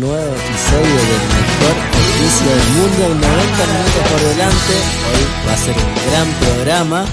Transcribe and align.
nuevo 0.00 0.32
episodio 0.32 0.94
del 0.94 1.22
mejor 1.28 1.76
servicio 1.92 2.50
del 2.50 2.68
mundo, 2.70 3.26
90 3.26 3.66
minutos 3.66 4.08
por 4.10 4.20
delante. 4.20 4.74
Hoy 5.08 5.46
va 5.46 5.52
a 5.52 5.56
ser 5.56 5.76
un 5.76 6.10
gran 6.10 6.32
programa. 6.34 7.04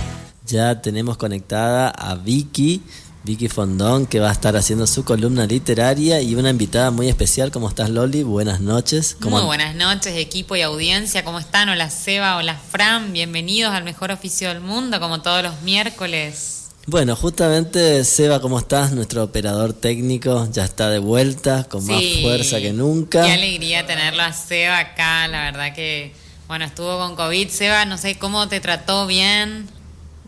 Ya 0.46 0.82
tenemos 0.82 1.18
conectada 1.18 1.90
a 1.90 2.14
Vicky, 2.16 2.84
Vicky 3.24 3.48
Fondón, 3.48 4.06
que 4.06 4.20
va 4.20 4.30
a 4.30 4.32
estar 4.32 4.56
haciendo 4.56 4.86
su 4.86 5.04
columna 5.04 5.48
literaria 5.48 6.22
y 6.22 6.36
una 6.36 6.52
invitada 6.52 6.92
muy 6.92 7.10
especial. 7.10 7.50
¿Cómo 7.52 7.70
estás, 7.70 7.90
Loli? 7.90 8.22
Buenas 8.22 8.62
noches. 8.62 9.18
Muy 9.22 9.42
buenas 9.42 9.74
noches, 9.76 10.16
equipo 10.18 10.56
y 10.56 10.62
audiencia. 10.62 11.24
¿Cómo 11.24 11.40
están? 11.40 11.70
Hola, 11.70 11.90
Seba. 11.90 12.38
Hola, 12.38 12.56
Fran. 12.56 13.14
Bienvenidos 13.14 13.74
al 13.74 13.84
mejor 13.84 14.12
oficio 14.12 14.50
del 14.50 14.62
mundo, 14.62 15.00
como 15.00 15.22
todos 15.22 15.42
los 15.42 15.62
miércoles. 15.62 16.65
Bueno, 16.88 17.16
justamente 17.16 18.04
Seba, 18.04 18.40
¿cómo 18.40 18.60
estás? 18.60 18.92
Nuestro 18.92 19.24
operador 19.24 19.74
técnico 19.74 20.48
ya 20.52 20.66
está 20.66 20.88
de 20.92 21.00
vuelta, 21.00 21.64
con 21.64 21.84
más 21.88 22.02
fuerza 22.22 22.60
que 22.60 22.74
nunca. 22.74 23.26
Qué 23.26 23.32
alegría 23.32 23.88
tenerlo 23.88 24.22
a 24.22 24.32
Seba 24.32 24.78
acá, 24.78 25.28
la 25.28 25.46
verdad 25.46 25.74
que, 25.74 26.14
bueno, 26.48 26.64
estuvo 26.64 27.00
con 27.00 27.16
COVID. 27.16 27.50
Seba, 27.50 27.86
no 27.86 27.98
sé 27.98 28.20
cómo 28.20 28.48
te 28.48 28.60
trató 28.60 29.08
bien. 29.08 29.68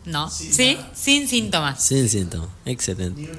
No, 0.05 0.31
¿sí? 0.31 0.79
Sin 0.95 1.27
síntomas. 1.27 1.83
Sin 1.83 2.09
síntomas, 2.09 2.49
excelente. 2.65 3.29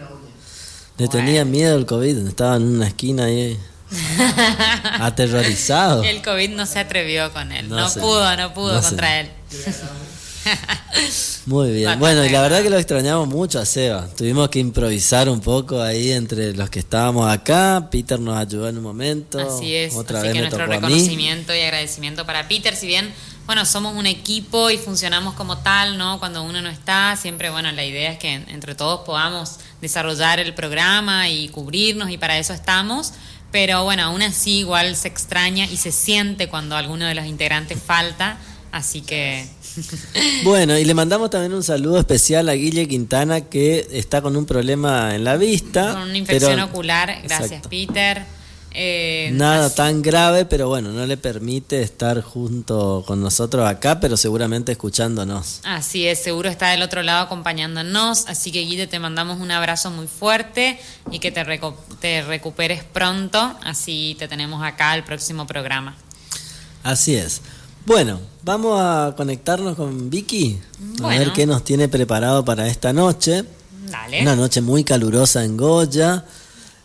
Le 0.96 1.08
tenía 1.08 1.44
miedo 1.44 1.76
el 1.76 1.86
COVID, 1.86 2.28
estaba 2.28 2.54
en 2.54 2.62
una 2.76 2.86
esquina 2.86 3.24
ahí. 3.24 3.58
aterrorizado. 5.00 6.04
El 6.04 6.22
COVID 6.22 6.50
no 6.50 6.66
se 6.66 6.78
atrevió 6.78 7.32
con 7.32 7.50
él, 7.50 7.68
no, 7.68 7.90
pudo, 7.94 8.36
no 8.36 8.54
pudo 8.54 8.80
contra 8.80 9.20
él. 9.20 9.30
Muy 11.46 11.72
bien. 11.72 11.98
Bueno, 11.98 12.24
y 12.24 12.28
la 12.28 12.42
verdad 12.42 12.62
que 12.62 12.70
lo 12.70 12.78
extrañamos 12.78 13.28
mucho 13.28 13.58
a 13.58 13.64
Seba. 13.64 14.08
Tuvimos 14.16 14.48
que 14.50 14.58
improvisar 14.58 15.28
un 15.28 15.40
poco 15.40 15.80
ahí 15.80 16.12
entre 16.12 16.54
los 16.54 16.68
que 16.70 16.80
estábamos 16.80 17.30
acá. 17.30 17.88
Peter 17.90 18.20
nos 18.20 18.36
ayudó 18.36 18.68
en 18.68 18.76
un 18.76 18.82
momento. 18.82 19.38
Así 19.38 19.74
es. 19.74 19.94
Otra 19.94 20.20
Así 20.20 20.32
que 20.32 20.40
nuestro 20.40 20.66
reconocimiento 20.66 21.54
y 21.54 21.60
agradecimiento 21.60 22.26
para 22.26 22.48
Peter. 22.48 22.76
Si 22.76 22.86
bien, 22.86 23.12
bueno, 23.46 23.64
somos 23.64 23.96
un 23.96 24.06
equipo 24.06 24.70
y 24.70 24.76
funcionamos 24.76 25.34
como 25.34 25.58
tal, 25.58 25.96
¿no? 25.96 26.18
Cuando 26.18 26.42
uno 26.42 26.60
no 26.60 26.68
está, 26.68 27.16
siempre, 27.16 27.50
bueno, 27.50 27.72
la 27.72 27.84
idea 27.84 28.12
es 28.12 28.18
que 28.18 28.34
entre 28.34 28.74
todos 28.74 29.00
podamos 29.06 29.56
desarrollar 29.80 30.40
el 30.40 30.54
programa 30.54 31.28
y 31.30 31.48
cubrirnos 31.48 32.10
y 32.10 32.18
para 32.18 32.38
eso 32.38 32.52
estamos. 32.52 33.14
Pero 33.50 33.84
bueno, 33.84 34.02
aún 34.02 34.20
así 34.20 34.58
igual 34.58 34.94
se 34.96 35.08
extraña 35.08 35.64
y 35.64 35.78
se 35.78 35.92
siente 35.92 36.48
cuando 36.48 36.76
alguno 36.76 37.06
de 37.06 37.14
los 37.14 37.24
integrantes 37.24 37.78
falta. 37.82 38.38
Así 38.70 39.00
que 39.00 39.48
Bueno, 40.44 40.78
y 40.78 40.84
le 40.84 40.94
mandamos 40.94 41.30
también 41.30 41.52
un 41.52 41.62
saludo 41.62 41.98
especial 41.98 42.48
a 42.48 42.52
Guille 42.52 42.88
Quintana 42.88 43.42
que 43.42 43.86
está 43.92 44.22
con 44.22 44.36
un 44.36 44.46
problema 44.46 45.14
en 45.14 45.24
la 45.24 45.36
vista. 45.36 45.92
Con 45.92 46.02
una 46.08 46.18
infección 46.18 46.60
ocular, 46.60 47.20
gracias 47.22 47.66
Peter. 47.68 48.24
Eh, 48.80 49.30
Nada 49.32 49.74
tan 49.74 50.02
grave, 50.02 50.44
pero 50.44 50.68
bueno, 50.68 50.92
no 50.92 51.06
le 51.06 51.16
permite 51.16 51.82
estar 51.82 52.22
junto 52.22 53.02
con 53.06 53.20
nosotros 53.20 53.66
acá, 53.66 53.98
pero 53.98 54.16
seguramente 54.16 54.72
escuchándonos. 54.72 55.60
Así 55.64 56.06
es, 56.06 56.22
seguro 56.22 56.48
está 56.48 56.70
del 56.70 56.82
otro 56.82 57.02
lado 57.02 57.24
acompañándonos, 57.24 58.26
así 58.28 58.52
que 58.52 58.60
Guille 58.60 58.86
te 58.86 58.98
mandamos 58.98 59.40
un 59.40 59.50
abrazo 59.50 59.90
muy 59.90 60.06
fuerte 60.06 60.78
y 61.10 61.18
que 61.18 61.32
te, 61.32 61.44
te 62.00 62.22
recuperes 62.22 62.84
pronto, 62.84 63.58
así 63.64 64.14
te 64.18 64.28
tenemos 64.28 64.62
acá 64.62 64.94
el 64.94 65.02
próximo 65.02 65.46
programa. 65.46 65.96
Así 66.84 67.16
es. 67.16 67.40
Bueno, 67.88 68.20
vamos 68.42 68.78
a 68.78 69.14
conectarnos 69.16 69.74
con 69.74 70.10
Vicky, 70.10 70.58
a 71.02 71.06
ver 71.06 71.32
qué 71.32 71.46
nos 71.46 71.64
tiene 71.64 71.88
preparado 71.88 72.44
para 72.44 72.68
esta 72.68 72.92
noche. 72.92 73.46
Dale. 73.90 74.20
Una 74.20 74.36
noche 74.36 74.60
muy 74.60 74.84
calurosa 74.84 75.42
en 75.42 75.56
Goya. 75.56 76.22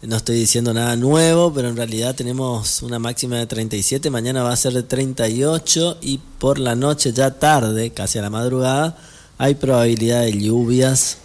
No 0.02 0.16
estoy 0.16 0.38
diciendo 0.38 0.74
nada 0.74 0.96
nuevo, 0.96 1.54
pero 1.54 1.68
en 1.68 1.76
realidad 1.76 2.16
tenemos 2.16 2.82
una 2.84 3.00
máxima 3.00 3.36
de 3.36 3.48
37, 3.48 4.10
mañana 4.12 4.44
va 4.44 4.54
a 4.54 4.56
ser 4.56 4.72
de 4.72 4.84
38 4.84 5.98
y 6.00 6.20
por 6.40 6.58
la 6.58 6.74
noche 6.74 7.12
ya 7.12 7.32
tarde, 7.32 7.90
casi 7.90 8.20
a 8.20 8.22
la 8.22 8.30
madrugada, 8.30 8.98
hay 9.38 9.56
probabilidad 9.56 10.22
de 10.22 10.38
lluvias, 10.38 11.18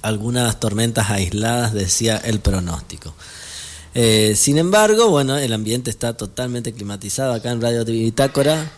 algunas 0.00 0.60
tormentas 0.60 1.10
aisladas, 1.10 1.74
decía 1.74 2.16
el 2.16 2.40
pronóstico. 2.40 3.12
Eh, 3.94 4.34
sin 4.34 4.56
embargo, 4.56 5.10
bueno, 5.10 5.36
el 5.36 5.52
ambiente 5.52 5.90
está 5.90 6.16
totalmente 6.16 6.72
climatizado 6.72 7.34
acá 7.34 7.50
en 7.50 7.60
Radio 7.60 7.84
Bitácora. 7.84 8.70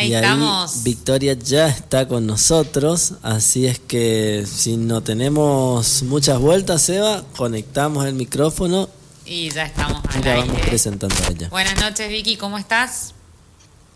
Ahí 0.00 0.14
estamos. 0.14 0.82
Victoria 0.82 1.34
ya 1.34 1.68
está 1.68 2.08
con 2.08 2.26
nosotros, 2.26 3.16
así 3.22 3.66
es 3.66 3.78
que 3.78 4.46
si 4.50 4.78
no 4.78 5.02
tenemos 5.02 6.02
muchas 6.04 6.38
vueltas, 6.38 6.88
Eva, 6.88 7.22
conectamos 7.36 8.06
el 8.06 8.14
micrófono. 8.14 8.88
Y 9.26 9.50
ya 9.50 9.66
estamos 9.66 10.02
al 10.14 10.22
vamos 10.22 10.60
presentando 10.62 11.14
a 11.22 11.28
ella. 11.28 11.48
Buenas 11.50 11.78
noches, 11.78 12.08
Vicky, 12.08 12.38
¿cómo 12.38 12.56
estás? 12.56 13.12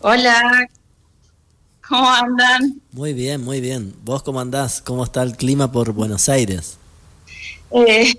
Hola, 0.01 0.67
¿cómo 1.89 2.07
andan? 2.07 2.79
Muy 2.91 3.13
bien, 3.13 3.43
muy 3.43 3.59
bien. 3.59 3.95
¿Vos 4.03 4.21
cómo 4.21 4.39
andás? 4.39 4.81
¿Cómo 4.81 5.03
está 5.03 5.23
el 5.23 5.35
clima 5.35 5.71
por 5.71 5.91
Buenos 5.91 6.29
Aires? 6.29 6.77
Eh, 7.71 8.13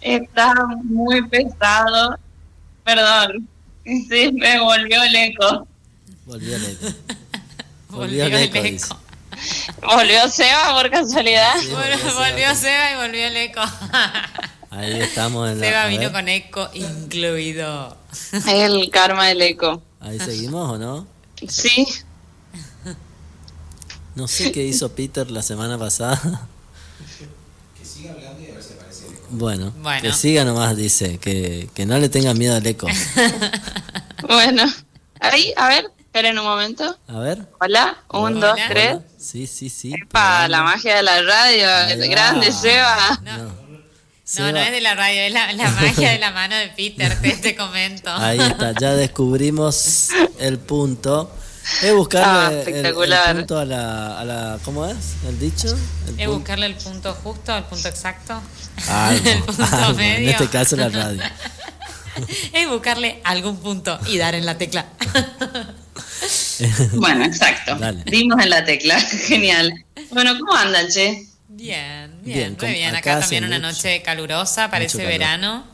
Está 0.00 0.54
muy 0.84 1.22
pesado. 1.28 2.16
Perdón. 2.82 3.46
Sí, 3.84 4.32
me 4.32 4.58
volvió 4.58 5.02
el 5.02 5.14
eco. 5.14 5.66
Volvió 6.28 6.56
el 6.56 6.64
eco. 6.66 6.86
Volvió, 7.88 8.26
el 8.26 8.34
eco. 8.34 8.98
¿Volvió 9.82 10.28
Seba 10.28 10.74
por 10.74 10.90
casualidad? 10.90 11.54
volvió, 11.54 12.54
Seba 12.54 12.92
y 12.92 12.96
volvió 12.96 13.26
el 13.26 13.36
eco. 13.38 13.62
Ahí 14.70 15.00
estamos 15.00 15.48
en 15.50 15.58
Seba 15.58 15.86
vino 15.86 16.12
con 16.12 16.28
eco 16.28 16.68
incluido. 16.74 17.96
El 18.46 18.90
karma 18.90 19.28
del 19.28 19.40
eco. 19.40 19.82
Ahí 20.00 20.20
seguimos 20.20 20.70
o 20.70 20.76
no? 20.76 21.06
Sí. 21.48 21.88
No 24.14 24.28
sé 24.28 24.52
qué 24.52 24.64
hizo 24.64 24.92
Peter 24.92 25.30
la 25.30 25.40
semana 25.40 25.78
pasada. 25.78 26.46
Bueno, 29.30 29.72
que 30.02 30.12
siga 30.12 30.44
nomás, 30.44 30.76
dice, 30.76 31.16
que, 31.18 31.70
que 31.74 31.86
no 31.86 31.98
le 31.98 32.10
tenga 32.10 32.34
miedo 32.34 32.54
al 32.54 32.66
eco. 32.66 32.86
bueno, 34.28 34.64
ahí, 35.20 35.52
a 35.56 35.68
ver, 35.68 35.90
esperen 36.18 36.38
un 36.38 36.44
momento. 36.44 36.96
A 37.06 37.18
ver. 37.20 37.46
Hola, 37.60 37.96
un, 38.10 38.40
dos, 38.40 38.58
tres. 38.68 38.98
Sí, 39.18 39.46
sí, 39.46 39.68
sí. 39.68 39.94
Para 40.10 40.48
la 40.48 40.62
magia 40.64 40.96
de 40.96 41.02
la 41.04 41.22
radio, 41.22 41.68
es 41.88 42.10
grande, 42.10 42.50
Seba. 42.50 43.20
No. 43.22 43.36
No. 43.38 44.52
no, 44.52 44.58
es 44.58 44.72
de 44.72 44.80
la 44.80 44.94
radio, 44.94 45.22
es 45.22 45.32
la, 45.32 45.70
magia 45.80 46.10
de 46.10 46.18
la 46.18 46.32
mano 46.32 46.56
de 46.56 46.68
Peter, 46.70 47.16
te, 47.40 47.54
comento. 47.54 48.10
Ahí 48.10 48.40
está, 48.40 48.74
ya 48.80 48.94
descubrimos 48.94 50.08
el 50.40 50.58
punto. 50.58 51.30
Es 51.82 51.94
buscarle 51.94 52.26
ah, 52.28 52.62
el, 52.66 52.94
punto 53.36 53.58
a 53.58 53.64
la, 53.64 54.18
a 54.18 54.24
la, 54.24 54.58
¿Cómo 54.64 54.86
es? 54.86 54.96
¿El 55.28 55.38
dicho? 55.38 55.68
es 56.16 56.26
buscarle 56.26 56.66
el 56.66 56.74
punto 56.74 57.14
justo, 57.14 57.56
el 57.56 57.64
punto 57.64 57.88
exacto. 57.88 58.40
el 59.12 59.42
punto 59.44 59.94
medio. 59.94 60.18
En 60.18 60.28
este 60.30 60.48
caso 60.48 60.76
la 60.76 60.88
radio. 60.88 61.22
es 62.52 62.68
buscarle 62.68 63.20
algún 63.22 63.58
punto 63.58 63.98
y 64.06 64.18
dar 64.18 64.34
en 64.34 64.46
la 64.46 64.58
tecla. 64.58 64.86
bueno, 66.94 67.24
exacto. 67.24 67.78
Dimos 68.06 68.42
en 68.42 68.50
la 68.50 68.64
tecla. 68.64 68.98
Genial. 69.28 69.72
Bueno, 70.10 70.38
¿cómo 70.38 70.54
andan, 70.54 70.88
che? 70.88 71.26
Bien, 71.48 72.22
bien, 72.22 72.56
muy 72.60 72.70
bien. 72.72 72.94
Acá, 72.94 73.20
también 73.20 73.44
una 73.44 73.58
noche 73.58 74.02
calurosa, 74.02 74.70
parece 74.70 75.04
verano. 75.04 75.66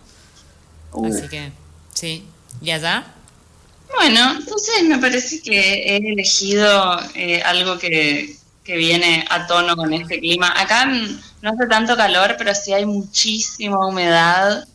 Uh. 0.92 1.06
Así 1.06 1.28
que, 1.28 1.50
sí. 1.92 2.24
¿Y 2.62 2.70
allá? 2.70 3.04
Bueno, 3.96 4.36
entonces 4.38 4.82
me 4.84 4.98
parece 4.98 5.40
que 5.40 5.60
he 5.60 5.96
elegido 5.96 6.98
eh, 7.14 7.42
algo 7.42 7.78
que, 7.78 8.36
viene 8.64 9.24
a 9.28 9.46
tono 9.46 9.76
con 9.76 9.92
este 9.92 10.18
clima. 10.20 10.52
Acá 10.56 10.86
no 10.86 11.50
hace 11.50 11.66
tanto 11.68 11.96
calor, 11.96 12.34
pero 12.38 12.54
sí 12.54 12.72
hay 12.72 12.86
muchísima 12.86 13.86
humedad 13.86 14.66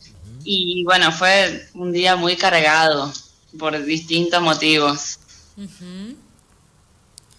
y 0.44 0.84
bueno, 0.84 1.12
fue 1.12 1.68
un 1.74 1.92
día 1.92 2.16
muy 2.16 2.36
cargado 2.36 3.12
por 3.58 3.84
distintos 3.84 4.42
motivos. 4.42 5.19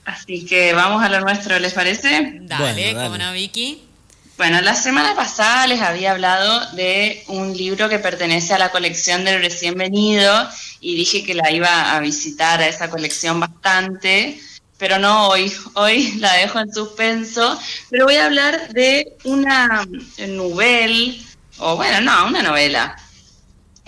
Así 0.04 0.44
que 0.44 0.72
vamos 0.72 1.02
a 1.02 1.08
lo 1.08 1.20
nuestro, 1.20 1.58
¿les 1.58 1.72
parece? 1.72 2.38
Dale, 2.42 2.94
como 2.94 3.18
no, 3.18 3.32
Vicky. 3.32 3.84
Bueno, 4.36 4.62
la 4.62 4.74
semana 4.74 5.14
pasada 5.14 5.66
les 5.66 5.82
había 5.82 6.12
hablado 6.12 6.74
de 6.74 7.22
un 7.28 7.54
libro 7.54 7.90
que 7.90 7.98
pertenece 7.98 8.54
a 8.54 8.58
la 8.58 8.70
colección 8.70 9.22
del 9.22 9.42
recién 9.42 9.74
venido 9.74 10.48
y 10.80 10.96
dije 10.96 11.22
que 11.22 11.34
la 11.34 11.50
iba 11.52 11.94
a 11.94 12.00
visitar 12.00 12.60
a 12.60 12.66
esa 12.66 12.88
colección 12.88 13.38
bastante, 13.38 14.40
pero 14.78 14.98
no 14.98 15.28
hoy, 15.28 15.52
hoy 15.74 16.12
la 16.18 16.32
dejo 16.32 16.58
en 16.58 16.72
suspenso, 16.72 17.60
pero 17.90 18.06
voy 18.06 18.16
a 18.16 18.24
hablar 18.24 18.70
de 18.70 19.14
una 19.24 19.86
novela, 20.26 21.14
o 21.58 21.76
bueno, 21.76 22.00
no, 22.00 22.28
una 22.28 22.42
novela, 22.42 22.96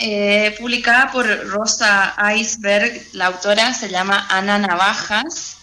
eh, 0.04 0.56
publicada 0.58 1.12
por 1.12 1.26
Rosa 1.46 2.14
Iceberg, 2.34 3.00
la 3.12 3.26
autora 3.26 3.72
se 3.72 3.88
llama 3.88 4.26
Ana 4.28 4.58
Navajas, 4.58 5.58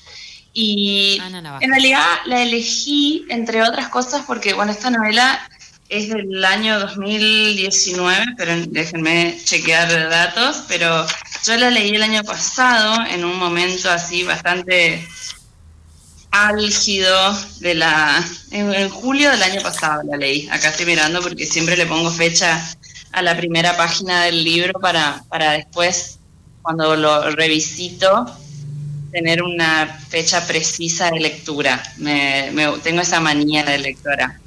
y 0.54 1.22
en 1.60 1.70
realidad 1.70 2.06
la 2.26 2.42
elegí, 2.42 3.26
entre 3.30 3.62
otras 3.64 3.90
cosas, 3.90 4.24
porque 4.26 4.54
bueno, 4.54 4.72
esta 4.72 4.90
novela 4.90 5.40
es 5.90 6.08
del 6.08 6.46
año 6.46 6.80
2019, 6.80 8.26
pero 8.38 8.54
déjenme 8.68 9.38
chequear 9.44 10.10
datos, 10.10 10.64
pero 10.70 11.06
yo 11.46 11.58
la 11.58 11.70
leí 11.70 11.96
el 11.96 12.04
año 12.04 12.24
pasado 12.24 13.06
en 13.10 13.26
un 13.26 13.38
momento 13.38 13.90
así 13.92 14.24
bastante 14.24 15.06
álgido 16.32 17.38
de 17.60 17.74
la 17.74 18.24
en, 18.52 18.90
julio 18.90 19.32
del 19.32 19.44
año 19.44 19.62
pasado 19.62 20.04
la 20.04 20.18
leí. 20.18 20.48
Acá 20.50 20.70
estoy 20.70 20.86
mirando 20.86 21.22
porque 21.22 21.46
siempre 21.46 21.76
le 21.76 21.86
pongo 21.86 22.10
fecha 22.12 22.76
a 23.12 23.22
la 23.22 23.36
primera 23.36 23.76
página 23.78 24.24
del 24.24 24.44
libro 24.44 24.80
para, 24.80 25.24
para 25.30 25.54
después, 25.54 26.20
cuando 26.62 26.96
lo 26.96 27.32
revisito, 27.32 28.26
tener 29.12 29.44
una 29.44 29.88
fecha 30.10 30.46
precisa 30.46 31.10
de 31.12 31.20
lectura. 31.20 31.82
Me, 31.98 32.52
tengo 32.84 33.02
esa 33.02 33.20
manía 33.20 33.64
de 33.64 33.78
lectora. 33.80 34.40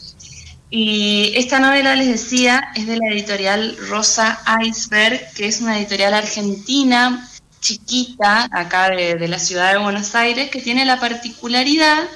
Y 0.71 1.33
esta 1.35 1.59
novela, 1.59 1.95
les 1.95 2.09
decía, 2.09 2.69
es 2.75 2.87
de 2.87 2.97
la 2.97 3.09
editorial 3.13 3.77
Rosa 3.89 4.41
Iceberg, 4.65 5.33
que 5.35 5.47
es 5.47 5.61
una 5.61 5.79
editorial 5.79 6.15
argentina 6.15 7.29
chiquita, 7.61 8.49
acá 8.51 8.91
de, 8.91 9.29
la 9.29 9.39
ciudad 9.39 9.73
de 9.73 9.79
Buenos 9.79 10.15
Aires, 10.15 10.51
que 10.51 10.61
tiene 10.61 10.85
la 10.85 10.99
particularidad 10.99 12.09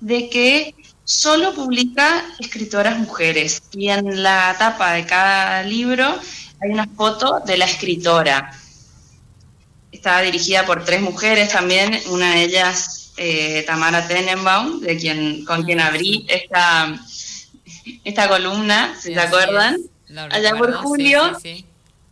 de 0.00 0.28
que 0.28 0.74
solo 1.12 1.54
publica 1.54 2.24
escritoras 2.38 2.98
mujeres. 2.98 3.62
Y 3.72 3.88
en 3.88 4.22
la 4.22 4.56
tapa 4.58 4.92
de 4.92 5.04
cada 5.04 5.62
libro 5.62 6.18
hay 6.60 6.70
una 6.70 6.86
foto 6.86 7.40
de 7.44 7.58
la 7.58 7.66
escritora. 7.66 8.52
Estaba 9.90 10.22
dirigida 10.22 10.64
por 10.64 10.84
tres 10.84 11.02
mujeres 11.02 11.50
también, 11.50 12.00
una 12.08 12.34
de 12.34 12.44
ellas 12.44 13.12
eh, 13.18 13.62
Tamara 13.66 14.08
Tenenbaum, 14.08 14.80
de 14.80 14.96
quien, 14.96 15.44
con 15.44 15.64
quien 15.64 15.80
abrí 15.80 16.24
esta 16.28 16.98
esta 18.04 18.28
columna, 18.28 18.94
si 19.00 19.12
se 19.12 19.20
acuerdan, 19.20 19.76
allá 20.30 20.56
por 20.56 20.72
julio. 20.74 21.36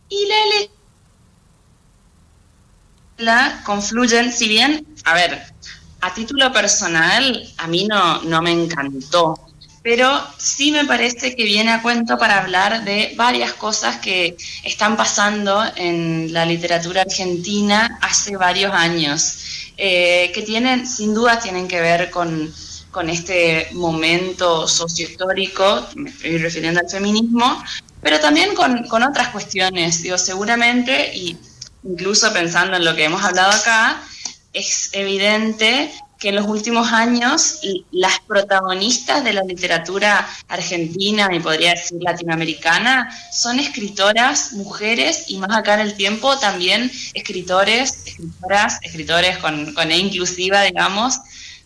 y 0.09 0.27
la 0.27 0.35
la 3.17 3.61
confluyen, 3.63 4.31
si 4.31 4.47
bien, 4.47 4.85
a 5.05 5.13
ver, 5.13 5.50
a 6.01 6.13
título 6.13 6.51
personal, 6.51 7.47
a 7.57 7.67
mí 7.67 7.87
no, 7.87 8.21
no 8.23 8.41
me 8.41 8.51
encantó, 8.51 9.39
pero 9.83 10.09
sí 10.37 10.71
me 10.71 10.85
parece 10.85 11.35
que 11.35 11.43
viene 11.43 11.71
a 11.71 11.81
cuento 11.81 12.17
para 12.17 12.41
hablar 12.41 12.83
de 12.83 13.13
varias 13.15 13.53
cosas 13.53 13.97
que 13.97 14.35
están 14.63 14.97
pasando 14.97 15.63
en 15.75 16.33
la 16.33 16.45
literatura 16.45 17.01
argentina 17.01 17.99
hace 18.01 18.35
varios 18.35 18.73
años, 18.73 19.71
eh, 19.77 20.31
que 20.33 20.41
tienen, 20.41 20.85
sin 20.85 21.13
duda, 21.13 21.39
tienen 21.39 21.67
que 21.67 21.81
ver 21.81 22.11
con 22.11 22.51
con 22.91 23.09
este 23.09 23.69
momento 23.71 24.67
sociohistórico, 24.67 25.87
me 25.95 26.09
estoy 26.09 26.37
refiriendo 26.37 26.81
al 26.81 26.89
feminismo, 26.89 27.63
pero 28.01 28.19
también 28.19 28.53
con, 28.53 29.03
otras 29.03 29.29
cuestiones. 29.29 30.03
Digo, 30.03 30.17
seguramente, 30.17 31.15
y 31.15 31.37
incluso 31.83 32.31
pensando 32.33 32.75
en 32.75 32.85
lo 32.85 32.95
que 32.95 33.05
hemos 33.05 33.23
hablado 33.23 33.51
acá, 33.51 34.03
es 34.53 34.89
evidente 34.93 35.91
que 36.21 36.29
en 36.29 36.35
los 36.35 36.45
últimos 36.45 36.93
años 36.93 37.59
las 37.89 38.19
protagonistas 38.19 39.23
de 39.23 39.33
la 39.33 39.41
literatura 39.41 40.27
argentina 40.47 41.27
y 41.31 41.39
podría 41.39 41.71
decir 41.71 41.97
latinoamericana 41.99 43.09
son 43.31 43.59
escritoras, 43.59 44.53
mujeres 44.53 45.25
y 45.29 45.37
más 45.37 45.57
acá 45.57 45.73
en 45.73 45.79
el 45.79 45.95
tiempo 45.95 46.37
también 46.37 46.91
escritores, 47.15 48.03
escritoras, 48.05 48.77
escritores 48.83 49.39
con, 49.39 49.73
con 49.73 49.91
E 49.91 49.97
inclusiva, 49.97 50.61
digamos, 50.61 51.19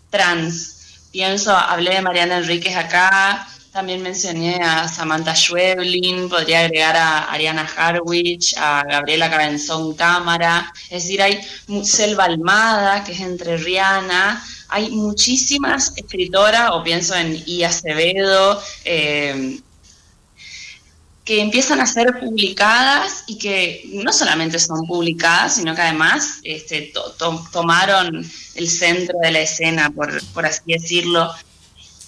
trans. 0.10 0.72
Pienso, 1.12 1.56
hablé 1.56 1.96
de 1.96 2.02
Mariana 2.02 2.38
Enríquez 2.38 2.78
acá, 2.78 3.48
también 3.76 4.02
mencioné 4.02 4.56
a 4.64 4.88
Samantha 4.88 5.36
Schweblin, 5.36 6.30
podría 6.30 6.62
agregar 6.62 6.96
a 6.96 7.26
Ariana 7.26 7.70
Harwich, 7.76 8.56
a 8.58 8.86
Gabriela 8.86 9.30
Cabenzón 9.30 9.94
Cámara, 9.96 10.72
es 10.90 11.04
decir, 11.04 11.22
hay 11.22 11.42
Selva 11.84 12.24
Almada, 12.24 13.04
que 13.04 13.12
es 13.12 13.20
entre 13.20 13.58
Rihanna, 13.58 14.42
hay 14.70 14.92
muchísimas 14.92 15.92
escritoras, 15.98 16.72
o 16.72 16.84
pienso 16.84 17.16
en 17.16 17.44
I. 17.46 17.64
Acevedo, 17.66 18.64
eh, 18.86 19.60
que 21.26 21.42
empiezan 21.42 21.82
a 21.82 21.86
ser 21.86 22.18
publicadas 22.18 23.26
y 23.28 23.38
que 23.38 23.90
no 23.92 24.14
solamente 24.14 24.58
son 24.58 24.88
publicadas, 24.88 25.56
sino 25.56 25.76
que 25.76 25.82
además 25.82 26.40
este, 26.44 26.94
tomaron 27.52 28.26
el 28.56 28.70
centro 28.70 29.18
de 29.22 29.32
la 29.32 29.42
escena, 29.42 29.90
por, 29.90 30.46
así 30.46 30.62
decirlo. 30.66 31.30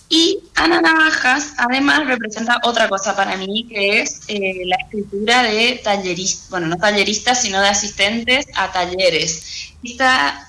Y 0.09 0.39
Ana 0.55 0.79
Navajas 0.79 1.53
además 1.57 2.07
representa 2.07 2.59
otra 2.63 2.87
cosa 2.87 3.15
para 3.15 3.35
mí, 3.35 3.67
que 3.67 3.99
es 3.99 4.21
eh, 4.27 4.61
la 4.65 4.77
escritura 4.77 5.43
de 5.43 5.81
talleristas, 5.83 6.49
bueno, 6.49 6.67
no 6.67 6.77
talleristas, 6.77 7.41
sino 7.41 7.59
de 7.61 7.67
asistentes 7.67 8.45
a 8.55 8.71
talleres. 8.71 9.73
Esta 9.83 10.47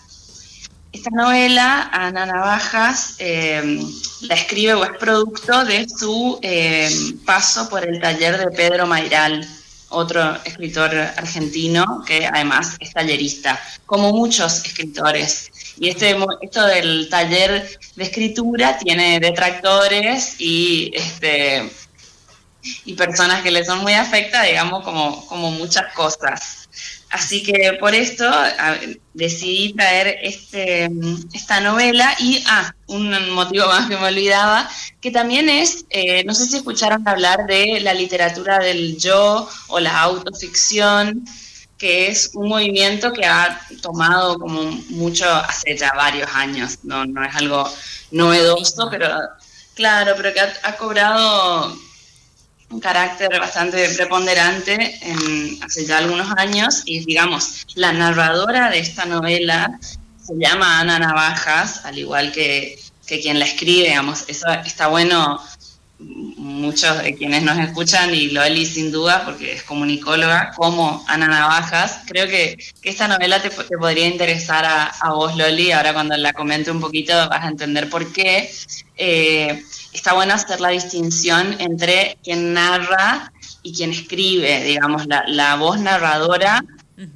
esta 0.90 1.10
novela, 1.10 1.90
Ana 1.92 2.24
Navajas, 2.26 3.16
eh, 3.18 3.80
la 4.22 4.34
escribe 4.34 4.74
o 4.74 4.84
es 4.84 4.96
producto 4.98 5.64
de 5.64 5.86
su 5.88 6.38
eh, 6.42 6.90
paso 7.26 7.68
por 7.68 7.86
el 7.86 8.00
taller 8.00 8.38
de 8.38 8.50
Pedro 8.56 8.86
Mairal, 8.86 9.46
otro 9.90 10.36
escritor 10.44 10.94
argentino 10.94 12.02
que 12.06 12.26
además 12.26 12.76
es 12.80 12.92
tallerista, 12.92 13.60
como 13.86 14.12
muchos 14.12 14.64
escritores. 14.64 15.50
Y 15.80 15.88
este, 15.88 16.16
esto 16.42 16.66
del 16.66 17.08
taller 17.08 17.78
de 17.96 18.04
escritura 18.04 18.78
tiene 18.78 19.20
detractores 19.20 20.36
y, 20.38 20.90
este, 20.94 21.70
y 22.84 22.94
personas 22.94 23.42
que 23.42 23.50
le 23.50 23.64
son 23.64 23.80
muy 23.80 23.94
afectas, 23.94 24.46
digamos, 24.46 24.84
como, 24.84 25.26
como 25.26 25.50
muchas 25.52 25.92
cosas. 25.94 26.68
Así 27.10 27.42
que 27.42 27.74
por 27.80 27.94
esto 27.94 28.30
decidí 29.14 29.72
traer 29.72 30.18
este, 30.22 30.90
esta 31.32 31.60
novela 31.60 32.14
y, 32.18 32.42
ah, 32.46 32.74
un 32.86 33.30
motivo 33.30 33.66
más 33.66 33.88
que 33.88 33.96
me 33.96 34.08
olvidaba, 34.08 34.68
que 35.00 35.10
también 35.10 35.48
es, 35.48 35.86
eh, 35.88 36.22
no 36.24 36.34
sé 36.34 36.46
si 36.46 36.56
escucharon 36.56 37.08
hablar 37.08 37.46
de 37.46 37.80
la 37.80 37.94
literatura 37.94 38.58
del 38.58 38.98
yo 38.98 39.48
o 39.68 39.80
la 39.80 40.00
autoficción, 40.02 41.24
que 41.78 42.08
es 42.08 42.30
un 42.34 42.48
movimiento 42.48 43.12
que 43.12 43.24
ha 43.24 43.60
tomado 43.80 44.38
como 44.38 44.62
mucho 44.90 45.24
hace 45.30 45.76
ya 45.76 45.92
varios 45.96 46.28
años, 46.34 46.78
no, 46.82 47.06
no 47.06 47.24
es 47.24 47.34
algo 47.36 47.70
novedoso, 48.10 48.88
pero 48.90 49.08
claro, 49.74 50.14
pero 50.16 50.34
que 50.34 50.40
ha 50.40 50.76
cobrado 50.76 51.76
un 52.70 52.80
carácter 52.80 53.38
bastante 53.40 53.88
preponderante 53.94 54.98
en, 55.02 55.62
hace 55.62 55.86
ya 55.86 55.98
algunos 55.98 56.30
años. 56.36 56.82
Y 56.84 57.04
digamos, 57.04 57.66
la 57.74 57.92
narradora 57.92 58.70
de 58.70 58.78
esta 58.80 59.06
novela 59.06 59.78
se 59.80 60.34
llama 60.36 60.80
Ana 60.80 60.98
Navajas, 60.98 61.84
al 61.84 61.98
igual 61.98 62.32
que, 62.32 62.78
que 63.06 63.20
quien 63.20 63.38
la 63.38 63.46
escribe, 63.46 63.88
digamos, 63.88 64.24
eso 64.28 64.48
está 64.66 64.88
bueno 64.88 65.40
muchos 65.98 67.02
de 67.02 67.14
quienes 67.14 67.42
nos 67.42 67.58
escuchan 67.58 68.14
y 68.14 68.28
Loli 68.28 68.64
sin 68.66 68.92
duda, 68.92 69.24
porque 69.24 69.52
es 69.52 69.62
comunicóloga, 69.62 70.52
como 70.56 71.04
Ana 71.08 71.26
Navajas. 71.26 72.02
Creo 72.06 72.26
que, 72.28 72.56
esta 72.82 73.08
novela 73.08 73.42
te, 73.42 73.50
te 73.50 73.78
podría 73.78 74.06
interesar 74.06 74.64
a, 74.64 74.86
a, 74.86 75.12
vos, 75.12 75.36
Loli. 75.36 75.72
Ahora 75.72 75.92
cuando 75.92 76.16
la 76.16 76.32
comente 76.32 76.70
un 76.70 76.80
poquito 76.80 77.12
vas 77.28 77.44
a 77.44 77.48
entender 77.48 77.90
por 77.90 78.12
qué. 78.12 78.50
Eh, 78.96 79.62
está 79.92 80.12
bueno 80.12 80.34
hacer 80.34 80.60
la 80.60 80.70
distinción 80.70 81.56
entre 81.58 82.18
quien 82.22 82.52
narra 82.52 83.32
y 83.62 83.74
quien 83.74 83.90
escribe, 83.90 84.62
digamos, 84.64 85.06
la, 85.06 85.56
voz 85.56 85.80
narradora. 85.80 86.64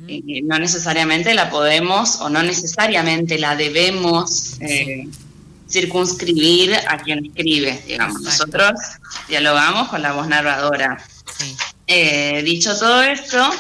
Eh, 0.07 0.43
no 0.45 0.61
necesariamente 0.61 1.35
la 1.35 1.51
podemos 1.51 2.21
o 2.21 2.29
no 2.29 2.41
necesariamente 2.45 3.37
la 3.37 3.57
debemos 3.57 4.61
eh, 4.61 5.09
circunscribir 5.73 6.75
a 6.87 6.99
quien 6.99 7.27
escribe, 7.27 7.83
digamos. 7.87 8.21
Nosotros 8.21 8.73
dialogamos 9.29 9.89
con 9.89 10.03
la 10.03 10.13
voz 10.13 10.29
narradora. 10.29 11.03
Eh, 11.87 12.43
dicho 12.45 12.79
todo 12.79 13.03
esto, 13.03 13.51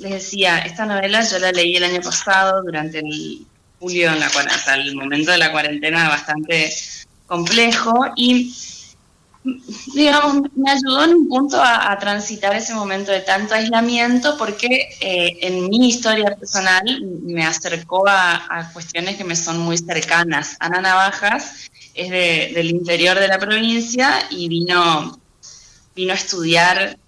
les 0.00 0.12
decía, 0.12 0.58
esta 0.58 0.86
novela 0.86 1.22
yo 1.28 1.38
la 1.38 1.52
leí 1.52 1.76
el 1.76 1.84
año 1.84 2.00
pasado 2.00 2.62
durante 2.62 3.00
el 3.00 3.44
julio, 3.80 4.12
en 4.12 4.20
la, 4.20 4.26
hasta 4.26 4.74
el 4.74 4.94
momento 4.94 5.32
de 5.32 5.38
la 5.38 5.50
cuarentena 5.50 6.08
bastante 6.08 6.72
complejo 7.26 8.06
y 8.16 8.54
digamos, 9.94 10.50
me 10.54 10.70
ayudó 10.70 11.04
en 11.04 11.14
un 11.14 11.28
punto 11.28 11.60
a, 11.60 11.96
transitar 11.98 12.54
ese 12.54 12.74
momento 12.74 13.10
de 13.12 13.20
tanto 13.20 13.54
aislamiento 13.54 14.36
porque 14.38 14.88
eh, 15.00 15.38
en 15.42 15.68
mi 15.68 15.88
historia 15.88 16.36
personal 16.36 16.84
me 17.22 17.44
acercó 17.44 18.04
a, 18.08 18.70
cuestiones 18.72 19.16
que 19.16 19.24
me 19.24 19.36
son 19.36 19.58
muy 19.58 19.78
cercanas. 19.78 20.56
Ana 20.60 20.80
Navajas 20.80 21.70
es 21.94 22.10
del 22.10 22.70
interior 22.70 23.18
de 23.18 23.28
la 23.28 23.38
provincia 23.38 24.20
y 24.30 24.48
vino, 24.48 25.18
vino 25.94 26.12
a 26.12 26.16
estudiar 26.16 26.98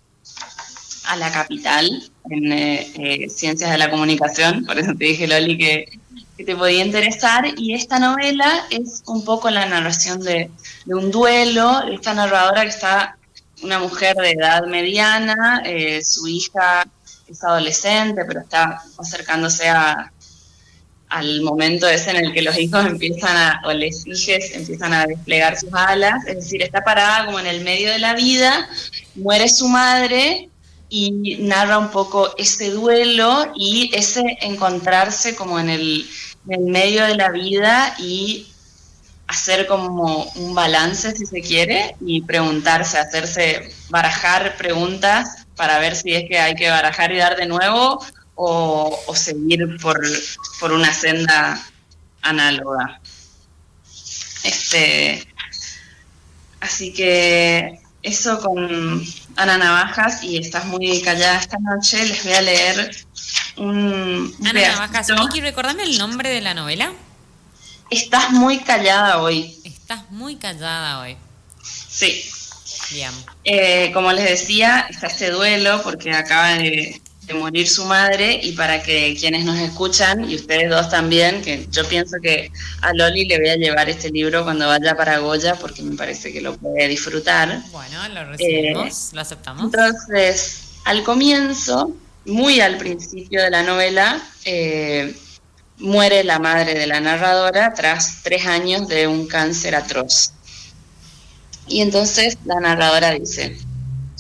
a 1.05 1.17
la 1.17 1.31
capital 1.31 2.11
en 2.31 2.53
eh, 2.53 2.93
eh, 2.95 3.29
Ciencias 3.29 3.71
de 3.71 3.79
la 3.79 3.91
Comunicación, 3.91 4.65
por 4.65 4.79
eso 4.79 4.93
te 4.95 5.07
dije, 5.07 5.27
Loli, 5.27 5.59
que 5.59 6.00
que 6.41 6.47
te 6.47 6.57
podía 6.57 6.83
interesar 6.83 7.45
y 7.59 7.75
esta 7.75 7.99
novela 7.99 8.67
es 8.71 9.03
un 9.07 9.27
poco 9.27 9.51
la 9.51 9.67
narración 9.67 10.23
de, 10.23 10.51
un 10.87 11.11
duelo, 11.11 11.83
esta 11.93 12.15
narradora 12.15 12.63
que 12.63 12.69
está 12.69 13.19
una 13.63 13.79
mujer 13.79 14.17
de 14.17 14.31
edad 14.31 14.65
mediana, 14.65 15.61
eh, 15.67 16.03
su 16.03 16.27
hija 16.27 16.87
es 17.29 17.45
adolescente, 17.45 18.25
pero 18.27 18.41
está 18.41 18.83
acercándose 18.99 19.69
a, 19.69 20.11
al 21.11 21.43
momento 21.43 21.87
ese 21.87 22.13
en 22.13 22.25
el 22.25 22.33
que 22.33 22.41
los 22.41 22.57
hijos 22.57 22.87
empiezan 22.87 23.37
a, 23.37 23.61
o 23.67 23.73
les 23.75 24.07
hijes 24.07 24.55
empiezan 24.55 24.95
a 24.95 25.05
desplegar 25.07 25.59
sus 25.59 25.75
alas, 25.75 26.27
es 26.27 26.37
decir, 26.37 26.63
está 26.63 26.83
parada 26.83 27.27
como 27.27 27.39
en 27.39 27.49
el 27.49 27.63
medio 27.63 27.91
de 27.91 27.99
la 27.99 28.15
vida, 28.15 28.67
muere 29.15 29.47
su 29.47 29.69
madre 29.69 30.49
y 30.89 31.37
narra 31.41 31.79
un 31.79 31.91
poco 31.91 32.35
ese 32.39 32.71
duelo 32.71 33.53
y 33.55 33.91
ese 33.95 34.39
encontrarse 34.41 35.37
como 35.37 35.61
en 35.61 35.69
el, 35.69 36.07
en 36.49 36.53
el 36.53 36.71
medio 36.71 37.05
de 37.05 37.17
la 37.17 37.31
vida 37.31 37.95
y 37.99 38.51
hacer 39.27 39.67
como 39.67 40.25
un 40.35 40.55
balance, 40.55 41.15
si 41.15 41.25
se 41.25 41.41
quiere, 41.41 41.95
y 42.01 42.23
preguntarse, 42.23 42.99
hacerse, 42.99 43.73
barajar 43.89 44.57
preguntas 44.57 45.47
para 45.55 45.79
ver 45.79 45.95
si 45.95 46.15
es 46.15 46.29
que 46.29 46.39
hay 46.39 46.55
que 46.57 46.69
barajar 46.69 47.13
y 47.13 47.19
dar 47.19 47.37
de 47.37 47.47
nuevo 47.47 48.05
o, 48.35 49.15
seguir 49.15 49.77
por, 49.81 50.01
por, 50.59 50.73
una 50.73 50.93
senda 50.93 51.61
análoga. 52.23 53.01
Este, 54.43 55.29
así 56.61 56.93
que 56.93 57.79
eso 58.03 58.41
con 58.41 59.05
Ana 59.41 59.57
Navajas 59.57 60.23
y 60.23 60.37
estás 60.37 60.67
muy 60.67 61.01
callada 61.01 61.39
esta 61.39 61.57
noche, 61.59 62.05
les 62.05 62.23
voy 62.25 62.33
a 62.35 62.43
leer 62.43 62.97
un... 63.57 64.37
Ana 64.45 64.61
Navajas, 64.61 65.09
Miki, 65.19 65.41
recordame 65.41 65.85
el 65.85 65.97
nombre 65.97 66.29
de 66.29 66.43
la 66.43 66.53
novela. 66.53 66.93
Estás 67.89 68.33
muy 68.33 68.59
callada 68.59 69.23
hoy. 69.23 69.59
Estás 69.65 70.11
muy 70.11 70.37
callada 70.37 71.01
hoy. 71.01 71.17
Sí. 71.63 72.23
Bien. 72.91 73.13
Eh, 73.45 73.91
como 73.95 74.13
les 74.13 74.29
decía, 74.29 74.87
está 74.91 75.07
este 75.07 75.31
duelo 75.31 75.83
porque 75.83 76.13
acaba 76.13 76.51
de, 76.51 77.01
morir 77.35 77.69
su 77.69 77.85
madre 77.85 78.41
y 78.43 78.53
para 78.53 78.83
que 78.83 79.17
quienes 79.19 79.45
nos 79.45 79.59
escuchan 79.59 80.29
y 80.31 80.35
ustedes 80.35 80.71
dos 80.71 80.89
también, 80.89 81.43
que 81.43 81.67
yo 81.71 81.87
pienso 81.89 82.17
que 82.23 82.51
a 82.81 82.93
Loli 82.93 83.25
le 83.25 83.39
voy 83.39 83.49
a 83.49 83.57
llevar 83.57 83.89
este 83.89 84.11
libro 84.11 84.45
cuando 84.45 84.67
vaya 84.67 84.97
para 84.97 85.19
Goya 85.19 85.55
porque 85.57 85.83
me 85.83 85.97
parece 85.97 86.33
que 86.33 86.41
lo 86.41 86.57
puede 86.57 86.89
disfrutar. 86.89 87.63
Bueno, 87.71 88.09
lo 88.09 88.25
recibimos, 88.25 89.11
eh, 89.11 89.15
lo 89.15 89.21
aceptamos. 89.21 89.65
Entonces, 89.65 90.61
al 90.85 91.03
comienzo, 91.03 91.95
muy 92.27 92.61
al 92.61 92.77
principio 92.79 93.43
de 93.43 93.51
la 93.51 93.63
novela, 93.63 94.21
eh, 94.45 95.15
muere 95.79 96.25
la 96.25 96.39
madre 96.39 96.75
de 96.75 96.87
la 96.87 97.01
narradora 97.01 97.73
tras 97.75 98.23
tres 98.23 98.47
años 98.47 98.89
de 98.89 99.07
un 99.07 99.27
cáncer 99.27 99.75
atroz. 99.75 100.33
Y 101.67 101.83
entonces 101.83 102.37
la 102.45 102.61
narradora 102.61 103.13
dice, 103.13 103.57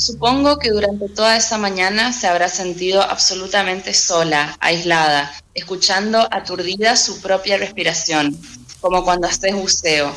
supongo 0.00 0.58
que 0.58 0.70
durante 0.70 1.08
toda 1.08 1.36
esa 1.36 1.58
mañana 1.58 2.12
se 2.12 2.26
habrá 2.26 2.48
sentido 2.48 3.02
absolutamente 3.02 3.92
sola, 3.92 4.56
aislada, 4.60 5.32
escuchando 5.54 6.26
aturdida 6.30 6.96
su 6.96 7.20
propia 7.20 7.58
respiración, 7.58 8.36
como 8.80 9.04
cuando 9.04 9.26
haces 9.26 9.54
buceo, 9.54 10.14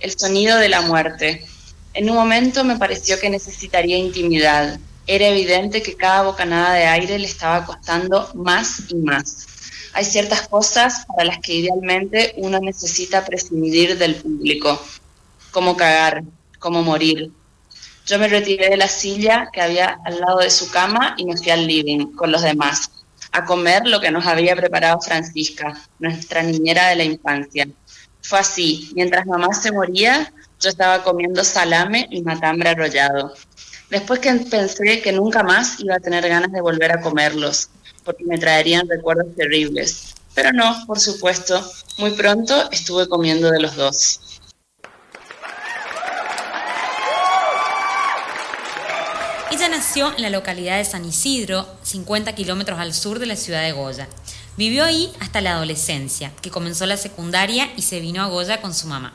el 0.00 0.18
sonido 0.18 0.58
de 0.58 0.68
la 0.68 0.80
muerte. 0.80 1.46
En 1.94 2.08
un 2.08 2.16
momento 2.16 2.64
me 2.64 2.78
pareció 2.78 3.20
que 3.20 3.28
necesitaría 3.28 3.98
intimidad. 3.98 4.80
Era 5.06 5.28
evidente 5.28 5.82
que 5.82 5.96
cada 5.96 6.22
bocanada 6.22 6.74
de 6.74 6.86
aire 6.86 7.18
le 7.18 7.26
estaba 7.26 7.66
costando 7.66 8.30
más 8.34 8.84
y 8.88 8.94
más 8.94 9.46
hay 9.94 10.04
ciertas 10.04 10.48
cosas 10.48 11.04
para 11.06 11.24
las 11.24 11.38
que 11.38 11.54
idealmente 11.54 12.34
uno 12.38 12.58
necesita 12.60 13.24
prescindir 13.24 13.98
del 13.98 14.16
público, 14.16 14.80
como 15.50 15.76
cagar, 15.76 16.22
como 16.58 16.82
morir. 16.82 17.30
Yo 18.06 18.18
me 18.18 18.28
retiré 18.28 18.68
de 18.68 18.76
la 18.76 18.88
silla 18.88 19.48
que 19.52 19.60
había 19.60 19.98
al 20.04 20.20
lado 20.20 20.38
de 20.38 20.50
su 20.50 20.70
cama 20.70 21.14
y 21.16 21.24
me 21.24 21.36
fui 21.36 21.50
al 21.50 21.66
living 21.66 22.12
con 22.12 22.32
los 22.32 22.42
demás, 22.42 22.90
a 23.30 23.44
comer 23.44 23.86
lo 23.86 24.00
que 24.00 24.10
nos 24.10 24.26
había 24.26 24.56
preparado 24.56 25.00
Francisca, 25.00 25.72
nuestra 25.98 26.42
niñera 26.42 26.88
de 26.88 26.96
la 26.96 27.04
infancia. 27.04 27.68
Fue 28.20 28.38
así, 28.40 28.90
mientras 28.94 29.26
mamá 29.26 29.54
se 29.54 29.72
moría, 29.72 30.32
yo 30.60 30.68
estaba 30.68 31.02
comiendo 31.02 31.44
salame 31.44 32.08
y 32.10 32.22
matambre 32.22 32.70
arrollado. 32.70 33.34
Después 33.90 34.20
que 34.20 34.32
pensé 34.32 35.00
que 35.02 35.12
nunca 35.12 35.42
más 35.42 35.78
iba 35.80 35.96
a 35.96 36.00
tener 36.00 36.28
ganas 36.28 36.50
de 36.50 36.60
volver 36.60 36.92
a 36.92 37.00
comerlos, 37.00 37.68
porque 38.04 38.24
me 38.24 38.38
traerían 38.38 38.88
recuerdos 38.88 39.34
terribles. 39.36 40.14
Pero 40.34 40.52
no, 40.52 40.84
por 40.86 40.98
supuesto, 40.98 41.62
muy 41.98 42.12
pronto 42.12 42.70
estuve 42.70 43.08
comiendo 43.08 43.50
de 43.50 43.60
los 43.60 43.76
dos. 43.76 44.31
Ella 49.52 49.68
nació 49.68 50.16
en 50.16 50.22
la 50.22 50.30
localidad 50.30 50.78
de 50.78 50.84
San 50.86 51.04
Isidro, 51.04 51.68
50 51.82 52.34
kilómetros 52.34 52.80
al 52.80 52.94
sur 52.94 53.18
de 53.18 53.26
la 53.26 53.36
ciudad 53.36 53.62
de 53.62 53.72
Goya. 53.72 54.08
Vivió 54.56 54.82
ahí 54.82 55.12
hasta 55.20 55.42
la 55.42 55.52
adolescencia, 55.52 56.32
que 56.40 56.50
comenzó 56.50 56.86
la 56.86 56.96
secundaria 56.96 57.70
y 57.76 57.82
se 57.82 58.00
vino 58.00 58.22
a 58.22 58.28
Goya 58.28 58.62
con 58.62 58.72
su 58.72 58.86
mamá. 58.86 59.12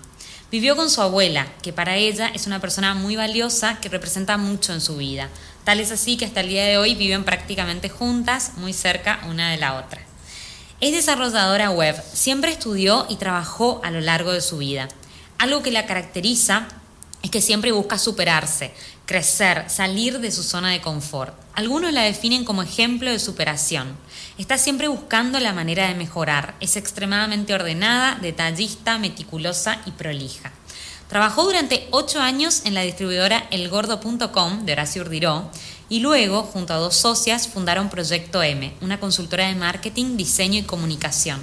Vivió 0.51 0.75
con 0.75 0.91
su 0.91 1.01
abuela, 1.01 1.47
que 1.63 1.73
para 1.73 1.95
ella 1.95 2.27
es 2.35 2.45
una 2.45 2.61
persona 2.61 2.93
muy 2.93 3.15
valiosa 3.15 3.79
que 3.81 3.89
representa 3.89 4.37
mucho 4.37 4.73
en 4.73 4.81
su 4.81 4.97
vida, 4.97 5.27
Tal 5.63 5.81
es 5.81 5.91
así 5.91 6.15
que 6.15 6.23
hasta 6.23 6.39
el 6.39 6.47
día 6.47 6.63
de 6.63 6.77
hoy 6.77 6.95
viven 6.95 7.25
prácticamente 7.25 7.89
juntas, 7.89 8.53
muy 8.55 8.71
cerca 8.71 9.19
una 9.27 9.51
de 9.51 9.57
la 9.57 9.73
otra. 9.73 9.99
Es 10.79 10.93
desarrolladora 10.93 11.71
web, 11.71 12.01
siempre 12.13 12.51
estudió 12.51 13.05
y 13.09 13.17
trabajó 13.17 13.81
a 13.83 13.91
lo 13.91 13.99
largo 13.99 14.31
de 14.31 14.39
su 14.39 14.59
vida. 14.59 14.87
Algo 15.39 15.63
que 15.63 15.71
la 15.71 15.85
caracteriza 15.85 16.69
es 17.21 17.31
que 17.31 17.41
siempre 17.41 17.73
busca 17.73 17.97
superarse, 17.97 18.71
crecer, 19.07 19.63
salir 19.69 20.19
de 20.19 20.31
su 20.31 20.43
zona 20.43 20.69
de 20.69 20.81
confort. 20.81 21.33
Algunos 21.55 21.93
la 21.93 22.03
definen 22.03 22.43
como 22.43 22.61
ejemplo 22.61 23.09
de 23.09 23.17
superación. 23.17 23.97
Está 24.37 24.59
siempre 24.59 24.89
buscando 24.89 25.39
la 25.39 25.53
manera 25.53 25.87
de 25.87 25.95
mejorar. 25.95 26.55
Es 26.59 26.75
extremadamente 26.75 27.55
ordenada, 27.55 28.19
detallista, 28.21 28.99
meticulosa 28.99 29.81
y 29.85 29.91
prolija. 29.91 30.51
Trabajó 31.07 31.45
durante 31.45 31.87
ocho 31.91 32.19
años 32.19 32.63
en 32.65 32.73
la 32.73 32.81
distribuidora 32.81 33.47
elgordo.com 33.49 34.65
de 34.65 34.73
Horacio 34.73 35.03
Urdiró 35.03 35.49
y 35.87 36.01
luego, 36.01 36.43
junto 36.43 36.73
a 36.73 36.77
dos 36.77 36.97
socias, 36.97 37.47
fundaron 37.47 37.89
Proyecto 37.89 38.43
M, 38.43 38.73
una 38.81 38.99
consultora 38.99 39.47
de 39.47 39.55
marketing, 39.55 40.17
diseño 40.17 40.59
y 40.59 40.63
comunicación. 40.63 41.39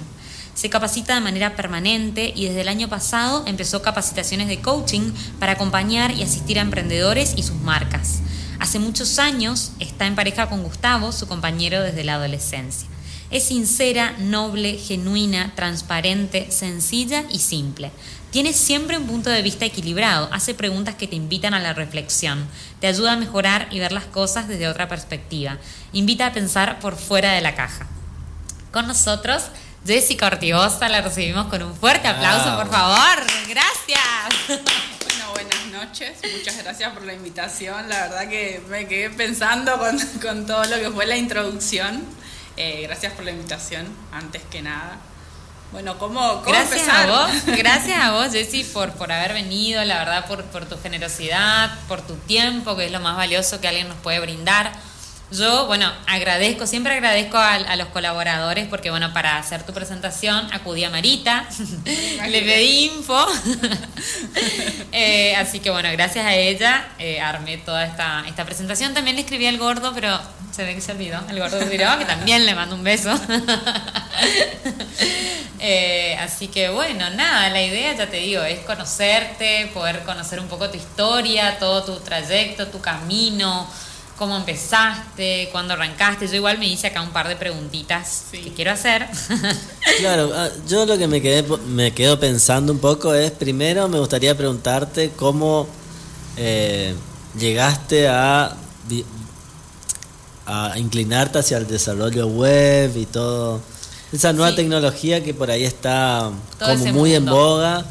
Se 0.55 0.69
capacita 0.69 1.13
de 1.13 1.19
manera 1.19 1.57
permanente 1.57 2.31
y 2.33 2.45
desde 2.45 2.61
el 2.61 2.69
año 2.69 2.87
pasado 2.87 3.43
empezó 3.45 3.81
capacitaciones 3.81 4.47
de 4.47 4.61
coaching 4.61 5.11
para 5.37 5.51
acompañar 5.51 6.11
y 6.11 6.23
asistir 6.23 6.57
a 6.57 6.61
emprendedores 6.61 7.33
y 7.35 7.43
sus 7.43 7.57
marcas. 7.57 8.21
Hace 8.61 8.79
muchos 8.79 9.19
años 9.19 9.73
está 9.81 10.07
en 10.07 10.15
pareja 10.15 10.47
con 10.47 10.63
Gustavo, 10.63 11.11
su 11.11 11.27
compañero 11.27 11.81
desde 11.81 12.05
la 12.05 12.15
adolescencia. 12.15 12.87
Es 13.31 13.43
sincera, 13.43 14.15
noble, 14.17 14.77
genuina, 14.77 15.51
transparente, 15.55 16.49
sencilla 16.51 17.25
y 17.29 17.39
simple. 17.39 17.91
Tiene 18.31 18.53
siempre 18.53 18.97
un 18.97 19.07
punto 19.07 19.29
de 19.29 19.41
vista 19.41 19.65
equilibrado, 19.65 20.29
hace 20.31 20.53
preguntas 20.53 20.95
que 20.95 21.07
te 21.07 21.17
invitan 21.17 21.53
a 21.53 21.59
la 21.59 21.73
reflexión, 21.73 22.47
te 22.79 22.87
ayuda 22.87 23.13
a 23.13 23.17
mejorar 23.17 23.67
y 23.71 23.79
ver 23.79 23.91
las 23.91 24.05
cosas 24.05 24.47
desde 24.47 24.69
otra 24.69 24.87
perspectiva, 24.87 25.57
invita 25.91 26.27
a 26.27 26.33
pensar 26.33 26.79
por 26.79 26.95
fuera 26.95 27.33
de 27.33 27.41
la 27.41 27.55
caja. 27.55 27.87
Con 28.71 28.87
nosotros, 28.87 29.43
Jessica 29.85 30.25
Ortigosa, 30.25 30.89
la 30.89 31.01
recibimos 31.01 31.45
con 31.45 31.61
un 31.61 31.75
fuerte 31.75 32.07
aplauso, 32.07 32.55
por 32.55 32.69
favor. 32.69 33.23
Gracias. 33.47 34.01
Bueno, 35.05 35.31
buenas 35.31 35.65
noches, 35.67 36.17
muchas 36.37 36.57
gracias 36.57 36.91
por 36.91 37.03
la 37.03 37.13
invitación. 37.13 37.87
La 37.89 38.07
verdad 38.07 38.27
que 38.27 38.61
me 38.69 38.87
quedé 38.87 39.09
pensando 39.11 39.77
con, 40.21 40.45
todo 40.45 40.63
lo 40.65 40.77
que 40.77 40.89
fue 40.89 41.05
la 41.05 41.15
introducción. 41.15 42.03
Eh, 42.57 42.81
gracias 42.83 43.13
por 43.13 43.25
la 43.25 43.31
invitación, 43.31 43.87
antes 44.11 44.41
que 44.49 44.61
nada. 44.61 44.97
Bueno, 45.71 45.97
¿cómo, 45.99 46.41
gracias 46.41 46.87
a 46.87 47.05
vos, 47.05 47.29
gracias 47.57 47.99
a 47.99 48.11
vos, 48.11 48.31
Jessy, 48.31 48.63
por, 48.63 48.91
por 48.93 49.11
haber 49.11 49.33
venido, 49.33 49.83
la 49.83 49.99
verdad, 49.99 50.25
por, 50.25 50.43
por 50.45 50.65
tu 50.65 50.77
generosidad, 50.81 51.77
por 51.87 52.01
tu 52.01 52.15
tiempo, 52.15 52.75
que 52.75 52.85
es 52.85 52.91
lo 52.91 52.99
más 52.99 53.17
valioso 53.17 53.61
que 53.61 53.67
alguien 53.67 53.87
nos 53.87 53.97
puede 53.97 54.19
brindar. 54.19 54.71
Yo, 55.31 55.65
bueno, 55.65 55.91
agradezco, 56.05 56.67
siempre 56.67 56.93
agradezco 56.93 57.37
a, 57.37 57.75
los 57.75 57.87
colaboradores 57.87 58.67
porque, 58.67 58.91
bueno, 58.91 59.11
para 59.11 59.37
hacer 59.37 59.63
tu 59.63 59.73
presentación 59.73 60.47
acudí 60.53 60.83
a 60.83 60.89
Marita, 60.91 61.47
le 62.29 62.41
pedí 62.41 62.85
info. 62.85 63.25
Eh, 64.97 65.35
así 65.35 65.59
que, 65.59 65.71
bueno, 65.71 65.89
gracias 65.91 66.25
a 66.25 66.33
ella 66.33 66.87
eh, 66.99 67.19
armé 67.19 67.57
toda 67.57 67.85
esta, 67.85 68.23
esta 68.27 68.45
presentación. 68.45 68.93
También 68.93 69.17
le 69.17 69.23
escribí 69.23 69.45
al 69.45 69.57
gordo, 69.57 69.91
pero 69.93 70.17
se 70.55 70.63
ve 70.63 70.73
que 70.73 70.79
se 70.79 70.93
olvidó, 70.93 71.19
el 71.29 71.37
gordo 71.37 71.57
olvidó, 71.57 71.97
que 71.99 72.05
también 72.05 72.45
le 72.45 72.55
mando 72.55 72.75
un 72.75 72.83
beso. 72.83 73.13
Eh, 75.67 76.15
así 76.19 76.47
que, 76.49 76.69
bueno, 76.69 77.09
nada, 77.11 77.49
la 77.49 77.63
idea, 77.63 77.95
ya 77.95 78.07
te 78.07 78.17
digo, 78.17 78.43
es 78.43 78.59
conocerte, 78.59 79.71
poder 79.73 80.03
conocer 80.03 80.39
un 80.39 80.47
poco 80.47 80.69
tu 80.69 80.77
historia, 80.77 81.57
todo 81.57 81.83
tu 81.83 81.99
trayecto, 82.01 82.67
tu 82.67 82.81
camino 82.81 83.67
cómo 84.17 84.37
empezaste, 84.37 85.49
cuándo 85.51 85.73
arrancaste. 85.73 86.27
Yo 86.27 86.35
igual 86.35 86.57
me 86.57 86.67
hice 86.67 86.87
acá 86.87 87.01
un 87.01 87.11
par 87.11 87.27
de 87.27 87.35
preguntitas 87.35 88.25
que 88.31 88.53
quiero 88.53 88.71
hacer. 88.71 89.07
claro, 89.99 90.31
ah, 90.33 90.49
yo 90.67 90.85
lo 90.85 90.97
que 90.97 91.07
me 91.07 91.21
quedé 91.21 91.43
me 91.67 91.93
quedo 91.93 92.19
pensando 92.19 92.71
un 92.71 92.79
poco 92.79 93.13
es 93.13 93.31
primero 93.31 93.87
me 93.87 93.99
gustaría 93.99 94.35
preguntarte 94.35 95.11
cómo 95.15 95.67
eh, 96.37 96.95
llegaste 97.37 98.07
a, 98.07 98.55
a 100.45 100.79
inclinarte 100.79 101.39
hacia 101.39 101.57
el 101.57 101.67
desarrollo 101.67 102.27
web 102.27 102.95
y 102.95 103.05
todo. 103.05 103.61
Esa 104.13 104.31
nueva 104.31 104.55
tecnología 104.55 105.23
que 105.23 105.33
por 105.33 105.51
ahí 105.51 105.63
está 105.63 106.31
como 106.59 106.85
muy 106.93 107.15
en 107.15 107.25
boga 107.25 107.85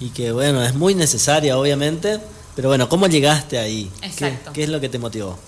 y 0.00 0.10
que 0.10 0.32
bueno, 0.32 0.62
es 0.62 0.74
muy 0.74 0.94
necesaria 0.94 1.58
obviamente, 1.58 2.18
pero 2.54 2.68
bueno, 2.68 2.88
¿cómo 2.88 3.06
llegaste 3.08 3.58
ahí? 3.58 3.90
Exacto. 4.00 4.52
¿Qué, 4.52 4.64
es 4.64 4.70
lo 4.70 4.80
que 4.80 4.88
te 4.88 4.98
motivó? 4.98 5.38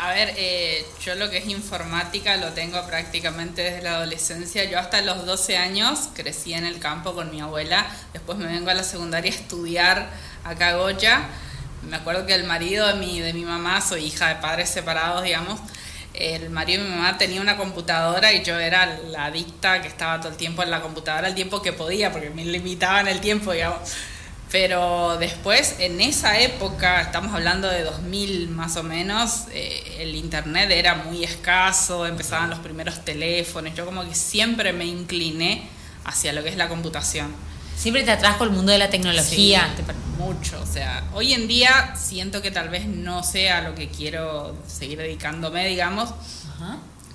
A 0.00 0.12
ver, 0.12 0.34
eh, 0.36 0.86
yo 1.00 1.16
lo 1.16 1.28
que 1.30 1.38
es 1.38 1.48
informática 1.48 2.36
lo 2.36 2.52
tengo 2.52 2.80
prácticamente 2.86 3.62
desde 3.62 3.82
la 3.82 3.96
adolescencia. 3.96 4.62
Yo 4.64 4.78
hasta 4.78 5.00
los 5.02 5.26
12 5.26 5.56
años 5.56 6.10
crecí 6.14 6.54
en 6.54 6.64
el 6.64 6.78
campo 6.78 7.12
con 7.12 7.30
mi 7.32 7.40
abuela. 7.40 7.84
Después 8.12 8.38
me 8.38 8.46
vengo 8.46 8.70
a 8.70 8.74
la 8.74 8.84
secundaria 8.84 9.32
a 9.32 9.34
estudiar 9.34 10.10
acá 10.44 10.68
a 10.68 10.76
Goya. 10.76 11.24
Me 11.82 11.96
acuerdo 11.96 12.24
que 12.24 12.34
el 12.34 12.44
marido 12.44 12.86
de 12.86 12.94
mi, 12.94 13.18
de 13.18 13.32
mi 13.32 13.44
mamá, 13.44 13.80
soy 13.80 14.04
hija 14.04 14.28
de 14.28 14.36
padres 14.36 14.70
separados, 14.70 15.24
digamos, 15.24 15.60
el 16.14 16.50
marido 16.50 16.84
de 16.84 16.88
mi 16.88 16.94
mamá 16.94 17.18
tenía 17.18 17.40
una 17.40 17.56
computadora 17.56 18.32
y 18.32 18.44
yo 18.44 18.58
era 18.58 18.86
la 18.86 19.26
adicta 19.26 19.82
que 19.82 19.88
estaba 19.88 20.20
todo 20.20 20.30
el 20.30 20.36
tiempo 20.36 20.62
en 20.62 20.70
la 20.70 20.80
computadora 20.80 21.26
el 21.26 21.34
tiempo 21.34 21.60
que 21.60 21.72
podía, 21.72 22.12
porque 22.12 22.30
me 22.30 22.44
limitaban 22.44 23.08
el 23.08 23.20
tiempo, 23.20 23.52
digamos. 23.52 23.80
Pero 24.54 25.16
después, 25.18 25.74
en 25.80 26.00
esa 26.00 26.38
época, 26.38 27.00
estamos 27.00 27.34
hablando 27.34 27.66
de 27.66 27.82
2000 27.82 28.50
más 28.50 28.76
o 28.76 28.84
menos, 28.84 29.46
eh, 29.50 29.96
el 29.98 30.14
internet 30.14 30.70
era 30.70 30.94
muy 30.94 31.24
escaso, 31.24 32.06
empezaban 32.06 32.50
los 32.50 32.60
primeros 32.60 33.04
teléfonos, 33.04 33.74
yo 33.74 33.84
como 33.84 34.08
que 34.08 34.14
siempre 34.14 34.72
me 34.72 34.84
incliné 34.84 35.68
hacia 36.04 36.32
lo 36.32 36.44
que 36.44 36.50
es 36.50 36.56
la 36.56 36.68
computación. 36.68 37.34
Siempre 37.76 38.04
te 38.04 38.12
atrajo 38.12 38.44
el 38.44 38.50
mundo 38.50 38.70
de 38.70 38.78
la 38.78 38.90
tecnología. 38.90 39.74
mucho, 40.18 40.62
o 40.62 40.66
sea, 40.66 41.02
hoy 41.14 41.32
en 41.32 41.48
día 41.48 41.92
siento 41.96 42.40
que 42.40 42.52
tal 42.52 42.68
vez 42.68 42.86
no 42.86 43.24
sea 43.24 43.60
lo 43.62 43.74
que 43.74 43.88
quiero 43.88 44.56
seguir 44.68 44.98
dedicándome, 44.98 45.66
digamos, 45.66 46.10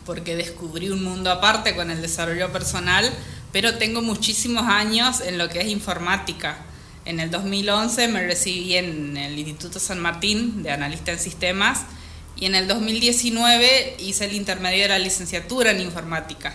porque 0.05 0.35
descubrí 0.35 0.89
un 0.89 1.05
mundo 1.05 1.31
aparte 1.31 1.73
con 1.73 1.89
el 1.89 2.01
desarrollo 2.01 2.51
personal, 2.51 3.09
pero 3.53 3.77
tengo 3.77 4.01
muchísimos 4.01 4.65
años 4.67 5.21
en 5.21 5.37
lo 5.37 5.47
que 5.47 5.61
es 5.61 5.67
informática 5.67 6.65
en 7.09 7.19
el 7.19 7.31
2011 7.31 8.07
me 8.07 8.21
recibí 8.21 8.75
en 8.75 9.17
el 9.17 9.37
Instituto 9.39 9.79
San 9.79 9.99
Martín 9.99 10.61
de 10.61 10.69
analista 10.69 11.11
en 11.11 11.19
sistemas 11.19 11.81
y 12.35 12.45
en 12.45 12.53
el 12.53 12.67
2019 12.67 13.97
hice 13.99 14.25
el 14.25 14.33
intermedio 14.33 14.83
de 14.83 14.89
la 14.89 14.99
licenciatura 14.99 15.71
en 15.71 15.81
informática. 15.81 16.53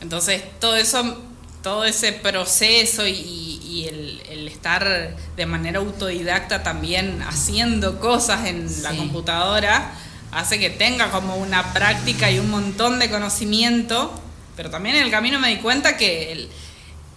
Entonces, 0.00 0.42
todo 0.58 0.74
eso, 0.76 1.22
todo 1.62 1.84
ese 1.84 2.12
proceso 2.12 3.06
y, 3.06 3.86
el, 3.88 4.48
estar 4.48 5.16
de 5.36 5.46
manera 5.46 5.78
autodidacta 5.78 6.62
también 6.62 7.22
haciendo 7.22 8.00
cosas 8.00 8.46
en 8.46 8.82
la 8.82 8.96
computadora 8.96 9.92
hace 10.32 10.58
que 10.58 10.70
tenga 10.70 11.10
como 11.10 11.36
una 11.36 11.72
práctica 11.72 12.30
y 12.30 12.38
un 12.38 12.50
montón 12.50 12.98
de 12.98 13.10
conocimiento, 13.10 14.12
pero 14.56 14.70
también 14.70 14.96
en 14.96 15.04
el 15.04 15.10
camino 15.10 15.38
me 15.38 15.48
di 15.50 15.58
cuenta 15.58 15.96
que 15.96 16.32
el, 16.32 16.48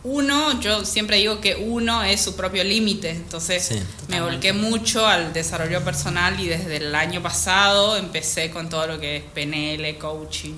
uno, 0.04 0.60
yo 0.62 0.86
siempre 0.86 1.18
digo 1.18 1.42
que 1.42 1.56
uno 1.56 2.04
es 2.04 2.22
su 2.22 2.36
propio 2.36 2.64
límite, 2.64 3.10
entonces 3.10 3.70
me 4.08 4.22
volqué 4.22 4.54
mucho 4.54 5.06
al 5.06 5.34
desarrollo 5.34 5.84
personal 5.84 6.40
y 6.40 6.48
desde 6.48 6.78
el 6.78 6.96
año 6.96 7.22
pasado 7.22 7.98
empecé 7.98 8.50
con 8.50 8.70
todo 8.70 8.88
lo 8.88 9.00
que 9.00 9.18
es 9.18 9.24
PNL, 9.24 9.98
coaching. 9.98 10.54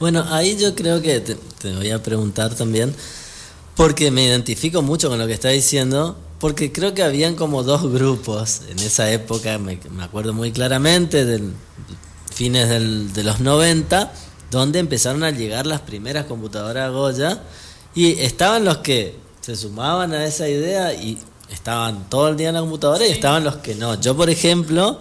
Bueno, 0.00 0.26
ahí 0.30 0.56
yo 0.56 0.74
creo 0.74 1.00
que 1.00 1.20
te, 1.20 1.36
voy 1.72 1.90
a 1.90 2.02
preguntar 2.02 2.54
también, 2.56 2.92
porque 3.76 4.10
me 4.10 4.24
identifico 4.24 4.82
mucho 4.82 5.08
con 5.08 5.20
lo 5.20 5.26
que 5.28 5.34
estás 5.34 5.52
diciendo, 5.52 6.18
porque 6.40 6.72
creo 6.72 6.92
que 6.92 7.04
habían 7.04 7.36
como 7.36 7.62
dos 7.62 7.92
grupos 7.92 8.62
en 8.70 8.80
esa 8.80 9.12
época, 9.12 9.56
me, 9.58 9.78
acuerdo 10.00 10.32
muy 10.32 10.50
claramente, 10.50 11.24
del 11.24 11.52
fines 12.34 12.68
de 13.14 13.22
los 13.22 13.38
90, 13.38 14.12
donde 14.50 14.80
empezaron 14.80 15.22
a 15.22 15.30
llegar 15.30 15.66
las 15.66 15.82
primeras 15.82 16.24
computadoras 16.24 16.90
Goya 16.90 17.40
y 17.94 18.20
estaban 18.20 18.64
los 18.64 18.78
que 18.78 19.16
se 19.40 19.56
sumaban 19.56 20.12
a 20.12 20.24
esa 20.24 20.48
idea 20.48 20.92
y 20.94 21.18
estaban 21.50 22.08
todo 22.08 22.28
el 22.28 22.36
día 22.36 22.48
en 22.48 22.54
la 22.54 22.60
computadora 22.60 23.06
y 23.06 23.10
estaban 23.10 23.44
los 23.44 23.56
que 23.56 23.74
no. 23.74 24.00
Yo, 24.00 24.16
por 24.16 24.30
ejemplo, 24.30 25.00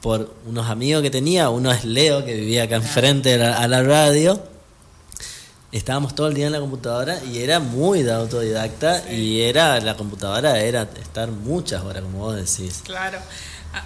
por 0.00 0.34
unos 0.46 0.68
amigos 0.68 1.02
que 1.02 1.10
tenía, 1.10 1.50
uno 1.50 1.70
es 1.70 1.84
Leo, 1.84 2.24
que 2.24 2.34
vivía 2.34 2.64
acá 2.64 2.76
enfrente 2.76 3.34
a 3.34 3.68
la, 3.68 3.82
radio, 3.82 4.42
estábamos 5.72 6.14
todo 6.14 6.28
el 6.28 6.34
día 6.34 6.46
en 6.46 6.52
la 6.52 6.60
computadora 6.60 7.22
y 7.24 7.38
era 7.42 7.60
muy 7.60 8.02
de 8.02 8.12
autodidacta 8.12 9.10
y 9.12 9.42
era 9.42 9.78
la 9.80 9.96
computadora 9.96 10.58
era 10.60 10.88
estar 11.00 11.30
muchas 11.30 11.82
horas, 11.82 12.02
como 12.02 12.18
vos 12.18 12.36
decís. 12.36 12.80
Claro. 12.84 13.18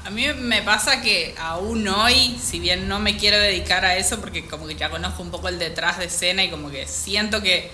A, 0.04 0.08
mí 0.08 0.26
me 0.38 0.62
pasa 0.62 1.02
que 1.02 1.34
aún 1.38 1.86
hoy, 1.88 2.38
si 2.42 2.58
bien 2.58 2.88
no 2.88 3.00
me 3.00 3.18
quiero 3.18 3.38
dedicar 3.38 3.84
a 3.84 3.96
eso, 3.96 4.18
porque 4.18 4.46
como 4.46 4.66
que 4.66 4.76
ya 4.76 4.88
conozco 4.88 5.22
un 5.22 5.30
poco 5.30 5.48
el 5.48 5.58
detrás 5.58 5.98
de 5.98 6.06
escena 6.06 6.42
y 6.42 6.50
como 6.50 6.70
que 6.70 6.86
siento 6.86 7.42
que 7.42 7.70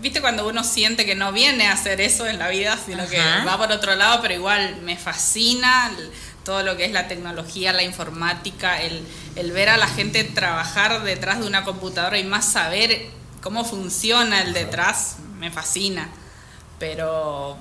viste 0.00 0.20
cuando 0.20 0.46
uno 0.46 0.62
siente 0.64 1.04
que 1.04 1.14
no 1.14 1.32
viene 1.32 1.66
a 1.66 1.72
hacer 1.72 2.00
eso 2.00 2.26
en 2.26 2.38
la 2.38 2.48
vida, 2.48 2.78
sino 2.84 3.06
que 3.08 3.18
va 3.18 3.58
por 3.58 3.72
otro 3.72 3.94
lado, 3.94 4.20
pero 4.22 4.34
igual 4.34 4.82
me 4.82 4.96
fascina 4.96 5.90
todo 6.44 6.62
lo 6.62 6.76
que 6.76 6.84
es 6.84 6.92
la 6.92 7.08
tecnología, 7.08 7.72
la 7.72 7.82
informática, 7.82 8.80
el, 8.80 9.06
el 9.34 9.52
ver 9.52 9.70
a 9.70 9.76
la 9.76 9.86
gente 9.86 10.24
trabajar 10.24 11.02
detrás 11.02 11.40
de 11.40 11.46
una 11.46 11.64
computadora 11.64 12.18
y 12.18 12.24
más 12.24 12.44
saber 12.44 13.08
cómo 13.40 13.64
funciona 13.64 14.42
el 14.42 14.52
detrás, 14.52 15.16
me 15.38 15.50
fascina. 15.50 16.08
Pero, 16.78 17.56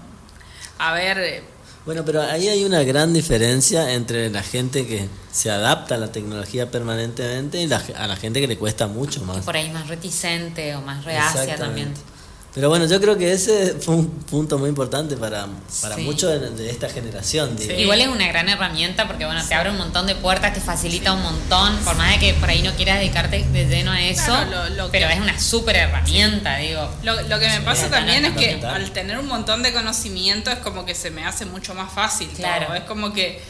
a 0.77 0.93
ver... 0.93 1.52
Bueno, 1.85 2.05
pero 2.05 2.21
ahí 2.21 2.47
hay 2.47 2.63
una 2.63 2.81
gran 2.83 3.13
diferencia 3.13 3.93
entre 3.93 4.29
la 4.29 4.41
gente 4.41 4.87
que 4.87 5.09
se 5.31 5.51
adapta 5.51 5.95
a 5.95 5.97
la 5.97 6.11
tecnología 6.11 6.71
permanentemente 6.71 7.61
y 7.61 7.71
a 7.71 8.07
la 8.07 8.15
gente 8.15 8.39
que 8.39 8.47
le 8.47 8.57
cuesta 8.57 8.87
mucho 8.87 9.23
más. 9.25 9.43
por 9.43 9.57
ahí 9.57 9.69
más 9.71 9.89
reticente 9.89 10.75
o 10.75 10.81
más 10.81 11.03
reacia 11.03 11.57
también. 11.57 11.93
Pero 12.53 12.69
bueno, 12.69 12.85
yo 12.85 13.01
creo 13.01 13.17
que 13.17 13.31
ese 13.31 13.73
fue 13.79 13.95
un 13.95 14.09
punto 14.09 14.59
muy 14.59 14.69
importante 14.69 15.17
para, 15.17 15.47
para 15.81 15.97
muchos 15.97 16.29
de, 16.55 16.69
esta 16.69 16.87
generación. 16.89 17.57
Igual 17.77 18.01
es 18.01 18.07
una 18.07 18.27
gran 18.27 18.47
herramienta 18.47 19.07
porque 19.07 19.25
bueno, 19.25 19.41
te 19.47 19.53
abre 19.55 19.71
un 19.71 19.77
montón 19.77 20.05
de 20.05 20.15
puertas, 20.15 20.53
te 20.53 20.61
facilita 20.61 21.13
un 21.13 21.23
montón, 21.23 21.75
por 21.83 21.95
más 21.95 22.11
de 22.11 22.19
que 22.19 22.33
por 22.35 22.49
ahí 22.49 22.61
no 22.61 22.71
quieras 22.73 22.99
dedicarte 22.99 23.43
de 23.43 23.65
lleno 23.65 23.91
a 23.91 24.01
eso, 24.01 24.33
pero 24.91 25.07
es 25.09 25.19
una 25.19 25.39
súper 25.39 25.77
herramienta, 25.77 26.57
digo. 26.57 26.87
Lo, 27.03 27.39
que 27.39 27.47
me 27.47 27.61
pasa 27.61 27.89
también 27.89 28.25
es 28.25 28.33
que 28.33 28.65
al 28.65 28.91
tener 28.91 29.17
un 29.17 29.27
montón 29.27 29.63
de 29.63 29.73
conocimiento 29.73 30.51
es 30.51 30.59
como 30.59 30.85
que 30.85 30.95
se 30.95 31.09
me 31.09 31.25
hace 31.25 31.45
mucho 31.45 31.73
más 31.73 31.91
fácil. 31.91 32.29
Claro. 32.35 32.73
Es 32.75 32.83
como 32.83 33.13
que 33.13 33.41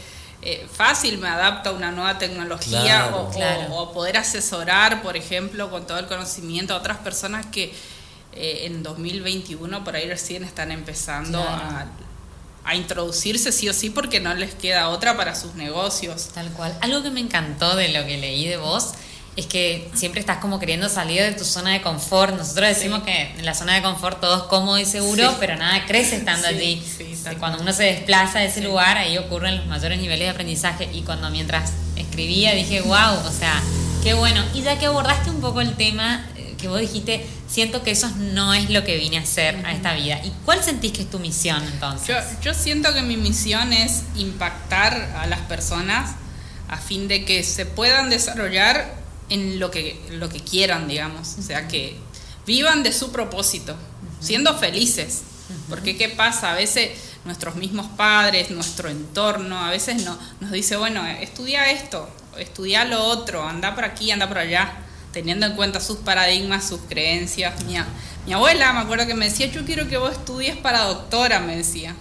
eh, 0.42 0.66
fácil 0.70 1.18
me 1.18 1.28
adapto 1.28 1.70
a 1.70 1.72
una 1.72 1.90
nueva 1.90 2.18
tecnología 2.18 3.10
o, 3.14 3.30
o 3.70 3.92
poder 3.92 4.16
asesorar, 4.16 5.02
por 5.02 5.16
ejemplo, 5.16 5.70
con 5.70 5.86
todo 5.86 5.98
el 5.98 6.06
conocimiento 6.06 6.74
a 6.74 6.78
otras 6.78 6.98
personas 6.98 7.46
que 7.46 7.74
eh, 8.36 8.66
en 8.66 8.82
2021 8.82 9.84
por 9.84 9.96
ahí 9.96 10.08
recién 10.08 10.44
están 10.44 10.72
empezando 10.72 11.40
a, 11.40 11.86
a, 12.64 12.74
introducirse 12.74 13.52
sí 13.52 13.68
o 13.68 13.72
sí 13.72 13.90
porque 13.90 14.20
no 14.20 14.34
les 14.34 14.54
queda 14.54 14.88
otra 14.88 15.16
para 15.16 15.34
sus 15.34 15.54
negocios. 15.54 16.30
Tal 16.34 16.50
cual. 16.52 16.76
Algo 16.80 17.02
que 17.02 17.10
me 17.10 17.20
encantó 17.20 17.76
de 17.76 17.88
lo 17.88 18.06
que 18.06 18.18
leí 18.18 18.46
de 18.46 18.56
vos 18.56 18.94
es 19.36 19.46
que 19.46 19.90
siempre 19.94 20.20
estás 20.20 20.38
como 20.38 20.60
queriendo 20.60 20.88
salir 20.88 21.22
de 21.22 21.32
tu 21.32 21.44
zona 21.44 21.72
de 21.72 21.82
confort. 21.82 22.36
Nosotros 22.36 22.68
decimos 22.68 23.02
que 23.02 23.34
en 23.36 23.44
la 23.44 23.54
zona 23.54 23.74
de 23.74 23.82
confort 23.82 24.20
todo 24.20 24.36
es 24.36 24.42
cómodo 24.44 24.78
y 24.78 24.84
seguro, 24.84 25.34
pero 25.40 25.56
nada 25.56 25.84
crece 25.86 26.16
estando 26.16 26.46
allí. 26.46 26.82
Cuando 27.40 27.60
uno 27.60 27.72
se 27.72 27.84
desplaza 27.84 28.40
de 28.40 28.46
ese 28.46 28.60
lugar, 28.60 28.96
ahí 28.96 29.18
ocurren 29.18 29.56
los 29.56 29.66
mayores 29.66 29.98
niveles 29.98 30.26
de 30.26 30.30
aprendizaje. 30.30 30.88
Y 30.92 31.02
cuando 31.02 31.30
mientras 31.30 31.72
escribía 31.96 32.54
dije, 32.54 32.82
wow, 32.82 33.26
o 33.26 33.32
sea, 33.32 33.60
qué 34.04 34.14
bueno. 34.14 34.40
Y 34.54 34.62
ya 34.62 34.78
que 34.78 34.86
abordaste 34.86 35.30
un 35.30 35.40
poco 35.40 35.60
el 35.60 35.74
tema 35.74 36.24
que 36.64 36.68
vos 36.68 36.80
dijiste, 36.80 37.26
siento 37.46 37.82
que 37.82 37.90
eso 37.90 38.10
no 38.32 38.54
es 38.54 38.70
lo 38.70 38.84
que 38.84 38.96
vine 38.96 39.18
a 39.18 39.20
hacer 39.20 39.54
a 39.66 39.74
esta 39.74 39.92
vida. 39.92 40.18
¿Y 40.24 40.30
cuál 40.46 40.64
sentís 40.64 40.92
que 40.92 41.02
es 41.02 41.10
tu 41.10 41.18
misión 41.18 41.62
entonces? 41.62 42.16
Yo, 42.40 42.54
siento 42.54 42.94
que 42.94 43.02
mi 43.02 43.18
misión 43.18 43.74
es 43.74 44.04
impactar 44.16 44.94
a 45.18 45.26
las 45.26 45.40
personas 45.40 46.12
a 46.68 46.78
fin 46.78 47.06
de 47.06 47.26
que 47.26 47.42
se 47.42 47.66
puedan 47.66 48.08
desarrollar 48.08 48.94
en 49.28 49.60
lo 49.60 49.70
que, 49.70 50.00
lo 50.12 50.30
que 50.30 50.40
quieran, 50.40 50.88
digamos. 50.88 51.36
O 51.38 51.42
sea, 51.42 51.68
que 51.68 51.98
vivan 52.46 52.82
de 52.82 52.94
su 52.94 53.12
propósito, 53.12 53.76
siendo 54.20 54.56
felices. 54.56 55.24
Porque 55.68 55.98
¿qué 55.98 56.08
pasa? 56.08 56.52
A 56.52 56.54
veces 56.54 56.92
nuestros 57.26 57.56
mismos 57.56 57.88
padres, 57.94 58.50
nuestro 58.50 58.88
entorno, 58.88 59.58
a 59.58 59.70
veces 59.70 60.02
no, 60.02 60.18
nos 60.40 60.50
dice, 60.50 60.76
bueno, 60.76 61.06
estudia 61.06 61.70
esto, 61.70 62.08
estudia 62.38 62.86
lo 62.86 63.04
otro, 63.04 63.46
anda 63.46 63.74
por 63.74 63.84
aquí, 63.84 64.10
anda 64.10 64.26
por 64.26 64.38
allá 64.38 64.83
teniendo 65.14 65.46
en 65.46 65.54
cuenta 65.54 65.80
sus 65.80 65.98
paradigmas, 65.98 66.68
sus 66.68 66.80
creencias. 66.80 67.64
Mi, 67.64 67.76
mi 68.26 68.32
abuela 68.32 68.72
me 68.72 68.80
acuerdo 68.80 69.06
que 69.06 69.14
me 69.14 69.26
decía, 69.26 69.46
yo 69.46 69.64
quiero 69.64 69.88
que 69.88 69.96
vos 69.96 70.12
estudies 70.12 70.56
para 70.56 70.82
doctora, 70.82 71.40
me 71.40 71.56
decía. 71.56 71.94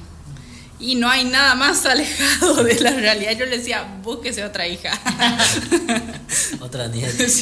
Y 0.79 0.95
no 0.95 1.09
hay 1.09 1.23
nada 1.23 1.55
más 1.55 1.85
alejado 1.85 2.63
de 2.63 2.79
la 2.81 2.91
realidad. 2.91 3.31
Yo 3.37 3.45
le 3.45 3.59
decía, 3.59 3.87
búsquese 4.01 4.43
otra 4.43 4.67
hija. 4.67 4.91
otra 6.59 6.87
nieta. 6.87 7.23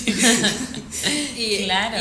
Y, 1.36 1.64
claro. 1.64 1.98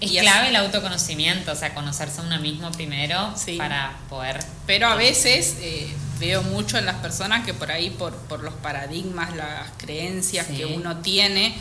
es 0.00 0.20
clave 0.20 0.50
el 0.50 0.56
autoconocimiento, 0.56 1.50
o 1.50 1.56
sea, 1.56 1.74
conocerse 1.74 2.20
a 2.20 2.24
uno 2.24 2.38
mismo 2.38 2.70
primero 2.70 3.34
para 3.56 3.98
poder... 4.08 4.38
Pero 4.66 4.86
a 4.86 4.94
veces... 4.94 5.56
Eh, 5.60 5.92
veo 6.18 6.42
mucho 6.42 6.78
en 6.78 6.86
las 6.86 6.96
personas 6.96 7.44
que 7.44 7.54
por 7.54 7.70
ahí, 7.70 7.90
por, 7.90 8.12
por 8.12 8.42
los 8.42 8.54
paradigmas, 8.54 9.34
las 9.36 9.70
creencias 9.78 10.46
que 10.46 10.66
uno 10.66 10.98
tiene, 10.98 11.54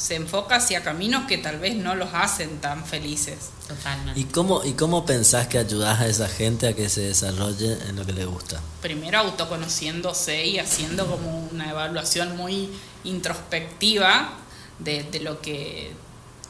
se 0.00 0.14
enfoca 0.14 0.56
hacia 0.56 0.82
caminos 0.82 1.26
que 1.26 1.36
tal 1.36 1.58
vez 1.58 1.76
no 1.76 1.94
los 1.94 2.08
hacen 2.14 2.58
tan 2.62 2.86
felices. 2.86 3.50
Totalmente. 3.68 4.18
¿Y 4.18 4.24
cómo, 4.24 4.64
¿Y 4.64 4.72
cómo 4.72 5.04
pensás 5.04 5.46
que 5.46 5.58
ayudás 5.58 6.00
a 6.00 6.06
esa 6.06 6.26
gente 6.26 6.68
a 6.68 6.72
que 6.74 6.88
se 6.88 7.02
desarrolle 7.02 7.76
en 7.86 7.96
lo 7.96 8.06
que 8.06 8.14
le 8.14 8.24
gusta? 8.24 8.62
Primero 8.80 9.18
autoconociéndose 9.18 10.46
y 10.46 10.58
haciendo 10.58 11.06
como 11.06 11.46
una 11.52 11.68
evaluación 11.68 12.34
muy 12.34 12.70
introspectiva 13.04 14.32
de, 14.78 15.02
de 15.02 15.20
lo 15.20 15.42
que 15.42 15.92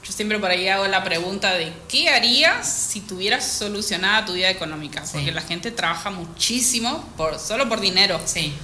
yo 0.04 0.12
siempre 0.12 0.38
por 0.38 0.50
ahí 0.50 0.68
hago 0.68 0.86
la 0.86 1.02
pregunta 1.02 1.52
de 1.54 1.72
¿qué 1.88 2.08
harías 2.08 2.66
si 2.66 3.00
tuvieras 3.00 3.44
solucionada 3.44 4.26
tu 4.26 4.34
vida 4.34 4.48
económica? 4.48 5.02
Porque 5.12 5.32
la 5.32 5.42
gente 5.42 5.72
trabaja 5.72 6.10
muchísimo 6.10 7.04
por, 7.16 7.38
solo 7.40 7.68
por 7.68 7.80
dinero. 7.80 8.20
Sí. 8.24 8.54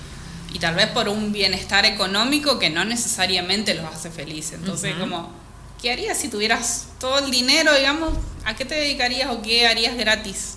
Y 0.57 0.59
tal 0.59 0.75
vez 0.75 0.87
por 0.87 1.07
un 1.11 1.33
bienestar 1.33 1.85
económico 1.85 2.59
que 2.59 2.71
no 2.71 2.83
necesariamente 2.87 3.75
los 3.75 3.85
hace 3.85 4.11
felices. 4.11 4.55
Entonces, 4.55 4.95
como, 4.95 5.31
¿qué 5.83 5.93
harías 5.93 6.17
si 6.17 6.29
tuvieras 6.29 6.87
todo 6.99 7.19
el 7.19 7.31
dinero, 7.31 7.75
digamos? 7.75 8.15
¿A 8.47 8.57
qué 8.57 8.65
te 8.65 8.75
dedicarías 8.75 9.29
o 9.31 9.43
qué 9.43 9.69
harías 9.69 9.99
gratis? 9.99 10.55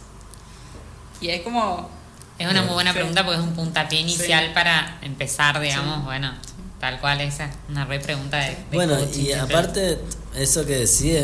Y 1.20 1.28
es 1.28 1.42
como... 1.42 1.90
Es 2.38 2.50
una 2.50 2.62
muy 2.62 2.76
buena 2.76 2.94
pregunta 2.94 3.26
porque 3.26 3.42
es 3.42 3.46
un 3.46 3.54
puntapié 3.54 4.00
inicial 4.00 4.54
para 4.54 5.00
empezar, 5.02 5.60
digamos, 5.60 6.06
bueno, 6.06 6.34
tal 6.80 7.02
cual 7.02 7.20
esa, 7.20 7.50
una 7.68 7.84
re 7.84 8.00
pregunta 8.00 8.38
de... 8.38 8.56
bueno, 8.72 8.98
y 9.14 9.34
aparte 9.34 10.00
eso 10.34 10.66
que 10.66 10.78
decía, 10.78 11.22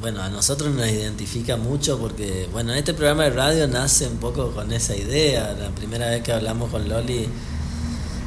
bueno, 0.00 0.20
a 0.24 0.28
nosotros 0.28 0.74
nos 0.74 0.88
identifica 0.88 1.56
mucho 1.56 2.00
porque, 2.00 2.48
bueno, 2.50 2.74
este 2.74 2.94
programa 2.94 3.22
de 3.22 3.30
radio 3.30 3.68
nace 3.68 4.08
un 4.08 4.16
poco 4.16 4.50
con 4.50 4.72
esa 4.72 4.96
idea. 4.96 5.54
La 5.56 5.68
primera 5.68 6.10
vez 6.10 6.24
que 6.24 6.32
hablamos 6.32 6.72
con 6.72 6.88
Loli, 6.88 7.28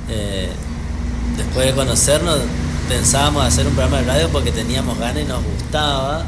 eh, 0.10 0.50
después 1.38 1.68
de 1.68 1.74
conocernos, 1.74 2.40
pensábamos 2.88 3.46
hacer 3.46 3.68
un 3.68 3.74
programa 3.74 4.02
de 4.02 4.08
radio 4.08 4.30
porque 4.30 4.52
teníamos 4.52 4.98
ganas 4.98 5.24
y 5.24 5.26
nos 5.26 5.44
gustaba. 5.44 6.26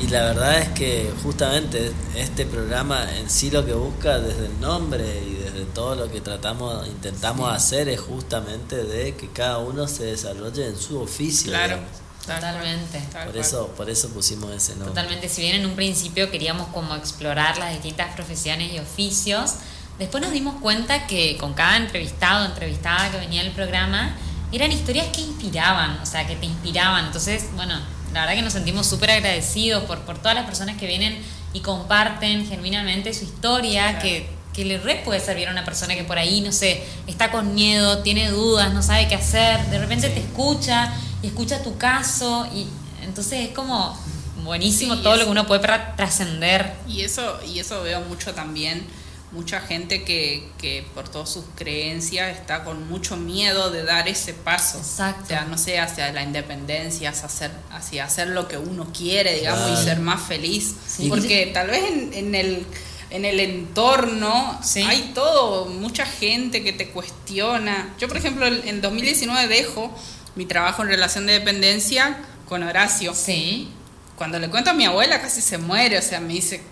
Y 0.00 0.08
la 0.08 0.22
verdad 0.22 0.58
es 0.58 0.68
que 0.70 1.12
justamente 1.22 1.92
este 2.16 2.44
programa 2.44 3.06
en 3.18 3.30
sí 3.30 3.50
lo 3.52 3.64
que 3.64 3.72
busca 3.72 4.18
desde 4.18 4.46
el 4.46 4.60
nombre 4.60 5.04
y 5.04 5.34
desde 5.34 5.64
todo 5.66 5.94
lo 5.94 6.10
que 6.10 6.20
tratamos, 6.20 6.88
intentamos 6.88 7.52
hacer 7.52 7.88
es 7.88 8.00
justamente 8.00 8.82
de 8.82 9.14
que 9.14 9.28
cada 9.28 9.58
uno 9.58 9.86
se 9.86 10.04
desarrolle 10.06 10.66
en 10.66 10.76
su 10.76 11.00
oficio. 11.00 11.52
Claro. 11.52 11.78
Totalmente. 12.26 13.02
Por 13.26 13.36
eso, 13.36 13.68
por 13.76 13.90
eso 13.90 14.08
pusimos 14.10 14.52
ese 14.52 14.72
nombre. 14.72 14.90
Totalmente. 14.90 15.28
Si 15.28 15.42
bien 15.42 15.56
en 15.56 15.66
un 15.66 15.74
principio 15.74 16.30
queríamos 16.30 16.68
como 16.68 16.94
explorar 16.94 17.58
las 17.58 17.72
distintas 17.72 18.14
profesiones 18.14 18.72
y 18.72 18.78
oficios, 18.78 19.54
después 19.98 20.22
nos 20.22 20.32
dimos 20.32 20.60
cuenta 20.60 21.06
que 21.06 21.36
con 21.38 21.54
cada 21.54 21.76
entrevistado, 21.76 22.44
entrevistada 22.44 23.10
que 23.10 23.18
venía 23.18 23.42
al 23.42 23.50
programa, 23.52 24.16
eran 24.52 24.70
historias 24.70 25.06
que 25.08 25.22
inspiraban, 25.22 25.98
o 26.02 26.06
sea, 26.06 26.26
que 26.26 26.36
te 26.36 26.46
inspiraban. 26.46 27.06
Entonces, 27.06 27.46
bueno, 27.54 27.74
la 28.12 28.20
verdad 28.20 28.34
que 28.34 28.42
nos 28.42 28.52
sentimos 28.52 28.86
súper 28.86 29.10
agradecidos 29.10 29.84
por, 29.84 30.00
por 30.00 30.18
todas 30.18 30.34
las 30.34 30.44
personas 30.44 30.76
que 30.76 30.86
vienen 30.86 31.18
y 31.54 31.60
comparten 31.60 32.46
genuinamente 32.46 33.14
su 33.14 33.24
historia, 33.24 33.98
que, 33.98 34.28
que 34.52 34.64
le 34.64 34.78
re 34.78 35.02
puede 35.04 35.20
servir 35.20 35.48
a 35.48 35.52
una 35.52 35.64
persona 35.64 35.94
que 35.94 36.04
por 36.04 36.18
ahí, 36.18 36.40
no 36.40 36.52
sé, 36.52 36.84
está 37.06 37.30
con 37.30 37.54
miedo, 37.54 38.02
tiene 38.02 38.30
dudas, 38.30 38.72
no 38.74 38.82
sabe 38.82 39.08
qué 39.08 39.14
hacer, 39.14 39.64
de 39.66 39.78
repente 39.78 40.08
te 40.10 40.20
escucha 40.20 40.92
y 41.22 41.28
escucha 41.28 41.62
tu 41.62 41.78
caso 41.78 42.46
y 42.54 42.66
entonces 43.02 43.48
es 43.48 43.54
como 43.54 43.98
buenísimo 44.42 44.98
todo 44.98 45.16
lo 45.16 45.24
que 45.24 45.30
uno 45.30 45.46
puede 45.46 45.66
trascender. 45.96 46.74
Y 46.88 47.02
eso, 47.02 47.38
y 47.46 47.58
eso 47.58 47.82
veo 47.82 48.00
mucho 48.02 48.34
también, 48.34 48.86
mucha 49.32 49.60
gente 49.60 50.04
que, 50.04 50.48
que 50.58 50.86
por 50.94 51.08
todas 51.08 51.30
sus 51.30 51.44
creencias 51.56 52.36
está 52.36 52.64
con 52.64 52.88
mucho 52.88 53.16
miedo 53.16 53.70
de 53.70 53.82
dar 53.82 54.08
ese 54.08 54.34
paso. 54.34 54.78
Exacto. 54.78 55.24
O 55.24 55.26
sea, 55.26 55.44
no 55.44 55.58
sé, 55.58 55.78
hacia 55.78 56.12
la 56.12 56.22
independencia, 56.22 57.10
hacia 57.10 57.26
hacer, 57.26 57.50
hacia 57.70 58.04
hacer 58.04 58.28
lo 58.28 58.46
que 58.46 58.58
uno 58.58 58.92
quiere, 58.92 59.34
digamos, 59.34 59.80
y 59.80 59.84
ser 59.84 60.00
más 60.00 60.22
feliz. 60.22 60.74
Porque 61.08 61.50
tal 61.52 61.68
vez 61.68 61.82
en, 61.90 62.12
en 62.14 62.34
el 62.34 62.66
en 63.12 63.26
el 63.26 63.40
entorno 63.40 64.58
hay 64.86 65.12
todo, 65.14 65.66
mucha 65.66 66.06
gente 66.06 66.64
que 66.64 66.72
te 66.72 66.88
cuestiona. 66.88 67.94
Yo, 67.98 68.08
por 68.08 68.16
ejemplo, 68.16 68.46
en 68.46 68.80
2019 68.80 69.48
dejo 69.48 69.94
mi 70.34 70.46
trabajo 70.46 70.82
en 70.82 70.88
relación 70.88 71.26
de 71.26 71.34
dependencia 71.34 72.18
con 72.48 72.62
Horacio. 72.62 73.14
Sí. 73.14 73.68
Cuando 74.16 74.38
le 74.38 74.48
cuento 74.48 74.70
a 74.70 74.72
mi 74.72 74.86
abuela 74.86 75.20
casi 75.20 75.42
se 75.42 75.58
muere, 75.58 75.98
o 75.98 76.02
sea, 76.02 76.20
me 76.20 76.32
dice, 76.32 76.62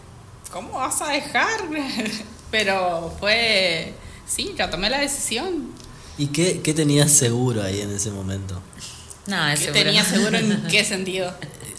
¿cómo 0.50 0.78
vas 0.78 1.02
a 1.02 1.08
dejar? 1.08 1.60
Pero 2.50 3.14
fue, 3.20 3.94
sí, 4.26 4.54
ya 4.56 4.70
tomé 4.70 4.90
la 4.90 4.98
decisión. 4.98 5.72
¿Y 6.18 6.28
qué, 6.28 6.60
qué 6.60 6.74
tenías 6.74 7.10
seguro 7.10 7.62
ahí 7.62 7.80
en 7.80 7.92
ese 7.94 8.10
momento? 8.10 8.60
Nada, 9.26 9.54
¿Qué 9.54 9.68
tenía 9.68 10.04
seguro 10.04 10.36
en 10.36 10.66
qué 10.70 10.84
sentido? 10.84 11.32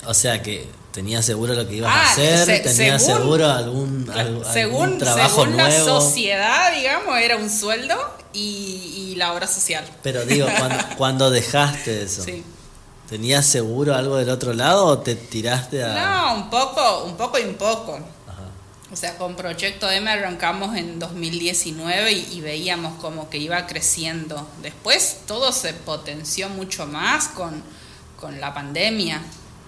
O 0.05 0.13
sea, 0.13 0.41
que 0.41 0.67
tenías 0.91 1.25
seguro 1.25 1.53
lo 1.53 1.67
que 1.67 1.75
ibas 1.75 1.91
a 1.91 2.01
ah, 2.01 2.11
hacer, 2.11 2.63
tenías 2.63 3.03
seguro 3.03 3.49
algún, 3.49 4.09
según, 4.51 4.97
trabajo 4.97 5.43
según 5.43 5.57
la 5.57 5.71
sociedad, 5.71 6.73
digamos, 6.75 7.17
era 7.19 7.37
un 7.37 7.49
sueldo 7.49 7.95
y, 8.33 9.15
la 9.17 9.33
obra 9.33 9.47
social. 9.47 9.83
Pero 10.01 10.25
digo, 10.25 10.47
cuando, 10.97 11.29
dejaste 11.29 12.03
eso, 12.03 12.23
¿tenías 13.09 13.45
seguro 13.45 13.93
algo 13.93 14.17
del 14.17 14.29
otro 14.29 14.53
lado 14.53 14.85
o 14.85 14.99
te 14.99 15.15
tiraste 15.15 15.83
a...? 15.83 15.93
No, 15.93 16.35
un 16.35 16.49
poco, 16.49 17.03
un 17.03 17.15
poco 17.15 17.37
y 17.37 17.43
un 17.43 17.55
poco. 17.55 17.99
O 18.91 18.95
sea, 18.95 19.17
con 19.17 19.35
Proyecto 19.35 19.89
M 19.89 20.09
arrancamos 20.09 20.75
en 20.75 20.99
2019 20.99 22.11
y, 22.11 22.41
veíamos 22.41 22.99
como 22.99 23.29
que 23.29 23.37
iba 23.37 23.65
creciendo. 23.65 24.49
Después 24.61 25.19
todo 25.27 25.53
se 25.53 25.73
potenció 25.73 26.49
mucho 26.49 26.85
más 26.87 27.29
con, 27.29 27.63
con 28.19 28.41
la 28.41 28.53
pandemia 28.53 29.21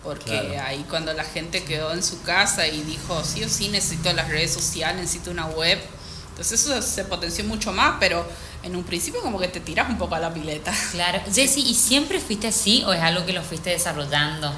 porque 0.04 0.60
ahí 0.60 0.86
cuando 0.90 1.14
la 1.14 1.24
gente 1.24 1.64
quedó 1.64 1.94
en 1.94 2.04
su 2.04 2.22
casa 2.24 2.68
y 2.68 2.82
dijo, 2.82 3.24
sí 3.24 3.44
o 3.44 3.48
sí 3.48 3.70
necesito 3.70 4.12
las 4.12 4.28
redes 4.28 4.52
sociales, 4.52 5.02
necesito 5.02 5.32
una 5.32 5.46
web, 5.46 5.80
entonces 6.30 6.66
eso 6.66 6.82
se 6.82 7.06
potenció 7.06 7.46
mucho 7.46 7.72
más, 7.72 7.96
pero 8.00 8.28
en 8.64 8.76
un 8.76 8.84
principio 8.84 9.22
como 9.22 9.40
que 9.40 9.48
te 9.48 9.60
tiras 9.60 9.90
un 9.90 9.98
poco 9.98 10.16
a 10.16 10.20
la 10.20 10.34
pileta. 10.34 10.74
Claro, 10.92 11.22
Jessy, 11.32 11.62
¿y 11.62 11.74
siempre 11.76 12.20
fuiste 12.20 12.48
así 12.48 12.84
o 12.86 12.92
es 12.92 13.02
algo 13.02 13.26
que 13.26 13.34
lo 13.34 13.44
fuiste 13.44 13.70
desarrollando? 13.70 14.52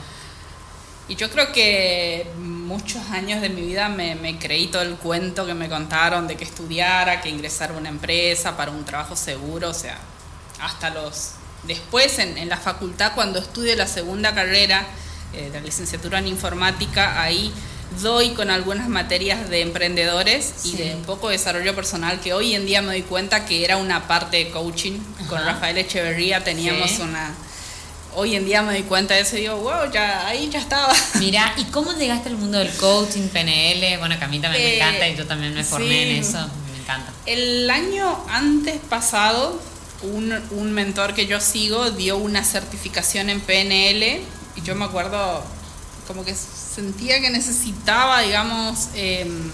Y 1.08 1.16
yo 1.16 1.30
creo 1.30 1.52
que 1.52 2.28
muchos 2.66 3.02
años 3.12 3.42
de 3.42 3.50
mi 3.50 3.62
vida 3.62 3.90
me, 3.90 4.16
me, 4.16 4.38
creí 4.38 4.68
todo 4.68 4.82
el 4.82 4.96
cuento 4.96 5.46
que 5.46 5.54
me 5.54 5.70
contaron 5.70 6.28
de 6.28 6.36
que 6.36 6.44
estudiara, 6.44 7.22
que 7.22 7.30
ingresara 7.30 7.74
a 7.74 7.78
una 7.78 7.90
empresa 7.90 8.58
para 8.58 8.72
un 8.72 8.84
trabajo 8.84 9.16
seguro, 9.16 9.70
o 9.70 9.74
sea, 9.74 9.98
hasta 10.62 10.90
los... 10.90 11.32
Después 11.64 12.20
en, 12.20 12.38
en 12.38 12.50
la 12.50 12.58
facultad 12.58 13.14
cuando 13.16 13.40
estudié 13.40 13.76
la 13.76 13.88
segunda 13.88 14.36
carrera, 14.36 14.86
eh, 15.34 15.50
la 15.52 15.60
licenciatura 15.60 16.20
en 16.20 16.28
informática, 16.28 17.22
ahí 17.22 17.52
doy 18.02 18.30
con 18.32 18.50
algunas 18.50 18.88
materias 18.88 19.50
de 19.50 19.62
emprendedores 19.62 20.66
y 20.66 20.78
de 20.78 20.96
un 20.96 21.04
poco 21.04 21.30
desarrollo 21.30 21.76
personal 21.76 22.20
que 22.20 22.34
hoy 22.34 22.56
en 22.56 22.66
día 22.66 22.82
me 22.82 22.88
doy 22.88 23.02
cuenta 23.02 23.46
que 23.46 23.64
era 23.64 23.78
una 23.78 24.08
parte 24.08 24.38
de 24.38 24.50
coaching. 24.50 25.00
Con 25.28 25.44
Rafael 25.44 25.78
Echeverría 25.78 26.44
teníamos 26.44 27.00
una... 27.00 27.34
Hoy 28.16 28.36
en 28.36 28.46
día 28.46 28.62
me 28.62 28.72
doy 28.74 28.84
cuenta 28.84 29.14
de 29.14 29.22
eso 29.22 29.38
y 29.38 29.42
digo, 29.42 29.58
wow, 29.58 29.92
ya 29.92 30.26
ahí 30.26 30.50
ya 30.50 30.60
estaba. 30.60 30.94
Mira, 31.20 31.54
¿y 31.58 31.66
cómo 31.66 31.94
llegaste 31.94 32.30
al 32.30 32.38
mundo 32.38 32.58
del 32.58 32.72
coaching, 32.78 33.28
PNL? 33.28 33.98
Bueno, 34.00 34.18
que 34.18 34.26
a 34.26 34.28
mí 34.28 34.40
también 34.40 34.64
me 34.64 34.70
eh, 34.70 34.76
encanta 34.78 35.10
y 35.10 35.16
yo 35.16 35.28
también 35.28 35.54
me 35.54 35.64
formé 35.64 36.12
en 36.12 36.24
eso, 36.24 36.40
me 36.72 36.82
encanta. 36.82 37.12
El 37.26 37.70
año 37.70 38.26
antes 38.30 38.80
pasado, 38.90 39.62
un, 40.02 40.34
un 40.52 40.72
mentor 40.72 41.14
que 41.14 41.26
yo 41.28 41.42
sigo 41.42 41.92
dio 41.92 42.18
una 42.18 42.44
certificación 42.44 43.30
en 43.30 43.42
PNL 43.42 44.22
y 44.56 44.62
yo 44.64 44.76
me 44.76 44.86
acuerdo 44.86 45.44
como 46.08 46.24
que 46.24 46.34
sentía 46.36 47.20
que 47.20 47.30
necesitaba, 47.30 48.22
digamos, 48.22 48.90
em, 48.94 49.52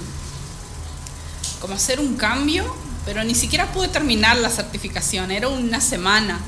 como 1.60 1.76
hacer 1.76 2.00
un 2.00 2.16
cambio, 2.16 2.76
pero 3.06 3.24
ni 3.24 3.36
siquiera 3.36 3.72
pude 3.72 3.88
terminar 3.88 4.38
la 4.38 4.50
certificación, 4.50 5.32
era 5.32 5.48
una 5.48 5.82
semana. 5.82 6.40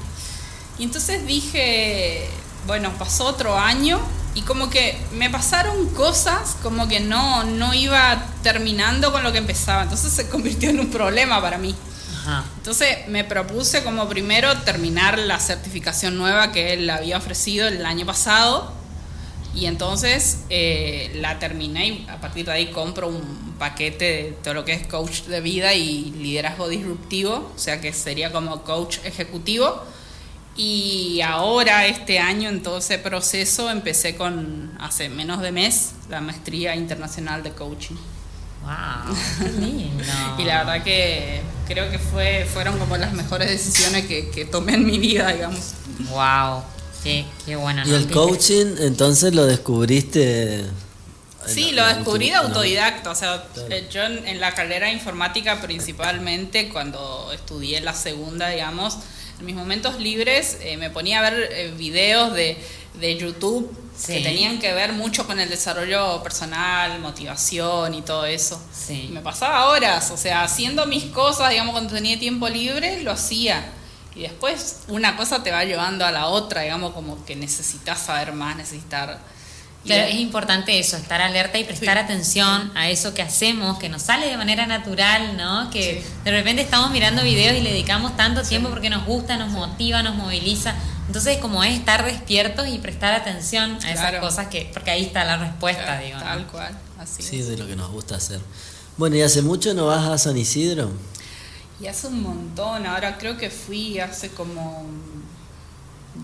Y 0.77 0.83
entonces 0.83 1.25
dije, 1.25 2.27
bueno, 2.65 2.91
pasó 2.97 3.25
otro 3.25 3.57
año 3.57 3.99
y 4.35 4.41
como 4.41 4.69
que 4.69 4.97
me 5.13 5.29
pasaron 5.29 5.89
cosas 5.89 6.57
como 6.63 6.87
que 6.87 6.99
no, 6.99 7.43
no 7.43 7.73
iba 7.73 8.25
terminando 8.41 9.11
con 9.11 9.23
lo 9.23 9.31
que 9.31 9.37
empezaba, 9.37 9.83
entonces 9.83 10.11
se 10.11 10.29
convirtió 10.29 10.69
en 10.69 10.79
un 10.79 10.89
problema 10.89 11.41
para 11.41 11.57
mí. 11.57 11.75
Entonces 12.57 13.07
me 13.09 13.25
propuse 13.25 13.83
como 13.83 14.07
primero 14.07 14.57
terminar 14.59 15.19
la 15.19 15.39
certificación 15.39 16.17
nueva 16.17 16.53
que 16.53 16.73
él 16.73 16.89
había 16.89 17.17
ofrecido 17.17 17.67
el 17.67 17.85
año 17.85 18.05
pasado 18.05 18.71
y 19.53 19.65
entonces 19.65 20.39
eh, 20.49 21.11
la 21.15 21.37
terminé 21.37 21.87
y 21.87 22.07
a 22.09 22.21
partir 22.21 22.45
de 22.45 22.53
ahí 22.53 22.67
compro 22.67 23.09
un 23.09 23.55
paquete 23.59 24.05
de 24.05 24.23
todo 24.41 24.53
lo 24.53 24.65
que 24.65 24.73
es 24.73 24.87
coach 24.87 25.23
de 25.23 25.41
vida 25.41 25.73
y 25.73 26.11
liderazgo 26.11 26.69
disruptivo, 26.69 27.51
o 27.53 27.59
sea 27.59 27.81
que 27.81 27.93
sería 27.93 28.31
como 28.31 28.63
coach 28.63 28.99
ejecutivo. 29.03 29.83
Y 30.55 31.21
ahora, 31.21 31.87
este 31.87 32.19
año, 32.19 32.49
en 32.49 32.61
todo 32.61 32.77
ese 32.77 32.99
proceso, 32.99 33.71
empecé 33.71 34.15
con, 34.15 34.71
hace 34.79 35.09
menos 35.09 35.41
de 35.41 35.51
mes, 35.51 35.93
la 36.09 36.21
maestría 36.21 36.75
internacional 36.75 37.41
de 37.41 37.51
coaching. 37.51 37.95
¡Wow! 38.61 39.15
¡Qué 39.39 39.49
lindo! 39.59 40.03
y 40.37 40.43
la 40.43 40.63
verdad 40.63 40.83
que 40.83 41.41
creo 41.67 41.89
que 41.89 41.99
fue 41.99 42.47
fueron 42.51 42.77
como 42.77 42.97
las 42.97 43.13
mejores 43.13 43.49
decisiones 43.49 44.05
que, 44.05 44.29
que 44.29 44.45
tomé 44.45 44.75
en 44.75 44.85
mi 44.85 44.99
vida, 44.99 45.33
digamos. 45.33 45.73
¡Wow! 46.11 46.63
Qué, 47.03 47.25
qué 47.45 47.55
bueno. 47.55 47.81
¿Y 47.85 47.93
el 47.93 48.09
coaching 48.09 48.75
entonces 48.79 49.33
lo 49.33 49.45
descubriste? 49.45 50.65
Sí, 51.45 51.71
lo 51.71 51.85
descubrí 51.85 52.29
de 52.29 52.35
autodidacta. 52.35 53.11
O 53.11 53.15
sea, 53.15 53.45
eh, 53.69 53.87
yo 53.91 54.03
en, 54.03 54.39
la 54.39 54.53
carrera 54.53 54.87
de 54.87 54.93
informática 54.93 55.59
principalmente, 55.61 56.69
cuando 56.69 57.31
estudié 57.33 57.81
la 57.81 57.93
segunda, 57.93 58.49
digamos, 58.49 58.99
en 59.43 59.47
mis 59.47 59.55
momentos 59.55 59.99
libres 59.99 60.57
eh, 60.61 60.77
me 60.77 60.89
ponía 60.89 61.19
a 61.19 61.29
ver 61.29 61.49
eh, 61.51 61.73
videos 61.77 62.33
de, 62.33 62.57
de 62.93 63.17
YouTube 63.17 63.69
que 64.07 64.21
tenían 64.21 64.57
que 64.57 64.73
ver 64.73 64.93
mucho 64.93 65.27
con 65.27 65.37
el 65.37 65.49
desarrollo 65.49 66.23
personal, 66.23 66.97
motivación 67.01 67.93
y 67.93 68.01
todo 68.01 68.25
eso. 68.25 68.61
Sí. 68.73 69.09
me 69.11 69.19
pasaba 69.19 69.67
horas, 69.67 70.11
o 70.11 70.17
sea, 70.17 70.43
haciendo 70.43 70.85
mis 70.85 71.05
cosas, 71.05 71.49
digamos, 71.49 71.73
cuando 71.73 71.93
tenía 71.93 72.17
tiempo 72.17 72.47
libre, 72.47 73.03
lo 73.03 73.11
hacía. 73.11 73.69
Y 74.15 74.21
después 74.21 74.83
una 74.87 75.17
cosa 75.17 75.43
te 75.43 75.51
va 75.51 75.65
llevando 75.65 76.05
a 76.05 76.11
la 76.11 76.27
otra, 76.27 76.61
digamos, 76.61 76.93
como 76.93 77.23
que 77.25 77.35
necesitas 77.35 77.99
saber 77.99 78.31
más, 78.31 78.55
necesitar... 78.55 79.19
Pero 79.85 80.05
es 80.05 80.15
importante 80.15 80.79
eso, 80.79 80.95
estar 80.95 81.21
alerta 81.21 81.57
y 81.57 81.65
prestar 81.65 81.97
atención 81.97 82.71
a 82.73 82.89
eso 82.89 83.13
que 83.13 83.21
hacemos, 83.21 83.79
que 83.79 83.89
nos 83.89 84.03
sale 84.03 84.27
de 84.27 84.37
manera 84.37 84.65
natural, 84.65 85.35
¿no? 85.35 85.69
Que 85.71 86.03
de 86.23 86.31
repente 86.31 86.61
estamos 86.61 86.91
mirando 86.91 87.21
videos 87.23 87.57
y 87.57 87.61
le 87.61 87.71
dedicamos 87.71 88.15
tanto 88.15 88.43
tiempo 88.43 88.69
porque 88.69 88.89
nos 88.89 89.05
gusta, 89.05 89.35
nos 89.35 89.51
motiva, 89.51 90.01
nos 90.01 90.15
moviliza. 90.15 90.75
Entonces, 91.07 91.37
como 91.39 91.63
es 91.65 91.73
estar 91.73 92.05
despiertos 92.05 92.67
y 92.69 92.77
prestar 92.79 93.13
atención 93.13 93.77
a 93.83 93.91
esas 93.91 94.21
cosas 94.21 94.47
que, 94.47 94.69
porque 94.73 94.91
ahí 94.91 95.03
está 95.03 95.25
la 95.25 95.37
respuesta, 95.37 95.99
digo. 95.99 96.17
Tal 96.17 96.47
cual, 96.47 96.77
así 96.97 97.21
Sí, 97.21 97.41
de 97.41 97.57
lo 97.57 97.67
que 97.67 97.75
nos 97.75 97.91
gusta 97.91 98.15
hacer. 98.15 98.39
Bueno, 98.95 99.17
¿y 99.17 99.21
hace 99.21 99.41
mucho 99.41 99.73
no 99.73 99.87
vas 99.87 100.07
a 100.07 100.17
San 100.17 100.37
Isidro? 100.37 100.91
Y 101.81 101.87
hace 101.87 102.07
un 102.07 102.21
montón, 102.21 102.85
ahora 102.85 103.17
creo 103.17 103.37
que 103.37 103.49
fui 103.49 103.99
hace 103.99 104.29
como 104.29 104.85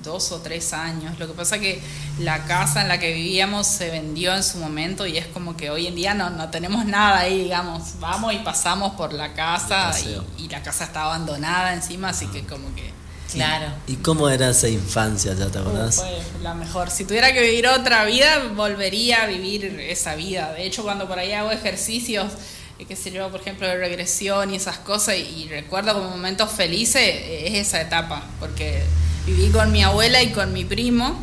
dos 0.03 0.31
o 0.31 0.39
tres 0.39 0.73
años. 0.73 1.17
Lo 1.19 1.27
que 1.27 1.33
pasa 1.33 1.59
que 1.59 1.81
la 2.19 2.45
casa 2.45 2.81
en 2.81 2.87
la 2.87 2.99
que 2.99 3.13
vivíamos 3.13 3.67
se 3.67 3.89
vendió 3.89 4.35
en 4.35 4.43
su 4.43 4.57
momento 4.57 5.05
y 5.05 5.17
es 5.17 5.27
como 5.27 5.57
que 5.57 5.69
hoy 5.69 5.87
en 5.87 5.95
día 5.95 6.13
no, 6.13 6.29
no 6.29 6.49
tenemos 6.49 6.85
nada 6.85 7.19
ahí, 7.19 7.43
digamos. 7.43 7.99
Vamos 7.99 8.33
y 8.33 8.37
pasamos 8.37 8.93
por 8.95 9.13
la 9.13 9.33
casa 9.33 9.91
y, 10.37 10.47
la 10.49 10.63
casa 10.63 10.85
está 10.85 11.03
abandonada 11.03 11.73
encima, 11.73 12.09
así 12.09 12.27
que 12.27 12.43
como 12.43 12.73
que... 12.75 12.91
Claro. 13.31 13.67
¿Y 13.85 13.97
cómo 13.97 14.27
era 14.27 14.49
esa 14.49 14.67
infancia, 14.67 15.35
ya 15.35 15.51
te 15.51 15.59
acordás? 15.59 15.97
fue 15.97 16.19
la 16.41 16.55
mejor. 16.55 16.89
Si 16.89 17.05
tuviera 17.05 17.31
que 17.31 17.41
vivir 17.41 17.67
otra 17.67 18.03
vida, 18.05 18.47
volvería 18.55 19.21
a 19.21 19.27
vivir 19.27 19.65
esa 19.81 20.15
vida. 20.15 20.51
De 20.53 20.65
hecho, 20.65 20.81
cuando 20.81 21.07
por 21.07 21.19
ahí 21.19 21.33
hago 21.33 21.51
ejercicios 21.51 22.31
eh, 22.79 22.85
qué 22.87 22.95
sé 22.95 23.11
yo, 23.11 23.29
por 23.29 23.41
ejemplo, 23.41 23.67
de 23.67 23.75
regresión 23.77 24.53
y 24.53 24.55
esas 24.55 24.77
cosas, 24.77 25.17
y, 25.17 25.47
recuerdo 25.49 25.93
como 25.93 26.09
momentos 26.09 26.49
felices, 26.51 27.01
eh, 27.03 27.47
es 27.47 27.67
esa 27.67 27.81
etapa, 27.81 28.23
porque 28.39 28.81
viví 29.29 29.49
con 29.51 29.71
mi 29.71 29.83
abuela 29.83 30.21
y 30.23 30.31
con 30.31 30.51
mi 30.53 30.65
primo, 30.65 31.19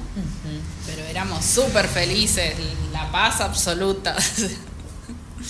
pero 0.87 1.05
éramos 1.05 1.45
súper 1.45 1.89
felices, 1.89 2.55
la 2.93 3.11
paz 3.11 3.41
absoluta. 3.41 4.17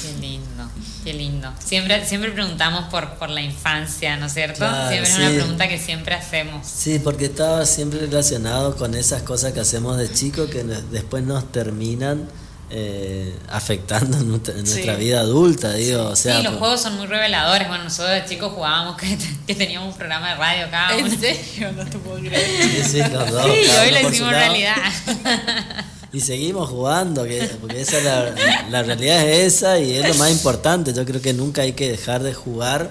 Qué 0.02 0.12
lindo, 0.20 0.68
qué 1.04 1.14
lindo. 1.14 1.50
Siempre, 1.64 2.04
siempre 2.04 2.30
preguntamos 2.30 2.84
por, 2.90 3.14
por 3.14 3.30
la 3.30 3.40
infancia, 3.40 4.16
¿no 4.16 4.26
es 4.26 4.34
cierto? 4.34 4.66
siempre 4.88 5.02
es 5.02 5.16
una 5.16 5.28
pregunta 5.30 5.68
que 5.68 5.78
siempre 5.78 6.14
hacemos. 6.14 6.66
Sí, 6.66 6.98
porque 6.98 7.26
estaba 7.26 7.64
siempre 7.64 8.00
relacionado 8.00 8.76
con 8.76 8.94
esas 8.94 9.22
cosas 9.22 9.52
que 9.52 9.60
hacemos 9.60 9.96
de 9.96 10.12
chico 10.12 10.48
que 10.48 10.64
después 10.64 11.24
nos 11.24 11.50
terminan 11.50 12.28
eh, 12.68 13.32
afectando 13.48 14.18
nuestra, 14.24 14.96
vida 14.96 15.20
adulta, 15.20 15.72
digo, 15.74 16.06
o 16.06 16.16
sea... 16.16 16.38
Sí, 16.38 16.42
los 16.42 16.54
juegos 16.56 16.80
son 16.80 16.96
muy 16.96 17.06
reveladores, 17.06 17.68
bueno, 17.68 17.84
nosotros 17.84 18.14
de 18.14 18.24
chicos 18.28 18.52
jugábamos 18.52 18.96
que, 18.96 19.54
teníamos 19.54 19.92
un 19.92 19.96
programa 19.96 20.30
de 20.30 20.34
radio 20.34 20.66
uno. 20.66 21.06
¿En 21.06 21.20
serio? 21.20 21.72
No 21.76 21.84
te 21.84 21.98
puedo 21.98 22.18
creer. 22.18 22.44
Sí, 22.84 23.00
sí, 23.00 23.00
hoy 23.00 23.90
lo 23.90 24.10
hicimos 24.10 24.30
realidad. 24.30 24.76
Y 26.12 26.20
seguimos 26.20 26.70
jugando, 26.70 27.26
porque 27.60 27.80
esa 27.80 28.00
la, 28.00 28.64
la 28.70 28.82
realidad 28.82 29.28
es 29.28 29.54
esa 29.54 29.78
y 29.78 29.96
es 29.96 30.08
lo 30.08 30.14
más 30.14 30.30
importante, 30.30 30.94
yo 30.94 31.04
creo 31.04 31.20
que 31.20 31.34
nunca 31.34 31.62
hay 31.62 31.72
que 31.72 31.90
dejar 31.90 32.22
de 32.22 32.32
jugar 32.32 32.90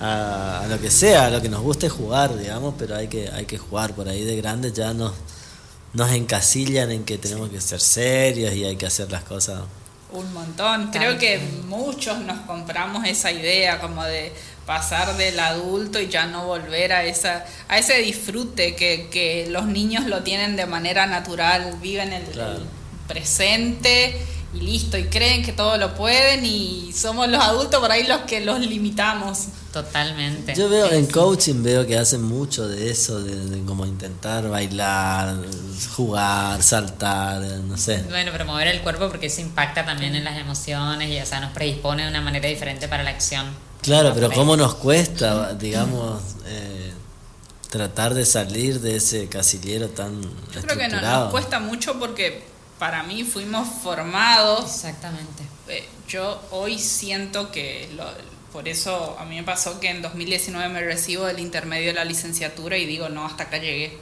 a, 0.00 0.62
a, 0.62 0.66
lo 0.66 0.80
que 0.80 0.90
sea, 0.90 1.26
a 1.26 1.30
lo 1.30 1.40
que 1.40 1.48
nos 1.48 1.60
guste 1.60 1.88
jugar, 1.88 2.36
digamos, 2.36 2.74
pero 2.76 2.96
hay 2.96 3.06
que, 3.06 3.28
hay 3.28 3.44
que 3.44 3.56
jugar, 3.56 3.94
por 3.94 4.08
ahí 4.08 4.24
de 4.24 4.34
grandes 4.36 4.72
ya 4.72 4.92
nos 4.92 5.12
nos 5.92 6.10
encasillan 6.12 6.90
en 6.90 7.04
que 7.04 7.18
tenemos 7.18 7.50
que 7.50 7.60
ser 7.60 7.80
serios 7.80 8.54
y 8.54 8.64
hay 8.64 8.76
que 8.76 8.86
hacer 8.86 9.10
las 9.10 9.24
cosas. 9.24 9.62
Un 10.12 10.32
montón. 10.32 10.90
Creo 10.90 11.18
que 11.18 11.38
muchos 11.66 12.18
nos 12.20 12.38
compramos 12.40 13.06
esa 13.06 13.30
idea 13.30 13.80
como 13.80 14.04
de 14.04 14.32
pasar 14.66 15.16
del 15.16 15.38
adulto 15.38 16.00
y 16.00 16.08
ya 16.08 16.26
no 16.26 16.46
volver 16.46 16.92
a 16.92 17.04
esa 17.04 17.44
a 17.68 17.78
ese 17.78 17.98
disfrute 17.98 18.74
que, 18.74 19.08
que 19.10 19.46
los 19.48 19.66
niños 19.66 20.06
lo 20.06 20.22
tienen 20.22 20.56
de 20.56 20.66
manera 20.66 21.06
natural, 21.06 21.76
viven 21.80 22.12
el, 22.12 22.22
el 22.22 22.64
presente 23.06 24.20
y 24.52 24.60
listo, 24.60 24.98
y 24.98 25.04
creen 25.04 25.44
que 25.44 25.52
todo 25.52 25.76
lo 25.76 25.94
pueden 25.94 26.44
y 26.44 26.92
somos 26.92 27.28
los 27.28 27.42
adultos 27.42 27.80
por 27.80 27.90
ahí 27.90 28.06
los 28.06 28.20
que 28.22 28.40
los 28.40 28.58
limitamos. 28.60 29.46
Totalmente. 29.72 30.54
Yo 30.56 30.68
veo 30.68 30.90
en 30.90 31.06
coaching, 31.06 31.62
veo 31.62 31.86
que 31.86 31.96
hacen 31.96 32.22
mucho 32.22 32.66
de 32.66 32.90
eso, 32.90 33.22
de, 33.22 33.64
como 33.64 33.86
intentar 33.86 34.48
bailar, 34.48 35.36
jugar, 35.94 36.60
saltar, 36.62 37.40
no 37.40 37.76
sé. 37.76 38.02
Bueno, 38.08 38.32
pero 38.32 38.44
mover 38.46 38.66
el 38.66 38.80
cuerpo 38.80 39.08
porque 39.08 39.26
eso 39.26 39.40
impacta 39.40 39.84
también 39.84 40.16
en 40.16 40.24
las 40.24 40.36
emociones 40.38 41.08
y 41.08 41.20
o 41.20 41.26
sea, 41.26 41.40
nos 41.40 41.52
predispone 41.52 42.02
de 42.02 42.08
una 42.08 42.20
manera 42.20 42.48
diferente 42.48 42.88
para 42.88 43.04
la 43.04 43.10
acción. 43.10 43.46
Claro, 43.80 44.12
pero 44.12 44.30
¿cómo 44.32 44.56
nos 44.56 44.74
cuesta, 44.74 45.54
digamos, 45.54 46.20
eh, 46.46 46.92
tratar 47.70 48.12
de 48.14 48.26
salir 48.26 48.80
de 48.80 48.96
ese 48.96 49.28
casillero 49.28 49.88
tan... 49.88 50.20
Yo 50.20 50.62
creo 50.62 50.76
que 50.76 50.88
no, 50.88 51.00
nos 51.00 51.30
cuesta 51.30 51.60
mucho 51.60 51.98
porque 51.98 52.42
para 52.80 53.04
mí 53.04 53.22
fuimos 53.22 53.68
formados. 53.82 54.64
Exactamente. 54.64 55.44
Eh, 55.68 55.88
yo 56.08 56.42
hoy 56.50 56.78
siento 56.78 57.52
que 57.52 57.88
lo, 57.94 58.04
por 58.52 58.68
eso 58.68 59.16
a 59.18 59.24
mí 59.24 59.36
me 59.36 59.42
pasó 59.44 59.80
que 59.80 59.90
en 59.90 60.02
2019 60.02 60.68
me 60.68 60.80
recibo 60.82 61.26
del 61.26 61.38
intermedio 61.38 61.88
de 61.88 61.94
la 61.94 62.04
licenciatura 62.04 62.76
y 62.76 62.86
digo, 62.86 63.08
no, 63.08 63.24
hasta 63.26 63.44
acá 63.44 63.58
llegué. 63.58 63.98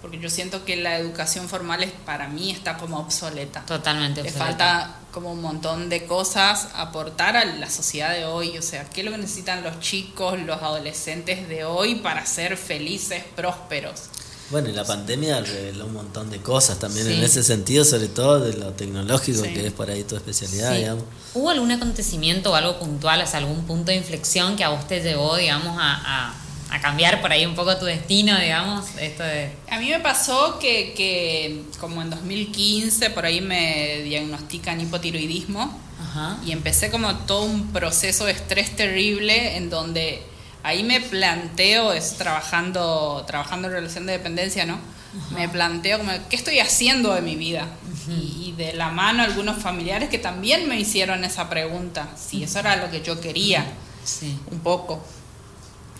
Porque 0.00 0.18
yo 0.18 0.30
siento 0.30 0.64
que 0.64 0.76
la 0.76 0.96
educación 0.96 1.48
formal 1.48 1.82
es, 1.82 1.90
para 1.90 2.28
mí 2.28 2.52
está 2.52 2.76
como 2.76 3.00
obsoleta. 3.00 3.66
Totalmente 3.66 4.20
obsoleta. 4.20 4.44
Le 4.44 4.46
falta 4.46 4.96
como 5.10 5.32
un 5.32 5.42
montón 5.42 5.88
de 5.88 6.06
cosas 6.06 6.68
aportar 6.74 7.36
a 7.36 7.44
la 7.44 7.68
sociedad 7.68 8.12
de 8.12 8.24
hoy. 8.24 8.56
O 8.58 8.62
sea, 8.62 8.84
¿qué 8.84 9.00
es 9.00 9.04
lo 9.06 9.10
que 9.10 9.18
necesitan 9.18 9.64
los 9.64 9.80
chicos, 9.80 10.38
los 10.38 10.62
adolescentes 10.62 11.48
de 11.48 11.64
hoy 11.64 11.96
para 11.96 12.24
ser 12.26 12.56
felices, 12.56 13.24
prósperos? 13.34 14.10
Bueno, 14.50 14.70
y 14.70 14.72
la 14.72 14.84
pandemia 14.84 15.40
reveló 15.40 15.86
un 15.86 15.92
montón 15.92 16.30
de 16.30 16.38
cosas 16.38 16.78
también 16.78 17.06
en 17.10 17.22
ese 17.22 17.42
sentido, 17.42 17.84
sobre 17.84 18.08
todo 18.08 18.40
de 18.40 18.54
lo 18.54 18.70
tecnológico, 18.72 19.42
que 19.42 19.66
es 19.66 19.72
por 19.72 19.90
ahí 19.90 20.04
tu 20.04 20.16
especialidad, 20.16 20.74
digamos. 20.74 21.04
¿Hubo 21.34 21.50
algún 21.50 21.70
acontecimiento 21.70 22.52
o 22.52 22.54
algo 22.54 22.78
puntual, 22.78 23.20
o 23.22 23.36
algún 23.36 23.64
punto 23.66 23.90
de 23.90 23.98
inflexión 23.98 24.56
que 24.56 24.64
a 24.64 24.70
vos 24.70 24.88
te 24.88 25.00
llevó, 25.00 25.36
digamos, 25.36 25.76
a, 25.78 26.34
a, 26.70 26.80
cambiar 26.80 27.20
por 27.20 27.32
ahí 27.32 27.44
un 27.44 27.54
poco 27.54 27.76
tu 27.76 27.84
destino, 27.84 28.38
digamos? 28.38 28.86
Esto 28.98 29.22
de... 29.22 29.50
A 29.70 29.78
mí 29.78 29.90
me 29.90 30.00
pasó 30.00 30.58
que, 30.58 30.94
que 30.94 31.64
como 31.78 32.00
en 32.00 32.10
2015, 32.10 33.10
por 33.10 33.26
ahí 33.26 33.40
me 33.40 34.02
diagnostican 34.02 34.80
hipotiroidismo 34.80 35.88
y 36.44 36.52
empecé 36.52 36.90
como 36.90 37.14
todo 37.14 37.42
un 37.42 37.72
proceso 37.72 38.24
de 38.24 38.32
estrés 38.32 38.74
terrible 38.74 39.56
en 39.56 39.70
donde 39.70 40.22
ahí 40.68 40.84
me 40.84 41.00
planteo, 41.00 41.92
es 41.94 42.16
trabajando, 42.18 43.24
trabajando 43.26 43.68
en 43.68 43.74
relación 43.74 44.04
de 44.06 44.12
dependencia, 44.12 44.66
¿no? 44.66 44.78
Me 45.30 45.48
planteo 45.48 45.98
como, 45.98 46.12
¿qué 46.28 46.36
estoy 46.36 46.60
haciendo 46.60 47.14
de 47.14 47.22
mi 47.22 47.36
vida? 47.36 47.66
y, 48.10 48.54
de 48.56 48.72
la 48.72 48.90
mano 48.90 49.22
algunos 49.22 49.62
familiares 49.62 50.08
que 50.08 50.18
también 50.18 50.68
me 50.68 50.80
hicieron 50.80 51.24
esa 51.24 51.48
pregunta, 51.48 52.08
si 52.16 52.42
eso 52.42 52.58
era 52.58 52.76
lo 52.76 52.90
que 52.90 53.02
yo 53.02 53.20
quería, 53.20 53.64
un 54.50 54.60
poco. 54.60 55.02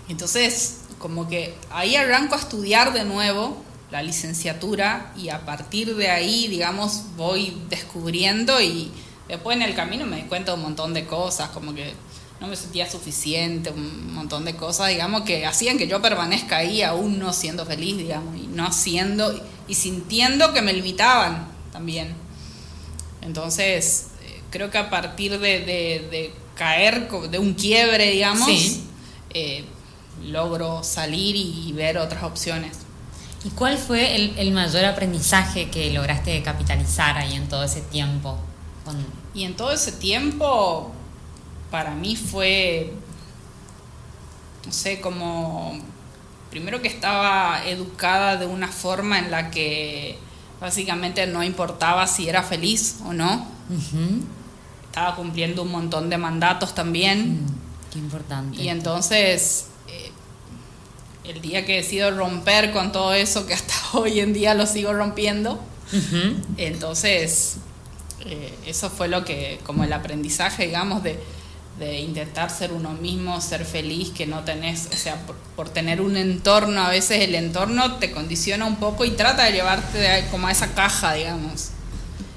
Entonces, 0.08 0.80
como 0.98 1.28
que 1.28 1.54
ahí 1.70 1.96
arranco 1.96 2.34
a 2.34 2.38
estudiar 2.38 2.92
de 2.92 3.04
nuevo 3.04 3.62
la 3.90 4.02
licenciatura 4.02 5.12
y 5.16 5.28
a 5.28 5.44
partir 5.46 5.94
de 5.96 6.10
ahí, 6.10 6.48
digamos, 6.48 7.04
voy 7.16 7.62
descubriendo 7.68 8.60
y 8.60 8.90
después 9.28 9.56
en 9.56 9.62
el 9.62 9.74
camino 9.74 10.04
me 10.04 10.16
di 10.16 10.22
cuenta 10.22 10.52
de 10.52 10.56
un 10.56 10.64
montón 10.64 10.94
de 10.94 11.06
cosas, 11.06 11.50
como 11.50 11.74
que 11.74 11.94
no 12.40 12.46
me 12.46 12.56
sentía 12.56 12.88
suficiente, 12.88 13.70
un 13.70 14.14
montón 14.14 14.44
de 14.44 14.54
cosas, 14.54 14.88
digamos, 14.88 15.22
que 15.22 15.44
hacían 15.44 15.76
que 15.76 15.88
yo 15.88 16.00
permanezca 16.00 16.58
ahí 16.58 16.82
aún 16.82 17.18
no 17.18 17.32
siendo 17.32 17.66
feliz, 17.66 17.96
digamos, 17.96 18.36
y 18.36 18.46
no 18.46 18.64
haciendo 18.64 19.34
y 19.66 19.74
sintiendo 19.74 20.52
que 20.52 20.62
me 20.62 20.72
limitaban 20.72 21.48
también. 21.72 22.14
Entonces, 23.22 24.08
eh, 24.22 24.40
creo 24.50 24.70
que 24.70 24.78
a 24.78 24.88
partir 24.88 25.38
de, 25.38 26.32
caer, 26.54 27.10
de 27.10 27.38
un 27.38 27.54
quiebre, 27.54 28.10
digamos, 28.12 28.48
eh, 29.30 29.64
logro 30.24 30.82
salir 30.84 31.34
y 31.34 31.72
ver 31.72 31.98
otras 31.98 32.22
opciones. 32.22 32.78
¿Y 33.44 33.50
cuál 33.50 33.78
fue 33.78 34.16
el, 34.16 34.50
mayor 34.52 34.84
aprendizaje 34.84 35.70
que 35.70 35.92
lograste 35.92 36.42
capitalizar 36.42 37.18
ahí 37.18 37.34
en 37.34 37.48
todo 37.48 37.64
ese 37.64 37.80
tiempo? 37.82 38.36
Y 39.34 39.44
en 39.44 39.54
todo 39.54 39.70
ese 39.72 39.92
tiempo 39.92 40.92
para 41.70 41.94
mí 41.94 42.16
fue, 42.16 42.92
no 44.66 44.72
sé, 44.72 45.00
como, 45.00 45.78
primero 46.50 46.80
que 46.80 46.88
estaba 46.88 47.64
educada 47.66 48.36
de 48.36 48.46
una 48.46 48.68
forma 48.68 49.18
en 49.18 49.30
la 49.30 49.50
que 49.50 50.18
básicamente 50.60 51.26
no 51.26 51.44
importaba 51.44 52.06
si 52.06 52.28
era 52.28 52.42
feliz 52.42 52.96
o 53.04 53.12
no. 53.12 53.46
Estaba 54.86 55.14
cumpliendo 55.14 55.62
un 55.62 55.70
montón 55.70 56.08
de 56.10 56.18
mandatos 56.18 56.74
también. 56.74 57.44
Mm, 57.44 57.46
qué 57.92 57.98
importante. 57.98 58.60
Y 58.60 58.68
entonces, 58.68 59.66
eh, 59.88 60.10
el 61.24 61.40
día 61.40 61.64
que 61.66 61.76
decido 61.76 62.10
romper 62.10 62.72
con 62.72 62.92
todo 62.92 63.12
eso, 63.12 63.46
que 63.46 63.54
hasta 63.54 63.74
hoy 63.92 64.20
en 64.20 64.32
día 64.32 64.54
lo 64.54 64.66
sigo 64.66 64.92
rompiendo, 64.92 65.60
entonces, 66.58 67.56
eh, 68.26 68.54
eso 68.66 68.90
fue 68.90 69.08
lo 69.08 69.24
que, 69.24 69.58
como 69.64 69.84
el 69.84 69.92
aprendizaje, 69.94 70.66
digamos, 70.66 71.02
de, 71.02 71.18
de 71.78 72.00
intentar 72.00 72.50
ser 72.50 72.72
uno 72.72 72.92
mismo, 72.92 73.40
ser 73.40 73.64
feliz, 73.64 74.10
que 74.10 74.26
no 74.26 74.40
tenés, 74.44 74.88
o 74.92 74.96
sea, 74.96 75.16
por, 75.54 75.68
tener 75.70 76.00
un 76.00 76.16
entorno, 76.16 76.80
a 76.82 76.90
veces 76.90 77.22
el 77.22 77.34
entorno 77.34 77.96
te 77.96 78.10
condiciona 78.10 78.64
un 78.64 78.76
poco 78.76 79.04
y 79.04 79.10
trata 79.10 79.44
de 79.44 79.52
llevarte 79.52 80.24
como 80.30 80.48
a 80.48 80.52
esa 80.52 80.74
caja, 80.74 81.14
digamos. 81.14 81.70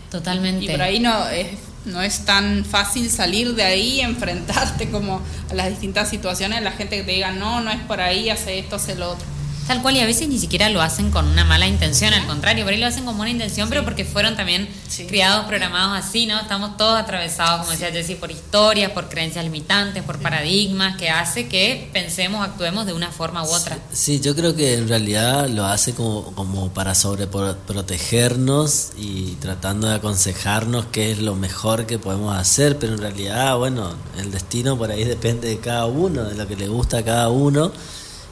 Totalmente. 0.10 0.65
Y, 0.65 0.69
por 0.69 0.82
ahí 0.82 0.99
no 0.99 1.27
es, 1.30 1.47
no 1.86 2.01
es 2.01 2.25
tan 2.25 2.65
fácil 2.65 3.10
salir 3.10 3.56
de 3.56 3.63
ahí 3.63 4.01
enfrentarte 4.01 4.89
como 4.89 5.21
a 5.49 5.54
las 5.54 5.69
distintas 5.69 6.10
situaciones, 6.10 6.62
la 6.62 6.71
gente 6.71 6.97
que 6.97 7.04
te 7.04 7.12
diga, 7.12 7.32
no, 7.32 7.62
no 7.62 7.71
es 7.71 7.82
por 7.82 8.01
ahí, 8.01 8.30
hace 8.30 8.60
esto, 8.60 8.75
hace 8.75 8.95
lo 8.95 9.12
otro. 9.12 9.25
Tal 9.71 9.81
cual, 9.81 9.95
y 9.95 10.01
a 10.01 10.05
veces 10.05 10.27
ni 10.27 10.38
siquiera 10.38 10.67
lo 10.67 10.81
hacen 10.81 11.12
con 11.12 11.25
una 11.25 11.45
mala 11.45 11.65
intención, 11.65 12.13
al 12.13 12.27
contrario, 12.27 12.65
por 12.65 12.73
ahí 12.73 12.79
lo 12.81 12.88
hacen 12.88 13.05
con 13.05 13.15
buena 13.15 13.31
intención, 13.31 13.69
pero 13.69 13.86
porque 13.86 14.03
fueron 14.03 14.36
también 14.36 14.67
criados, 15.07 15.45
programados 15.45 15.97
así, 15.97 16.25
¿no? 16.25 16.38
Estamos 16.38 16.75
todos 16.75 16.99
atravesados, 16.99 17.62
como 17.62 17.71
decía 17.71 17.89
Jessy, 17.89 18.15
por 18.15 18.31
historias, 18.31 18.91
por 18.91 19.07
creencias 19.07 19.45
limitantes, 19.45 20.03
por 20.03 20.19
paradigmas, 20.19 20.97
que 20.97 21.10
hace 21.10 21.47
que 21.47 21.89
pensemos, 21.93 22.45
actuemos 22.45 22.86
de 22.86 22.91
una 22.91 23.12
forma 23.12 23.45
u 23.45 23.47
otra. 23.47 23.79
Sí, 23.93 24.19
yo 24.19 24.36
creo 24.36 24.57
que 24.57 24.73
en 24.73 24.89
realidad 24.89 25.47
lo 25.47 25.65
hace 25.65 25.93
como, 25.93 26.34
como 26.36 26.73
para 26.73 26.93
sobreprotegernos 26.93 28.89
y 28.97 29.36
tratando 29.36 29.88
de 29.88 29.95
aconsejarnos 29.95 30.88
qué 30.88 31.12
es 31.12 31.19
lo 31.19 31.36
mejor 31.36 31.86
que 31.86 31.97
podemos 31.97 32.36
hacer, 32.36 32.77
pero 32.77 32.95
en 32.95 32.99
realidad, 32.99 33.55
bueno, 33.55 33.95
el 34.17 34.31
destino 34.31 34.77
por 34.77 34.91
ahí 34.91 35.05
depende 35.05 35.47
de 35.47 35.60
cada 35.60 35.86
uno, 35.86 36.25
de 36.25 36.36
lo 36.36 36.45
que 36.45 36.57
le 36.57 36.67
gusta 36.67 36.97
a 36.97 37.03
cada 37.05 37.29
uno 37.29 37.71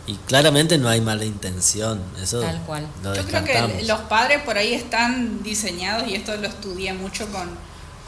y 0.10 0.16
claramente 0.26 0.80
no 0.80 0.90
hay 0.90 1.02
mala 1.02 1.24
intención, 1.24 2.02
eso 2.20 2.42
Tal 2.42 2.60
cual. 2.62 2.88
Yo 3.04 3.24
creo 3.26 3.44
que 3.44 3.84
los 3.84 4.00
padres 4.02 4.42
por 4.42 4.58
ahí 4.58 4.74
están 4.74 5.44
diseñados, 5.44 6.08
y 6.08 6.16
esto 6.16 6.36
lo 6.36 6.48
estudié 6.48 6.94
mucho 6.94 7.28
con, 7.32 7.48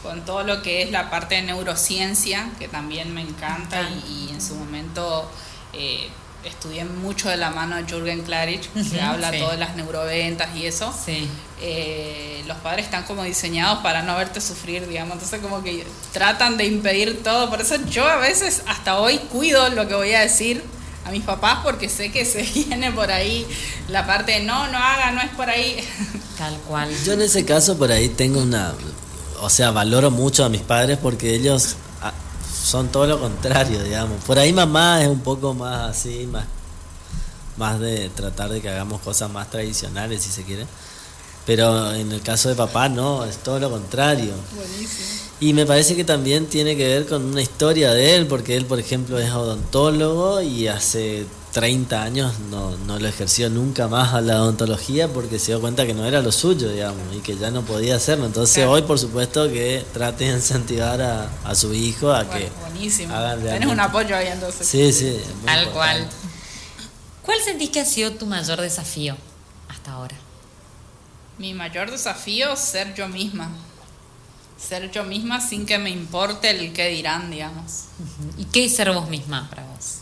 con 0.02 0.24
todo 0.24 0.42
lo 0.42 0.62
que 0.62 0.82
es 0.82 0.90
la 0.90 1.10
parte 1.10 1.36
de 1.36 1.42
neurociencia, 1.42 2.50
que 2.58 2.66
también 2.66 3.14
me 3.14 3.20
encanta, 3.20 3.88
y, 4.08 4.30
en 4.32 4.42
su 4.42 4.56
momento 4.56 5.30
eh, 5.72 6.08
estudié 6.44 6.84
mucho 6.84 7.28
de 7.28 7.36
la 7.36 7.50
mano 7.50 7.76
de 7.76 7.84
Jürgen 7.84 8.22
Klarich, 8.22 8.68
que 8.90 9.00
habla 9.00 9.30
todo 9.30 9.52
de 9.52 9.58
las 9.58 9.76
neuroventas 9.76 10.56
y 10.56 10.66
eso. 10.66 10.92
Sí. 10.92 11.28
Eh, 11.60 12.42
los 12.48 12.56
padres 12.56 12.86
están 12.86 13.04
como 13.04 13.22
diseñados 13.22 13.78
para 13.78 14.02
no 14.02 14.16
verte 14.16 14.40
sufrir, 14.40 14.88
digamos, 14.88 15.12
entonces 15.12 15.40
como 15.40 15.62
que 15.62 15.86
tratan 16.12 16.56
de 16.56 16.66
impedir 16.66 17.22
todo, 17.22 17.48
por 17.48 17.60
eso 17.60 17.76
yo 17.88 18.04
a 18.04 18.16
veces 18.16 18.64
hasta 18.66 18.98
hoy 18.98 19.18
cuido 19.18 19.68
lo 19.68 19.86
que 19.86 19.94
voy 19.94 20.14
a 20.14 20.20
decir 20.22 20.64
a 21.04 21.10
mis 21.10 21.22
papás 21.24 21.60
porque 21.62 21.88
sé 21.88 22.12
que 22.12 22.24
se 22.24 22.42
viene 22.54 22.92
por 22.92 23.10
ahí 23.10 23.46
la 23.88 24.06
parte 24.06 24.32
de 24.32 24.40
no, 24.40 24.68
no 24.68 24.78
haga, 24.78 25.12
no 25.12 25.20
es 25.20 25.30
por 25.30 25.48
ahí. 25.48 25.76
Tal 26.38 26.56
cual. 26.68 26.90
Yo 27.04 27.12
en 27.12 27.22
ese 27.22 27.44
caso 27.44 27.76
por 27.76 27.90
ahí 27.92 28.08
tengo 28.08 28.40
una, 28.40 28.72
o 29.40 29.50
sea, 29.50 29.70
valoro 29.70 30.10
mucho 30.10 30.44
a 30.44 30.48
mis 30.48 30.62
padres 30.62 30.98
porque 31.00 31.34
ellos 31.34 31.76
ah, 32.00 32.12
son 32.64 32.88
todo 32.88 33.06
lo 33.06 33.20
contrario, 33.20 33.82
digamos. 33.82 34.22
Por 34.24 34.38
ahí 34.38 34.52
mamá 34.52 35.02
es 35.02 35.08
un 35.08 35.20
poco 35.20 35.54
más 35.54 35.90
así, 35.90 36.26
más, 36.26 36.46
más 37.56 37.80
de 37.80 38.08
tratar 38.10 38.50
de 38.50 38.60
que 38.60 38.68
hagamos 38.68 39.00
cosas 39.02 39.30
más 39.30 39.50
tradicionales, 39.50 40.22
si 40.22 40.30
se 40.30 40.44
quiere. 40.44 40.66
Pero 41.46 41.92
en 41.94 42.12
el 42.12 42.22
caso 42.22 42.48
de 42.48 42.54
papá 42.54 42.88
no, 42.88 43.24
es 43.24 43.38
todo 43.38 43.58
lo 43.58 43.70
contrario. 43.70 44.32
Buenísimo. 44.54 45.22
Y 45.40 45.54
me 45.54 45.66
parece 45.66 45.96
que 45.96 46.04
también 46.04 46.46
tiene 46.46 46.76
que 46.76 46.86
ver 46.86 47.06
con 47.06 47.24
una 47.24 47.42
historia 47.42 47.92
de 47.92 48.14
él, 48.14 48.28
porque 48.28 48.56
él, 48.56 48.64
por 48.64 48.78
ejemplo, 48.78 49.18
es 49.18 49.32
odontólogo 49.32 50.40
y 50.40 50.68
hace 50.68 51.26
30 51.52 52.00
años 52.00 52.38
no, 52.48 52.76
no 52.86 52.98
lo 52.98 53.08
ejerció 53.08 53.50
nunca 53.50 53.88
más 53.88 54.14
a 54.14 54.20
la 54.20 54.40
odontología 54.40 55.08
porque 55.08 55.40
se 55.40 55.50
dio 55.50 55.60
cuenta 55.60 55.84
que 55.84 55.94
no 55.94 56.06
era 56.06 56.22
lo 56.22 56.30
suyo, 56.30 56.70
digamos, 56.70 57.02
y 57.14 57.18
que 57.22 57.36
ya 57.36 57.50
no 57.50 57.62
podía 57.62 57.96
hacerlo. 57.96 58.26
Entonces 58.26 58.64
hoy, 58.66 58.82
por 58.82 59.00
supuesto, 59.00 59.48
que 59.48 59.84
trate 59.92 60.26
de 60.26 60.36
incentivar 60.36 61.02
a, 61.02 61.28
a 61.44 61.54
su 61.56 61.74
hijo 61.74 62.12
a 62.12 62.30
que 62.30 62.48
buenísimo. 62.60 63.12
Tienes 63.42 63.68
un 63.68 63.80
apoyo 63.80 64.16
ahí 64.16 64.28
entonces. 64.28 64.66
Sí, 64.66 64.92
sí. 64.92 65.20
Tal 65.44 65.70
cual. 65.72 66.08
¿Cuál 67.22 67.38
sentís 67.40 67.70
que 67.70 67.80
ha 67.80 67.84
sido 67.84 68.12
tu 68.12 68.26
mayor 68.26 68.60
desafío 68.60 69.16
hasta 69.68 69.92
ahora? 69.92 70.16
Mi 71.38 71.54
mayor 71.54 71.90
desafío, 71.90 72.56
ser 72.56 72.94
yo 72.94 73.08
misma 73.08 73.50
ser 74.62 74.90
yo 74.90 75.04
misma 75.04 75.40
sin 75.40 75.66
que 75.66 75.78
me 75.78 75.90
importe 75.90 76.50
el 76.50 76.72
qué 76.72 76.88
dirán, 76.88 77.30
digamos. 77.30 77.86
¿Y 78.38 78.44
qué 78.46 78.66
es 78.66 78.76
ser 78.76 78.92
vos 78.92 79.08
misma 79.08 79.48
para 79.50 79.64
vos? 79.64 79.98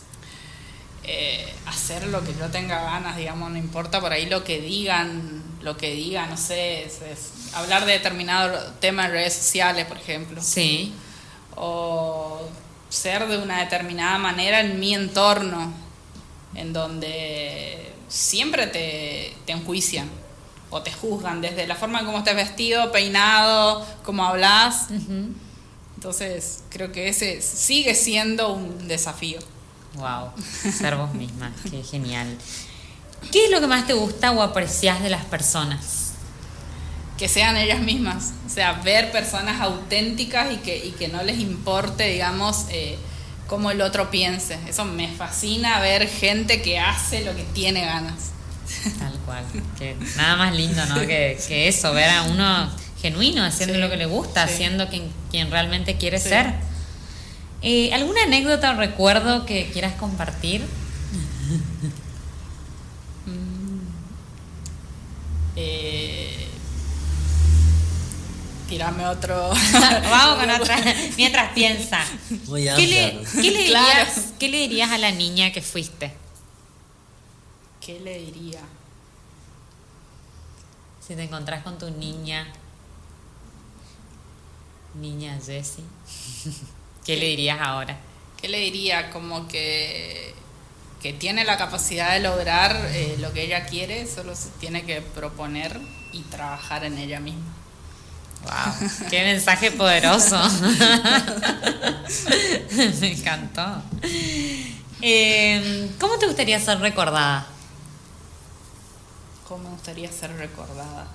Eh, 1.03 1.51
hacer 1.65 2.07
lo 2.07 2.23
que 2.23 2.33
yo 2.37 2.49
tenga 2.49 2.81
ganas, 2.83 3.17
digamos, 3.17 3.49
no 3.49 3.57
importa 3.57 3.99
por 3.99 4.13
ahí 4.13 4.27
lo 4.27 4.43
que 4.43 4.61
digan, 4.61 5.43
lo 5.61 5.77
que 5.77 5.93
digan, 5.93 6.29
no 6.29 6.37
sé, 6.37 6.85
es, 6.85 6.99
hablar 7.53 7.85
de 7.85 7.93
determinado 7.93 8.73
tema 8.79 9.05
en 9.05 9.11
redes 9.11 9.33
sociales, 9.33 9.87
por 9.87 9.97
ejemplo. 9.97 10.41
Sí. 10.41 10.93
O 11.55 12.47
ser 12.89 13.27
de 13.27 13.39
una 13.39 13.61
determinada 13.61 14.19
manera 14.19 14.61
en 14.61 14.79
mi 14.79 14.93
entorno, 14.93 15.73
en 16.53 16.71
donde 16.71 17.93
siempre 18.07 18.67
te, 18.67 19.35
te 19.45 19.53
enjuician 19.53 20.20
o 20.71 20.81
te 20.81 20.91
juzgan 20.91 21.41
desde 21.41 21.67
la 21.67 21.75
forma 21.75 21.99
en 21.99 22.05
cómo 22.05 22.17
estés 22.17 22.35
vestido, 22.35 22.91
peinado, 22.91 23.85
cómo 24.03 24.25
hablas. 24.25 24.87
Entonces, 25.95 26.63
creo 26.69 26.91
que 26.91 27.09
ese 27.09 27.41
sigue 27.41 27.93
siendo 27.93 28.53
un 28.53 28.87
desafío. 28.87 29.39
Wow, 29.95 30.31
ser 30.71 30.95
vos 30.95 31.13
misma, 31.13 31.53
qué 31.69 31.83
genial. 31.83 32.37
¿Qué 33.31 33.45
es 33.45 33.51
lo 33.51 33.59
que 33.59 33.67
más 33.67 33.85
te 33.85 33.93
gusta 33.93 34.31
o 34.31 34.41
aprecias 34.41 35.03
de 35.03 35.09
las 35.09 35.25
personas? 35.25 36.13
Que 37.17 37.27
sean 37.27 37.55
ellas 37.55 37.81
mismas, 37.81 38.31
o 38.47 38.49
sea, 38.49 38.73
ver 38.73 39.11
personas 39.11 39.61
auténticas 39.61 40.51
y 40.53 40.57
que, 40.57 40.83
y 40.83 40.91
que 40.91 41.07
no 41.07 41.21
les 41.21 41.37
importe, 41.39 42.05
digamos, 42.07 42.65
eh, 42.69 42.97
cómo 43.45 43.69
el 43.69 43.81
otro 43.81 44.09
piense. 44.09 44.57
Eso 44.67 44.85
me 44.85 45.09
fascina 45.09 45.79
ver 45.81 46.07
gente 46.07 46.61
que 46.61 46.79
hace 46.79 47.23
lo 47.23 47.35
que 47.35 47.43
tiene 47.43 47.85
ganas. 47.85 48.30
Tal 48.99 49.13
cual. 49.25 49.43
Que 49.77 49.95
nada 50.15 50.35
más 50.35 50.55
lindo, 50.55 50.85
¿no? 50.87 50.95
Que, 51.01 51.67
eso, 51.67 51.93
ver 51.93 52.09
a 52.09 52.23
uno 52.23 52.69
genuino, 53.01 53.43
haciendo 53.43 53.77
lo 53.77 53.89
que 53.89 53.97
le 53.97 54.05
gusta, 54.05 54.43
haciendo 54.43 54.87
quien, 54.87 55.11
quien 55.29 55.49
realmente 55.51 55.97
quiere 55.97 56.19
ser. 56.19 56.53
Eh, 57.61 57.93
¿Alguna 57.93 58.23
anécdota 58.23 58.71
o 58.71 58.75
recuerdo 58.75 59.45
que 59.45 59.69
quieras 59.71 59.93
compartir? 59.93 60.61
Mm. 63.25 63.79
Eh, 65.55 66.47
tirame 68.67 69.05
otro. 69.05 69.51
Vamos 70.09 70.39
con 70.39 70.49
otra. 70.61 70.77
Mientras 71.17 71.51
piensa. 71.53 72.03
¿Qué, 72.29 72.87
le, 72.87 73.41
¿qué, 73.41 73.51
le 73.51 73.63
dirías, 73.63 74.33
¿Qué 74.39 74.47
le 74.49 74.57
dirías 74.57 74.91
a 74.91 74.97
la 74.97 75.11
niña 75.11 75.51
que 75.51 75.61
fuiste? 75.61 76.13
¿Qué 77.81 77.99
le 77.99 78.17
diría? 78.19 78.61
Si 81.05 81.15
te 81.15 81.23
encontrás 81.23 81.63
con 81.63 81.77
tu 81.79 81.89
niña, 81.89 82.47
niña 84.93 85.37
Jessie, 85.43 85.83
¿qué, 87.05 87.17
le 87.17 87.25
dirías 87.25 87.59
ahora? 87.59 87.97
¿Qué 88.39 88.47
le 88.47 88.59
diría? 88.59 89.09
Como 89.09 89.47
que, 89.47 90.33
que 91.01 91.11
tiene 91.13 91.43
la 91.43 91.57
capacidad 91.57 92.13
de 92.13 92.19
lograr 92.19 92.75
eh, 92.91 93.17
lo 93.19 93.33
que 93.33 93.43
ella 93.43 93.65
quiere, 93.65 94.07
solo 94.07 94.35
se 94.35 94.49
tiene 94.59 94.85
que 94.85 95.01
proponer 95.01 95.81
y 96.13 96.21
trabajar 96.23 96.83
en 96.85 96.99
ella 96.99 97.19
misma. 97.19 97.51
¡Wow! 98.43 98.89
¡Qué 99.09 99.23
mensaje 99.23 99.71
poderoso! 99.71 100.39
Me 102.99 103.11
encantó. 103.11 103.83
Eh, 105.01 105.91
¿Cómo 105.99 106.17
te 106.17 106.27
gustaría 106.27 106.59
ser 106.59 106.79
recordada? 106.79 107.47
Me 109.57 109.69
gustaría 109.69 110.11
ser 110.11 110.35
recordada. 110.37 111.07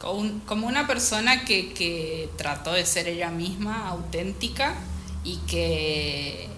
Como, 0.00 0.66
una 0.66 0.86
persona 0.86 1.44
que, 1.44 2.28
trató 2.36 2.72
de 2.72 2.84
ser 2.84 3.06
ella 3.08 3.30
misma, 3.30 3.88
auténtica, 3.88 4.74
y 5.22 5.36
que, 5.46 6.48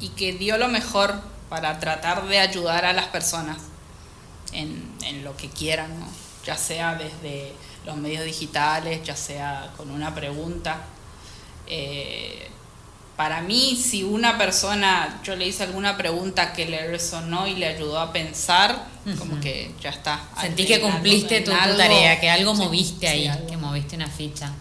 y 0.00 0.08
que 0.10 0.32
dio 0.32 0.58
lo 0.58 0.68
mejor 0.68 1.14
para 1.48 1.78
tratar 1.78 2.26
de 2.26 2.40
ayudar 2.40 2.84
a 2.84 2.92
las 2.92 3.06
personas 3.06 3.58
en, 4.52 4.96
lo 5.22 5.36
que 5.36 5.48
quieran, 5.48 5.90
ya 6.44 6.56
sea 6.56 6.94
desde 6.96 7.52
los 7.84 7.96
medios 7.96 8.24
digitales, 8.24 9.02
ya 9.04 9.16
sea 9.16 9.72
con 9.76 9.90
una 9.90 10.14
pregunta. 10.14 10.80
Eh, 11.68 12.50
para 13.16 13.40
mí, 13.40 13.76
si 13.76 14.04
una 14.04 14.36
persona, 14.36 15.20
yo 15.24 15.36
le 15.36 15.46
hice 15.46 15.62
alguna 15.62 15.96
pregunta 15.96 16.52
que 16.52 16.66
le 16.66 16.86
resonó 16.86 17.46
y 17.46 17.54
le 17.54 17.66
ayudó 17.66 17.98
a 17.98 18.12
pensar, 18.12 18.88
como 19.18 19.40
que 19.40 19.70
ya 19.80 19.90
está. 19.90 20.22
Sentí 20.38 20.66
que 20.66 20.80
cumpliste 20.80 21.40
tu, 21.40 21.50
tarea, 21.50 22.20
que 22.20 22.28
algo 22.28 22.54
moviste 22.54 23.08
ahí, 23.08 23.30
que 23.48 23.56
moviste 23.56 23.96
una 23.96 24.08
ficha. 24.08 24.52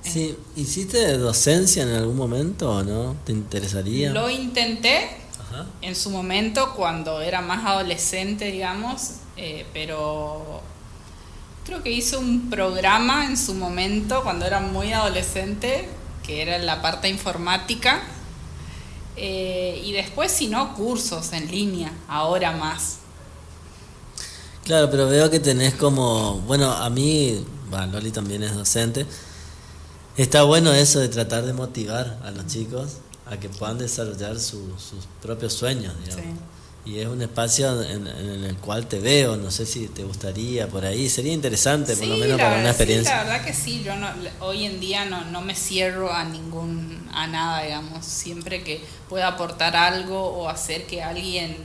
Sí. 0.00 0.34
¿hiciste 0.56 1.18
docencia 1.18 1.82
en 1.82 1.90
algún 1.90 2.16
momento 2.16 2.70
o 2.70 2.82
no? 2.82 3.16
¿Te 3.26 3.32
interesaría? 3.32 4.10
Lo 4.10 4.30
intenté 4.30 5.10
en 5.82 5.94
su 5.94 6.08
momento 6.08 6.74
cuando 6.74 7.20
era 7.20 7.42
más 7.42 7.66
adolescente, 7.66 8.50
digamos, 8.50 9.16
eh, 9.36 9.66
pero 9.74 10.62
creo 11.66 11.82
que 11.82 11.90
hice 11.90 12.16
un 12.16 12.48
programa 12.48 13.26
en 13.26 13.36
su 13.36 13.52
momento 13.52 14.22
cuando 14.22 14.46
era 14.46 14.60
muy 14.60 14.92
adolescente 14.92 15.88
que 16.28 16.42
era 16.42 16.58
la 16.58 16.80
parte 16.80 17.08
informática. 17.08 18.02
Eh, 19.16 19.82
y 19.84 19.92
después, 19.92 20.30
si 20.30 20.46
no, 20.46 20.74
cursos 20.74 21.32
en 21.32 21.50
línea, 21.50 21.90
ahora 22.06 22.52
más. 22.52 22.98
Claro, 24.64 24.88
pero 24.90 25.08
veo 25.08 25.28
que 25.30 25.40
tenés 25.40 25.74
como, 25.74 26.40
bueno, 26.42 26.70
a 26.70 26.88
mí, 26.90 27.44
bueno, 27.70 27.86
Loli 27.86 28.12
también 28.12 28.42
es 28.44 28.54
docente, 28.54 29.06
está 30.16 30.42
bueno 30.42 30.72
eso 30.72 31.00
de 31.00 31.08
tratar 31.08 31.46
de 31.46 31.54
motivar 31.54 32.20
a 32.22 32.30
los 32.30 32.46
chicos 32.46 32.98
a 33.26 33.38
que 33.38 33.48
puedan 33.48 33.78
desarrollar 33.78 34.38
sus 34.38 34.84
propios 35.22 35.54
sueños, 35.54 35.94
digamos 36.04 36.57
y 36.88 37.00
es 37.00 37.06
un 37.06 37.20
espacio 37.20 37.82
en, 37.82 38.06
el 38.06 38.56
cual 38.56 38.86
te 38.86 38.98
veo, 38.98 39.36
no 39.36 39.50
sé 39.50 39.66
si 39.66 39.88
te 39.88 40.04
gustaría 40.04 40.68
por 40.68 40.86
ahí, 40.86 41.10
sería 41.10 41.34
interesante 41.34 41.94
por 41.94 42.06
lo 42.06 42.16
menos 42.16 42.40
para 42.40 42.60
una 42.60 42.70
experiencia. 42.70 43.10
Sí, 43.10 43.16
la 43.18 43.24
verdad 43.24 43.44
que 43.44 43.52
sí, 43.52 43.82
yo 43.84 43.94
no, 43.94 44.08
hoy 44.40 44.64
en 44.64 44.80
día 44.80 45.04
no, 45.04 45.26
no 45.26 45.42
me 45.42 45.54
cierro 45.54 46.10
a 46.10 46.24
ningún, 46.24 47.06
a 47.12 47.26
nada, 47.26 47.62
digamos, 47.62 48.06
siempre 48.06 48.62
que 48.64 48.82
pueda 49.10 49.28
aportar 49.28 49.76
algo 49.76 50.28
o 50.28 50.48
hacer 50.48 50.86
que 50.86 51.02
alguien, 51.02 51.58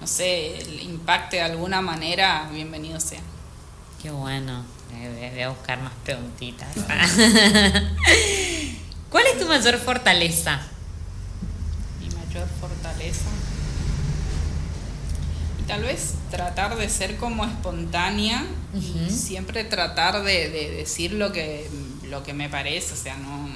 no 0.00 0.06
sé, 0.06 0.56
impacte 0.80 1.36
de 1.36 1.42
alguna 1.42 1.82
manera, 1.82 2.48
bienvenido 2.50 2.98
sea. 2.98 3.20
Qué 4.00 4.10
bueno, 4.10 4.64
voy 5.34 5.42
a 5.42 5.50
buscar 5.50 5.82
más 5.82 5.92
preguntitas. 6.02 6.68
¿Cuál 9.10 9.26
es 9.26 9.38
tu 9.38 9.44
mayor 9.44 9.76
fortaleza? 9.76 10.62
Mi 12.00 12.08
mayor 12.08 12.48
fortaleza 12.58 13.35
tal 15.66 15.82
vez 15.82 16.14
tratar 16.30 16.76
de 16.76 16.88
ser 16.88 17.16
como 17.16 17.44
espontánea 17.44 18.44
y 18.74 19.10
siempre 19.10 19.64
tratar 19.64 20.22
de, 20.22 20.50
decir 20.76 21.12
lo 21.12 21.32
que, 21.32 21.68
lo 22.08 22.22
que 22.22 22.32
me 22.32 22.48
parece, 22.48 22.94
o 22.94 22.96
sea, 22.96 23.16
no 23.16 23.48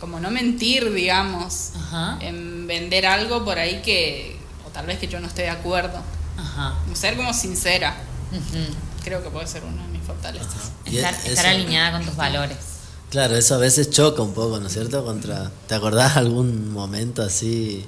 como 0.00 0.18
no 0.18 0.30
mentir, 0.30 0.92
digamos, 0.92 1.72
en 2.20 2.66
vender 2.66 3.04
algo 3.04 3.44
por 3.44 3.58
ahí 3.58 3.82
que, 3.82 4.38
o 4.66 4.70
tal 4.70 4.86
vez 4.86 4.98
que 4.98 5.08
yo 5.08 5.20
no 5.20 5.26
esté 5.26 5.42
de 5.42 5.50
acuerdo. 5.50 6.00
Ser 6.94 7.16
como 7.16 7.34
sincera, 7.34 7.94
creo 9.04 9.22
que 9.22 9.28
puede 9.28 9.46
ser 9.46 9.62
una 9.64 9.82
de 9.82 9.88
mis 9.88 10.02
fortalezas. 10.02 10.72
Estar, 10.86 11.46
alineada 11.46 11.92
con 11.92 12.06
tus 12.06 12.16
valores. 12.16 12.56
Claro, 13.10 13.36
eso 13.36 13.56
a 13.56 13.58
veces 13.58 13.90
choca 13.90 14.22
un 14.22 14.32
poco, 14.32 14.58
¿no 14.58 14.68
es 14.68 14.72
cierto? 14.72 15.04
Contra, 15.04 15.50
¿Te 15.66 15.74
acordás 15.74 16.16
algún 16.16 16.72
momento 16.72 17.22
así 17.22 17.84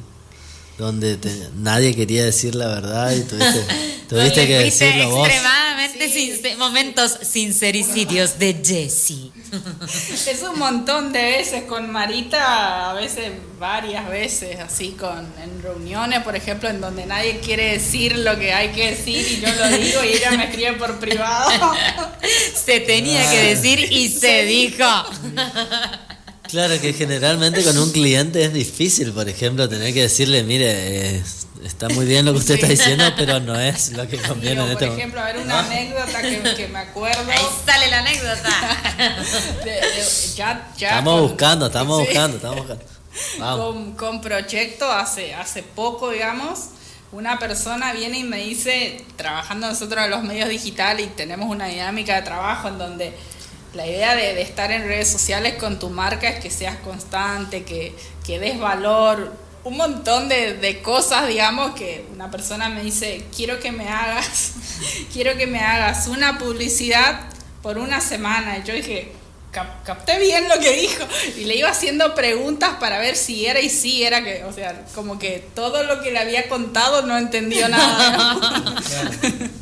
donde 0.83 1.19
nadie 1.57 1.95
quería 1.95 2.25
decir 2.25 2.55
la 2.55 2.67
verdad 2.67 3.13
y 3.13 3.21
tuviste, 3.21 3.65
tuviste 4.09 4.47
que 4.47 4.59
decirlo 4.59 5.11
vos. 5.11 5.29
Extremadamente 5.29 5.73
momentos 6.59 7.19
sincericidios 7.23 8.39
de 8.39 8.61
Jesse. 8.65 9.31
Es 10.27 10.43
un 10.43 10.59
montón 10.59 11.13
de 11.13 11.23
veces 11.23 11.65
con 11.65 11.91
Marita, 11.91 12.91
a 12.91 12.95
veces 12.95 13.31
varias 13.59 14.09
veces, 14.09 14.59
así 14.61 14.97
con 14.99 15.19
en 15.43 15.63
reuniones, 15.63 16.23
por 16.23 16.35
ejemplo, 16.35 16.69
en 16.69 16.81
donde 16.81 17.07
nadie 17.07 17.39
quiere 17.41 17.73
decir 17.73 18.17
lo 18.19 18.39
que 18.39 18.53
hay 18.53 18.71
que 18.71 18.91
decir 18.91 19.27
y 19.31 19.41
yo 19.41 19.49
lo 19.55 19.69
digo 19.77 20.05
y 20.05 20.09
ella 20.17 20.31
me 20.33 20.45
escribe 20.45 20.73
por 20.75 20.99
privado. 20.99 21.75
Se 22.55 22.81
tenía 22.81 23.29
que 23.31 23.55
decir 23.55 23.93
y 23.93 24.09
se 24.09 24.45
dijo. 24.45 24.85
Claro 26.53 26.79
que 26.83 26.93
generalmente 26.93 27.65
con 27.65 27.79
un 27.79 27.91
cliente 27.93 28.45
es 28.45 28.53
difícil, 28.53 29.11
por 29.13 29.27
ejemplo, 29.27 29.71
tener 29.71 29.95
que 29.95 30.03
decirle, 30.03 30.43
mire, 30.43 31.23
está 31.65 31.89
muy 31.89 32.05
bien 32.05 32.27
lo 32.27 32.33
que 32.33 32.41
usted 32.41 32.55
está 32.57 32.67
diciendo, 32.67 33.05
pero 33.17 33.41
no 33.41 33.59
es 33.59 33.93
lo 33.93 34.07
que 34.07 34.19
conviene 34.19 34.63
en 34.63 34.73
este 34.73 34.87
Por 34.87 34.99
ejemplo, 34.99 35.21
a 35.23 35.25
ver 35.25 35.39
una 35.39 35.61
anécdota 35.61 36.21
que, 36.21 36.69
me 36.69 36.79
acuerdo. 36.79 37.33
Ahí 37.33 37.47
sale 37.65 37.89
la 37.89 38.01
anécdota. 38.01 38.51
ya, 40.37 40.71
ya 40.77 40.89
estamos 40.89 41.23
buscando, 41.23 41.67
estamos 41.69 42.01
buscando, 42.01 42.37
estamos 42.37 42.59
buscando. 42.59 42.85
Con, 43.39 43.93
con 43.93 44.21
Proyecto 44.21 44.93
hace, 44.93 45.35
hace 45.35 45.63
poco, 45.63 46.11
digamos, 46.11 46.69
una 47.13 47.39
persona 47.39 47.95
viene 47.95 48.19
y 48.19 48.25
me 48.25 48.45
dice, 48.45 49.03
trabajando 49.17 49.69
nosotros 49.69 50.05
en 50.05 50.11
los 50.11 50.23
medios 50.23 50.51
digitales 50.51 51.07
y 51.07 51.17
tenemos 51.17 51.49
una 51.49 51.69
dinámica 51.69 52.17
de 52.17 52.23
trabajo 52.23 52.69
en 52.69 52.77
donde 52.77 53.15
la 53.75 53.87
idea 53.87 54.15
de, 54.15 54.41
estar 54.43 54.71
en 54.71 54.87
redes 54.87 55.09
sociales 55.11 55.55
con 55.55 55.79
tu 55.79 55.91
marca 55.91 56.29
es 56.29 56.41
que 56.41 56.51
seas 56.51 56.77
constante, 56.79 57.65
que, 57.65 57.95
que 58.25 58.39
des 58.39 58.59
valor, 58.59 59.33
un 59.65 59.77
montón 59.77 60.29
de, 60.29 60.81
cosas, 60.83 61.29
digamos, 61.29 61.75
que 61.75 62.05
una 62.13 62.31
persona 62.31 62.69
me 62.69 62.83
dice, 62.83 63.25
quiero 63.35 63.61
que 63.61 63.73
me 63.73 63.89
hagas, 63.89 64.55
quiero 65.13 65.37
que 65.37 65.47
me 65.47 65.61
hagas 65.61 66.09
una 66.09 66.39
publicidad 66.39 67.21
por 67.63 67.79
una 67.79 68.01
semana. 68.01 68.59
Y 68.59 68.65
yo 68.65 68.75
dije, 68.75 69.13
capté 69.53 70.19
bien 70.19 70.49
lo 70.49 70.59
que 70.59 70.73
dijo. 70.73 71.05
Y 71.37 71.45
le 71.45 71.57
iba 71.57 71.71
haciendo 71.71 72.15
preguntas 72.15 72.71
para 72.81 72.99
ver 72.99 73.17
si 73.17 73.47
era 73.47 73.61
y 73.61 73.71
si 73.71 74.03
era 74.03 74.25
que, 74.25 74.45
o 74.45 74.53
sea, 74.53 74.85
como 74.95 75.19
que 75.19 75.49
todo 75.55 75.85
lo 75.85 76.03
que 76.03 76.11
le 76.11 76.19
había 76.19 76.49
contado 76.49 77.03
no 77.03 77.17
entendió 77.17 77.69
nada. 77.69 78.41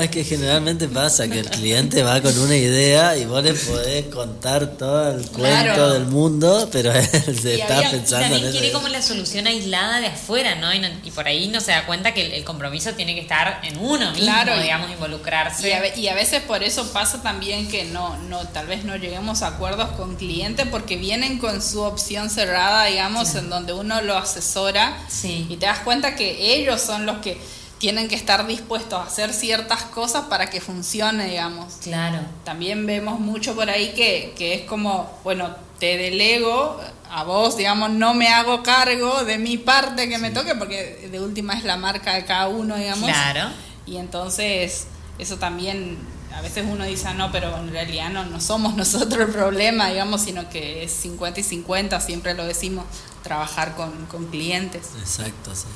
es 0.00 0.10
que 0.10 0.24
generalmente 0.24 0.88
pasa 0.88 1.28
que 1.28 1.38
el 1.38 1.48
cliente 1.48 2.02
va 2.02 2.20
con 2.20 2.36
una 2.38 2.56
idea 2.56 3.16
y 3.16 3.24
vos 3.24 3.42
le 3.42 3.54
podés 3.54 4.06
contar 4.06 4.76
todo 4.76 5.12
el 5.12 5.24
cuento 5.28 5.92
del 5.92 6.06
mundo, 6.06 6.68
pero 6.72 6.92
él 6.92 7.06
se 7.40 7.60
está 7.60 7.88
pensando 7.90 8.36
en 8.36 8.44
eso. 8.44 8.52
quiere 8.52 8.72
como 8.72 8.88
la 8.88 9.00
solución 9.00 9.46
aislada 9.46 10.00
de 10.00 10.08
afuera, 10.08 10.56
¿no? 10.56 10.74
Y, 10.74 11.10
por 11.10 11.26
ahí 11.28 11.48
no 11.48 11.60
se 11.60 11.70
da 11.70 11.86
cuenta 11.86 12.12
que 12.12 12.36
el, 12.36 12.44
compromiso 12.44 12.92
tiene 12.92 13.14
que 13.14 13.20
estar 13.20 13.60
en 13.62 13.78
uno 13.78 14.10
mismo, 14.10 14.26
claro, 14.26 14.60
digamos, 14.60 14.90
involucrarse. 14.90 15.68
Y 15.96 16.08
a, 16.08 16.14
veces 16.14 16.42
por 16.42 16.62
eso 16.62 16.92
pasa 16.92 17.22
también 17.22 17.68
que 17.68 17.84
no, 17.84 18.16
no, 18.28 18.46
tal 18.48 18.66
vez 18.66 18.84
no 18.84 18.96
lleguemos 18.96 19.42
a 19.42 19.48
acuerdos 19.48 19.90
con 19.90 20.16
clientes 20.16 20.66
porque 20.70 20.96
vienen 20.96 21.38
con 21.38 21.62
su 21.62 21.82
opción 21.82 22.28
cerrada, 22.28 22.86
digamos, 22.86 23.34
en 23.36 23.48
donde 23.48 23.72
uno 23.72 24.02
lo 24.02 24.16
asesora 24.16 24.98
y 25.22 25.56
te 25.56 25.66
das 25.66 25.80
cuenta 25.80 26.16
que 26.16 26.56
ellos 26.56 26.80
son 26.80 27.06
los 27.06 27.18
que 27.18 27.38
tienen 27.78 28.08
que 28.08 28.14
estar 28.14 28.46
dispuestos 28.46 28.98
a 28.98 29.04
hacer 29.04 29.32
ciertas 29.32 29.82
cosas 29.82 30.26
para 30.26 30.48
que 30.48 30.60
funcione, 30.60 31.28
digamos. 31.28 31.74
Claro. 31.82 32.20
También 32.44 32.86
vemos 32.86 33.20
mucho 33.20 33.54
por 33.54 33.68
ahí 33.68 33.92
que, 33.94 34.34
que 34.36 34.54
es 34.54 34.62
como, 34.62 35.10
bueno, 35.24 35.54
te 35.78 35.98
delego 35.98 36.80
a 37.10 37.24
vos, 37.24 37.56
digamos, 37.56 37.90
no 37.90 38.14
me 38.14 38.28
hago 38.28 38.62
cargo 38.62 39.24
de 39.24 39.38
mi 39.38 39.58
parte 39.58 40.08
que 40.08 40.18
me 40.18 40.30
toque, 40.30 40.54
porque 40.54 41.08
de 41.10 41.20
última 41.20 41.54
es 41.54 41.64
la 41.64 41.76
marca 41.76 42.14
de 42.14 42.24
cada 42.24 42.48
uno, 42.48 42.76
digamos. 42.76 43.10
Claro. 43.10 43.50
Y 43.84 43.98
entonces, 43.98 44.86
eso 45.18 45.36
también, 45.36 45.98
a 46.34 46.40
veces 46.40 46.64
uno 46.68 46.84
dice, 46.84 47.08
ah, 47.08 47.14
no, 47.14 47.30
pero 47.30 47.56
en 47.58 47.70
realidad 47.70 48.08
no, 48.10 48.24
no 48.24 48.40
somos 48.40 48.74
nosotros 48.74 49.28
el 49.28 49.32
problema, 49.32 49.90
digamos, 49.90 50.22
sino 50.22 50.48
que 50.48 50.82
es 50.82 50.92
50 50.92 51.40
y 51.40 51.42
50, 51.42 52.00
siempre 52.00 52.34
lo 52.34 52.44
decimos, 52.46 52.86
trabajar 53.22 53.76
con, 53.76 54.06
con 54.06 54.26
clientes. 54.26 54.92
Exacto, 54.98 55.54
sí. 55.54 55.66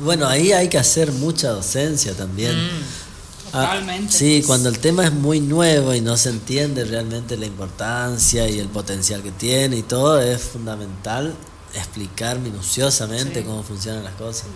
Bueno, 0.00 0.26
ahí 0.26 0.52
hay 0.52 0.68
que 0.68 0.78
hacer 0.78 1.12
mucha 1.12 1.50
docencia 1.50 2.14
también. 2.14 2.56
Mm, 2.56 2.82
ah, 3.52 3.60
totalmente. 3.62 4.12
sí, 4.12 4.42
cuando 4.46 4.68
el 4.68 4.78
tema 4.78 5.04
es 5.04 5.12
muy 5.12 5.40
nuevo 5.40 5.94
y 5.94 6.00
no 6.00 6.16
se 6.16 6.30
entiende 6.30 6.84
realmente 6.84 7.36
la 7.36 7.46
importancia 7.46 8.48
y 8.48 8.58
el 8.58 8.68
potencial 8.68 9.22
que 9.22 9.32
tiene 9.32 9.76
y 9.76 9.82
todo, 9.82 10.20
es 10.20 10.42
fundamental 10.42 11.34
explicar 11.74 12.38
minuciosamente 12.38 13.44
cómo 13.44 13.62
funcionan 13.62 14.04
las 14.04 14.14
cosas. 14.14 14.46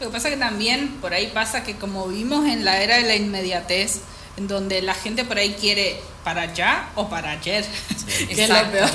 Lo 0.00 0.06
que 0.06 0.12
pasa 0.12 0.28
es 0.28 0.34
que 0.34 0.40
también 0.40 0.96
por 1.00 1.12
ahí 1.12 1.30
pasa 1.34 1.62
que 1.62 1.76
como 1.76 2.08
vivimos 2.08 2.46
en 2.46 2.64
la 2.64 2.82
era 2.82 2.96
de 2.96 3.02
la 3.02 3.16
inmediatez, 3.16 4.00
en 4.36 4.48
donde 4.48 4.80
la 4.80 4.94
gente 4.94 5.24
por 5.24 5.36
ahí 5.36 5.54
quiere 5.60 6.00
para 6.24 6.42
allá 6.42 6.88
o 6.94 7.08
para 7.08 7.32
ayer, 7.32 7.66
que 8.28 8.44
es 8.44 8.48
lo 8.48 8.70
peor. 8.70 8.90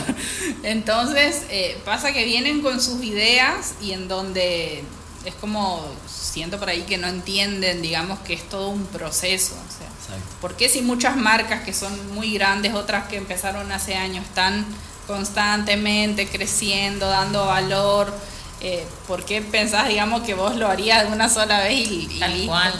Entonces 0.63 1.43
eh, 1.49 1.77
pasa 1.85 2.11
que 2.11 2.25
vienen 2.25 2.61
con 2.61 2.81
sus 2.81 3.03
ideas 3.03 3.75
y 3.81 3.91
en 3.91 4.07
donde 4.07 4.83
es 5.25 5.33
como 5.35 5.83
siento 6.07 6.59
por 6.59 6.69
ahí 6.69 6.83
que 6.83 6.97
no 6.97 7.07
entienden, 7.07 7.81
digamos, 7.81 8.19
que 8.19 8.33
es 8.33 8.47
todo 8.47 8.69
un 8.69 8.85
proceso. 8.85 9.55
O 9.55 9.77
sea, 9.77 10.17
¿Por 10.39 10.55
qué 10.55 10.69
si 10.69 10.81
muchas 10.81 11.17
marcas 11.17 11.63
que 11.63 11.73
son 11.73 12.13
muy 12.13 12.33
grandes, 12.33 12.73
otras 12.73 13.07
que 13.07 13.17
empezaron 13.17 13.71
hace 13.71 13.95
años, 13.95 14.23
están 14.23 14.65
constantemente 15.07 16.27
creciendo, 16.27 17.07
dando 17.07 17.45
valor? 17.45 18.13
Eh, 18.61 18.87
¿Por 19.07 19.25
qué 19.25 19.41
pensás, 19.41 19.87
digamos, 19.87 20.21
que 20.21 20.35
vos 20.35 20.55
lo 20.55 20.67
harías 20.67 21.07
de 21.07 21.13
una 21.13 21.29
sola 21.29 21.59
vez 21.61 21.87
y, 21.89 22.19
Tal 22.19 22.45
cual. 22.45 22.73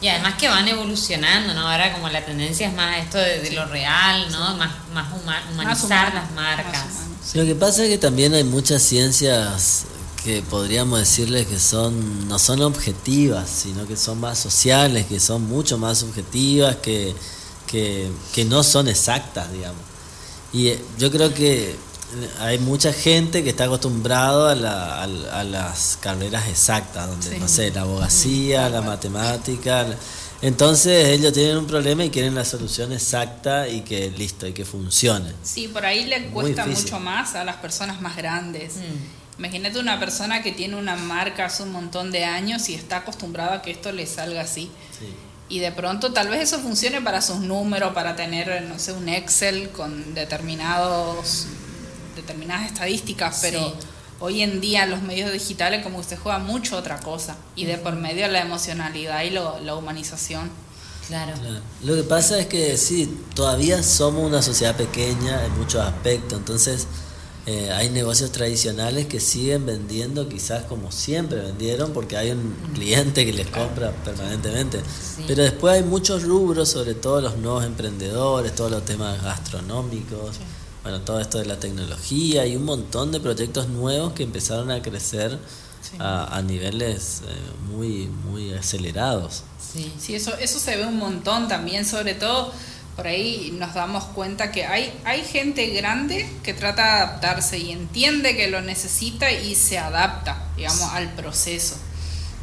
Y 0.00 0.08
además 0.08 0.34
que 0.34 0.48
van 0.48 0.66
evolucionando, 0.66 1.54
¿no? 1.54 1.70
Ahora 1.70 1.92
como 1.92 2.08
la 2.08 2.24
tendencia 2.24 2.66
es 2.66 2.74
más 2.74 2.98
esto 2.98 3.18
de, 3.18 3.52
lo 3.52 3.66
real, 3.66 4.32
¿no? 4.32 4.56
Más, 4.56 4.72
más 4.92 5.06
humanizar 5.52 6.12
las 6.12 6.28
marcas. 6.32 6.84
Lo 7.34 7.44
que 7.44 7.54
pasa 7.54 7.84
es 7.84 7.88
que 7.88 7.98
también 7.98 8.34
hay 8.34 8.42
muchas 8.42 8.82
ciencias 8.82 9.86
que 10.24 10.42
podríamos 10.42 11.00
decirles 11.00 11.46
que 11.46 11.58
son 11.58 12.28
no 12.28 12.38
son 12.38 12.62
objetivas, 12.62 13.48
sino 13.50 13.86
que 13.86 13.96
son 13.96 14.20
más 14.20 14.38
sociales, 14.38 15.06
que 15.06 15.18
son 15.18 15.48
mucho 15.48 15.78
más 15.78 15.98
subjetivas, 15.98 16.76
que, 16.76 17.14
que, 17.66 18.10
que 18.32 18.44
no 18.44 18.62
son 18.62 18.88
exactas, 18.88 19.52
digamos. 19.52 19.80
Y 20.52 20.68
eh, 20.68 20.80
yo 20.98 21.10
creo 21.10 21.32
que 21.34 21.74
hay 22.40 22.58
mucha 22.58 22.92
gente 22.92 23.42
que 23.42 23.50
está 23.50 23.64
acostumbrado 23.64 24.48
a, 24.48 24.54
la, 24.54 25.02
a, 25.02 25.44
las 25.44 25.98
carreras 26.00 26.48
exactas, 26.48 27.08
donde, 27.08 27.38
no 27.38 27.48
sé, 27.48 27.70
la 27.70 27.82
abogacía, 27.82 28.68
la 28.68 28.82
matemática. 28.82 29.86
Entonces 30.42 31.08
ellos 31.08 31.32
tienen 31.32 31.56
un 31.56 31.66
problema 31.66 32.04
y 32.04 32.10
quieren 32.10 32.34
la 32.34 32.44
solución 32.44 32.92
exacta 32.92 33.68
y 33.68 33.80
que 33.80 34.10
listo, 34.10 34.46
y 34.46 34.52
que 34.52 34.64
funcione. 34.64 35.32
Sí, 35.42 35.68
por 35.68 35.86
ahí 35.86 36.04
le 36.04 36.26
cuesta 36.30 36.66
mucho 36.66 37.00
más 37.00 37.34
a 37.34 37.44
las 37.44 37.56
personas 37.56 38.00
más 38.00 38.16
grandes. 38.16 38.76
Mm. 38.76 39.21
Imagínate 39.42 39.80
una 39.80 39.98
persona 39.98 40.40
que 40.40 40.52
tiene 40.52 40.76
una 40.76 40.94
marca 40.94 41.46
hace 41.46 41.64
un 41.64 41.72
montón 41.72 42.12
de 42.12 42.24
años 42.24 42.68
y 42.68 42.74
está 42.74 42.98
acostumbrada 42.98 43.56
a 43.56 43.62
que 43.62 43.72
esto 43.72 43.90
le 43.90 44.06
salga 44.06 44.42
así. 44.42 44.70
Y 45.48 45.58
de 45.58 45.72
pronto 45.72 46.12
tal 46.12 46.28
vez 46.28 46.42
eso 46.42 46.60
funcione 46.60 47.00
para 47.00 47.20
sus 47.20 47.40
números, 47.40 47.92
para 47.92 48.14
tener, 48.14 48.62
no 48.62 48.78
sé, 48.78 48.92
un 48.92 49.08
Excel 49.08 49.70
con 49.70 50.14
determinados 50.14 51.46
determinadas 52.14 52.66
estadísticas, 52.66 53.40
pero 53.42 53.74
hoy 54.20 54.42
en 54.42 54.60
día 54.60 54.86
los 54.86 55.02
medios 55.02 55.32
digitales 55.32 55.82
como 55.82 55.98
usted 55.98 56.16
juega 56.22 56.38
mucho 56.38 56.76
otra 56.76 57.00
cosa 57.00 57.36
y 57.56 57.64
de 57.64 57.78
por 57.78 57.96
medio 57.96 58.28
la 58.28 58.42
emocionalidad 58.42 59.24
y 59.24 59.30
la 59.30 59.74
humanización. 59.74 60.52
Claro. 61.08 61.32
Lo 61.82 61.96
que 61.96 62.04
pasa 62.04 62.38
es 62.38 62.46
que 62.46 62.76
sí, 62.76 63.18
todavía 63.34 63.82
somos 63.82 64.22
una 64.22 64.40
sociedad 64.40 64.76
pequeña 64.76 65.44
en 65.44 65.58
muchos 65.58 65.84
aspectos, 65.84 66.38
entonces 66.38 66.86
eh, 67.46 67.70
hay 67.72 67.90
negocios 67.90 68.30
tradicionales 68.30 69.06
que 69.06 69.18
siguen 69.18 69.66
vendiendo 69.66 70.28
quizás 70.28 70.64
como 70.64 70.92
siempre 70.92 71.40
vendieron 71.40 71.92
porque 71.92 72.16
hay 72.16 72.30
un 72.30 72.54
cliente 72.74 73.26
que 73.26 73.32
les 73.32 73.48
compra 73.48 73.90
permanentemente. 74.04 74.80
Pero 75.26 75.42
después 75.42 75.74
hay 75.74 75.82
muchos 75.82 76.22
rubros, 76.22 76.68
sobre 76.68 76.94
todo 76.94 77.20
los 77.20 77.36
nuevos 77.36 77.64
emprendedores, 77.64 78.54
todos 78.54 78.70
los 78.70 78.84
temas 78.84 79.22
gastronómicos 79.22 80.38
bueno, 80.82 81.00
todo 81.02 81.20
esto 81.20 81.38
de 81.38 81.46
la 81.46 81.58
tecnología 81.60 82.44
y 82.46 82.56
un 82.56 82.64
montón 82.64 83.12
de 83.12 83.20
proyectos 83.20 83.68
nuevos 83.68 84.14
que 84.14 84.24
empezaron 84.24 84.70
a 84.70 84.82
crecer 84.82 85.38
a, 85.98 86.40
niveles 86.42 87.22
eh, 87.26 87.34
muy, 87.70 88.06
muy 88.06 88.52
acelerados. 88.52 89.42
Sí, 89.60 89.92
sí 89.98 90.14
eso, 90.14 90.34
eso 90.38 90.58
se 90.58 90.76
ve 90.76 90.86
un 90.86 90.96
montón 90.96 91.48
también, 91.48 91.84
sobre 91.84 92.14
todo 92.14 92.52
por 92.96 93.06
ahí 93.06 93.54
nos 93.58 93.74
damos 93.74 94.04
cuenta 94.04 94.52
que 94.52 94.66
hay, 94.66 94.92
hay 95.04 95.22
gente 95.22 95.68
grande 95.70 96.28
que 96.42 96.52
trata 96.52 96.82
de 96.82 96.90
adaptarse 96.90 97.58
y 97.58 97.72
entiende 97.72 98.36
que 98.36 98.48
lo 98.48 98.60
necesita 98.60 99.30
y 99.32 99.54
se 99.54 99.78
adapta, 99.78 100.48
digamos, 100.56 100.90
al 100.92 101.10
proceso. 101.14 101.76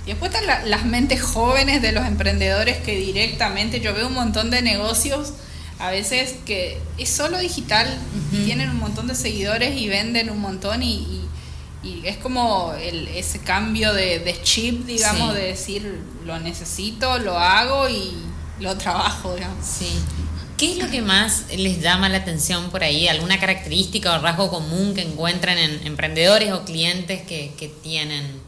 Y 0.05 0.11
después 0.11 0.33
están 0.33 0.69
las 0.69 0.85
mentes 0.85 1.21
jóvenes 1.21 1.81
de 1.81 1.91
los 1.91 2.05
emprendedores 2.05 2.77
que 2.77 2.95
directamente, 2.95 3.79
yo 3.79 3.93
veo 3.93 4.07
un 4.07 4.13
montón 4.13 4.49
de 4.49 4.61
negocios 4.61 5.33
a 5.79 5.91
veces 5.91 6.35
que 6.45 6.81
es 6.97 7.09
solo 7.09 7.37
digital, 7.37 7.87
tienen 8.43 8.69
un 8.69 8.79
montón 8.79 9.07
de 9.07 9.15
seguidores 9.15 9.77
y 9.77 9.87
venden 9.87 10.29
un 10.29 10.39
montón 10.39 10.83
y, 10.83 11.25
es 12.03 12.17
como 12.17 12.73
el, 12.73 13.07
ese 13.07 13.39
cambio 13.39 13.93
de, 13.93 14.37
chip, 14.43 14.85
digamos, 14.85 15.33
de 15.33 15.41
decir 15.43 16.03
lo 16.25 16.37
necesito, 16.39 17.17
lo 17.19 17.39
hago 17.39 17.87
y 17.87 18.13
lo 18.59 18.77
trabajo, 18.77 19.35
digamos. 19.35 19.65
Sí. 19.65 19.89
¿Qué 20.59 20.73
es 20.73 20.77
lo 20.77 20.91
que 20.91 21.01
más 21.01 21.45
les 21.55 21.81
llama 21.81 22.09
la 22.09 22.17
atención 22.17 22.69
por 22.69 22.83
ahí? 22.83 23.07
¿Alguna 23.07 23.39
característica 23.39 24.13
o 24.13 24.21
rasgo 24.21 24.49
común 24.49 24.93
que 24.93 25.03
encuentran 25.03 25.57
en 25.57 25.87
emprendedores 25.87 26.51
o 26.51 26.65
clientes 26.65 27.21
que, 27.21 27.53
que 27.57 27.69
tienen? 27.69 28.41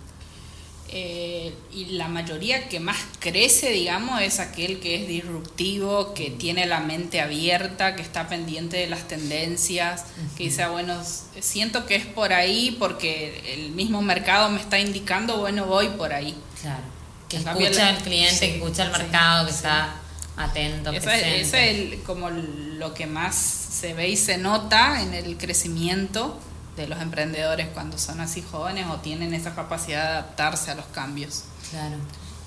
Eh, 0.89 1.53
y 1.72 1.86
la 1.86 2.09
mayoría 2.09 2.68
que 2.68 2.82
más 2.82 2.97
crece, 3.20 3.70
digamos, 3.70 4.20
es 4.22 4.41
aquel 4.41 4.82
que 4.82 4.95
es 5.01 5.07
disruptivo, 5.07 6.14
que 6.14 6.32
tiene 6.32 6.66
la 6.66 6.82
mente 6.82 7.22
abierta, 7.22 7.95
que 7.95 8.01
está 8.01 8.28
pendiente 8.28 8.76
de 8.76 8.88
las 8.88 9.07
tendencias, 9.07 10.03
que 10.36 10.43
dice, 10.43 10.64
ah, 10.64 10.70
bueno, 10.70 11.01
siento 11.39 11.86
que 11.86 11.95
es 11.95 12.05
por 12.05 12.34
ahí 12.34 12.76
porque 12.78 13.53
el 13.53 13.72
mismo 13.72 14.01
mercado 14.01 14.49
me 14.49 14.59
está 14.59 14.78
indicando, 14.82 15.38
bueno, 15.38 15.66
voy 15.66 15.88
por 15.88 16.12
ahí. 16.12 16.36
Claro. 16.59 16.84
Que 17.30 17.38
escucha 17.38 17.88
al 17.88 17.99
cliente, 17.99 18.49
que 18.49 18.55
escucha 18.57 18.84
al 18.84 18.91
mercado, 18.91 19.45
que 19.45 19.53
está 19.53 19.95
atento. 20.42 20.92
Eso 20.92 21.10
es, 21.10 21.54
es 21.54 22.00
como 22.06 22.30
lo 22.30 22.94
que 22.94 23.08
más 23.08 23.36
se 23.36 23.94
ve 23.94 24.10
y 24.10 24.18
se 24.18 24.38
nota 24.38 25.02
en 25.02 25.14
el 25.14 25.38
crecimiento 25.38 26.39
de 26.76 26.88
los 26.88 27.02
emprendedores 27.02 27.68
cuando 27.74 27.98
son 27.98 28.22
así 28.22 28.42
jóvenes 28.42 28.88
o 28.89 28.98
tienen 28.98 29.34
esa 29.34 29.56
capacidad 29.56 30.04
de 30.04 30.10
adaptarse 30.10 30.72
a 30.72 30.76
los 30.76 30.86
cambios. 30.88 31.44
Claro. 31.70 31.98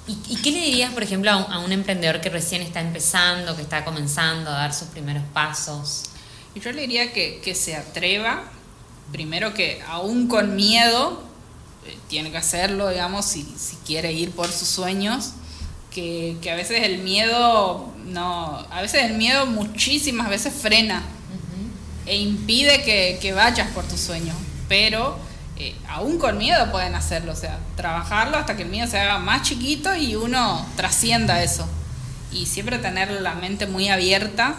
¿Y, 0.07 0.37
qué 0.37 0.51
le 0.51 0.61
dirías, 0.61 0.93
por 0.93 1.03
ejemplo, 1.03 1.31
a 1.31 1.59
un, 1.61 1.73
emprendedor 1.73 2.21
que 2.21 2.29
recién 2.29 2.61
está 2.61 2.83
empezando, 2.83 3.57
que 3.57 3.63
está 3.63 3.87
comenzando 3.87 4.51
a 4.51 4.55
dar 4.55 4.75
sus 4.75 4.89
primeros 4.89 5.23
pasos? 5.33 6.05
Y 6.55 6.61
yo 6.61 6.73
le 6.73 6.83
diría 6.83 7.13
que, 7.15 7.41
que 7.43 7.55
se 7.55 7.75
atreva, 7.75 8.45
primero 9.13 9.55
que 9.55 9.83
aún 9.89 10.29
con 10.29 10.57
miedo, 10.57 11.23
eh, 11.87 11.97
tiene 12.09 12.31
que 12.31 12.37
hacerlo, 12.37 12.91
digamos, 12.91 13.25
si, 13.25 13.45
si 13.57 13.77
quiere 13.77 14.13
ir 14.13 14.33
por 14.33 14.53
sus 14.53 14.69
sueños, 14.69 15.33
que, 15.95 16.37
que, 16.43 16.51
a 16.51 16.57
veces 16.57 16.83
el 16.83 16.99
miedo, 16.99 17.93
no, 18.07 18.67
a 18.71 18.83
veces 18.83 19.05
el 19.05 19.15
miedo 19.15 19.47
muchísimas 19.47 20.29
veces 20.29 20.53
frena 20.53 21.03
e 22.07 22.17
impide 22.17 22.83
que, 22.83 23.33
vayas 23.33 23.69
por 23.69 23.85
tu 23.85 23.97
sueño. 23.97 24.35
Pero 24.69 25.19
eh, 25.57 25.75
aún 25.89 26.19
con 26.19 26.39
miedo 26.39 26.71
pueden 26.71 26.95
hacerlo, 26.95 27.33
o 27.33 27.37
sea, 27.37 27.59
trabajarlo 27.77 28.37
hasta 28.37 28.57
que 28.57 28.63
el 28.63 28.69
miedo 28.69 28.89
se 28.89 28.99
haga 28.99 29.19
más 29.19 29.43
chiquito 29.43 29.95
y 29.95 30.15
uno 30.17 30.67
trascienda 30.77 31.43
eso. 31.43 31.67
Y 32.33 32.47
siempre 32.47 32.79
tener 32.79 33.11
la 33.21 33.35
mente 33.35 33.67
muy 33.67 33.89
abierta 33.89 34.57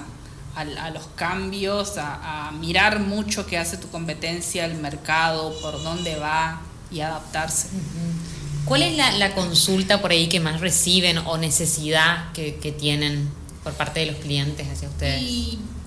a, 0.56 0.90
los 0.92 1.08
cambios, 1.16 1.96
a, 1.98 2.52
mirar 2.60 3.00
mucho 3.00 3.46
qué 3.46 3.58
hace 3.58 3.78
tu 3.78 3.90
competencia, 3.90 4.66
el 4.66 4.76
mercado, 4.76 5.54
por 5.62 5.84
dónde 5.84 6.16
va 6.16 6.62
y 6.90 7.02
adaptarse. 7.02 7.68
¿Cuál 8.66 8.82
es 8.82 8.97
la, 8.97 9.34
consulta 9.36 10.01
por 10.01 10.11
ahí 10.11 10.28
que 10.28 10.39
más 10.39 10.61
reciben 10.61 11.20
o 11.20 11.38
necesidad 11.38 12.32
que, 12.34 12.76
tienen 12.78 13.30
por 13.63 13.74
parte 13.74 14.01
de 14.01 14.07
los 14.07 14.16
clientes 14.18 14.68
hacia 14.68 14.89
ustedes? 14.89 15.22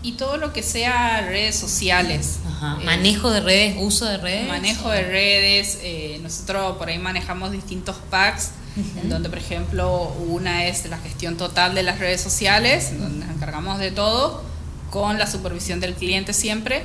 y 0.02 0.12
todo 0.12 0.36
lo 0.36 0.52
que 0.52 0.62
sea 0.62 1.22
redes 1.22 1.56
sociales. 1.56 2.38
Eh, 2.46 2.84
manejo 2.84 3.30
de 3.30 3.40
redes, 3.40 3.76
uso 3.78 4.04
de 4.04 4.18
redes. 4.18 4.46
Manejo 4.46 4.90
de 4.90 5.02
redes. 5.02 5.78
Eh, 5.82 6.20
nosotros 6.22 6.76
por 6.76 6.88
ahí 6.88 6.98
manejamos 6.98 7.50
distintos 7.50 7.96
packs, 8.10 8.50
en 8.76 9.08
donde, 9.08 9.28
por 9.28 9.38
ejemplo, 9.38 10.14
una 10.28 10.66
es 10.66 10.88
la 10.88 10.98
gestión 10.98 11.36
total 11.36 11.74
de 11.74 11.82
las 11.82 11.98
redes 11.98 12.20
sociales, 12.20 12.98
donde 12.98 13.26
nos 13.26 13.34
encargamos 13.34 13.80
de 13.80 13.90
todo, 13.90 14.44
con 14.90 15.18
la 15.18 15.26
supervisión 15.26 15.80
del 15.80 15.94
cliente 15.94 16.32
siempre. 16.32 16.84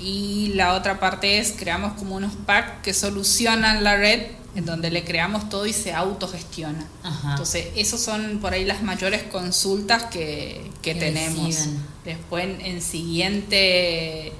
Y 0.00 0.52
la 0.54 0.74
otra 0.74 0.98
parte 1.00 1.38
es 1.38 1.52
creamos 1.52 1.92
como 1.94 2.16
unos 2.16 2.34
packs 2.46 2.82
que 2.82 2.94
solucionan 2.94 3.84
la 3.84 3.96
red 3.96 4.26
en 4.54 4.64
donde 4.64 4.90
le 4.90 5.04
creamos 5.04 5.48
todo 5.48 5.66
y 5.66 5.72
se 5.72 5.92
autogestiona. 5.92 6.86
Entonces, 7.30 7.68
esas 7.76 8.00
son 8.00 8.38
por 8.40 8.52
ahí 8.52 8.64
las 8.64 8.82
mayores 8.82 9.22
consultas 9.24 10.04
que, 10.04 10.70
que, 10.82 10.94
tenemos. 10.94 11.68
Después, 12.04 12.48
en, 12.60 12.80
siguiente, 12.80 14.32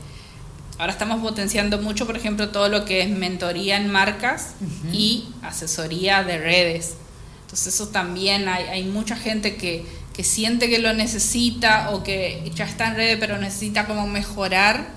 ahora 0.78 0.92
estamos 0.92 1.20
potenciando 1.20 1.78
mucho, 1.78 2.06
por 2.06 2.16
ejemplo, 2.16 2.48
todo 2.48 2.68
lo 2.68 2.84
que 2.84 3.02
es 3.02 3.10
mentoría 3.10 3.76
en 3.76 3.90
marcas 3.90 4.54
y 4.92 5.28
asesoría 5.42 6.24
de 6.24 6.38
redes. 6.38 6.94
Entonces, 7.42 7.74
eso 7.74 7.88
también 7.88 8.48
hay, 8.48 8.64
hay 8.64 8.84
mucha 8.84 9.16
gente 9.16 9.56
que, 9.56 9.86
que 10.18 10.24
siente 10.24 10.68
que 10.68 10.80
lo 10.80 10.92
necesita 10.94 11.90
o 11.90 12.02
que 12.02 12.50
ya 12.54 12.64
está 12.64 12.88
en 12.88 12.96
redes 12.96 13.18
pero 13.20 13.38
necesita 13.38 13.86
como 13.86 14.06
mejorar 14.08 14.88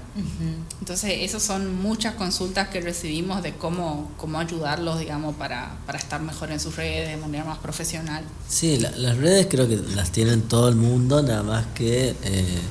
entonces, 0.82 1.12
esas 1.20 1.44
son 1.44 1.76
muchas 1.76 2.16
consultas 2.16 2.70
que 2.70 2.82
recibimos 2.82 3.44
de 3.44 3.54
cómo, 3.54 4.12
cómo 4.18 4.40
ayudarlos, 4.40 4.98
digamos, 4.98 5.36
para, 5.36 5.78
para 5.86 6.00
estar 6.00 6.20
mejor 6.20 6.50
en 6.50 6.60
sus 6.60 6.76
redes 6.76 7.08
de 7.08 7.18
manera 7.18 7.46
más 7.46 7.60
profesional. 7.60 8.24
Sí, 8.50 8.80
las 8.80 9.18
redes 9.18 9.46
creo 9.48 9.70
que 9.70 9.78
las 9.78 10.12
tienen 10.12 10.42
todo 10.42 10.70
el 10.70 10.76
mundo, 10.76 11.22
nada 11.22 11.44
más 11.44 11.68
que 11.76 12.16
eh, 12.24 12.62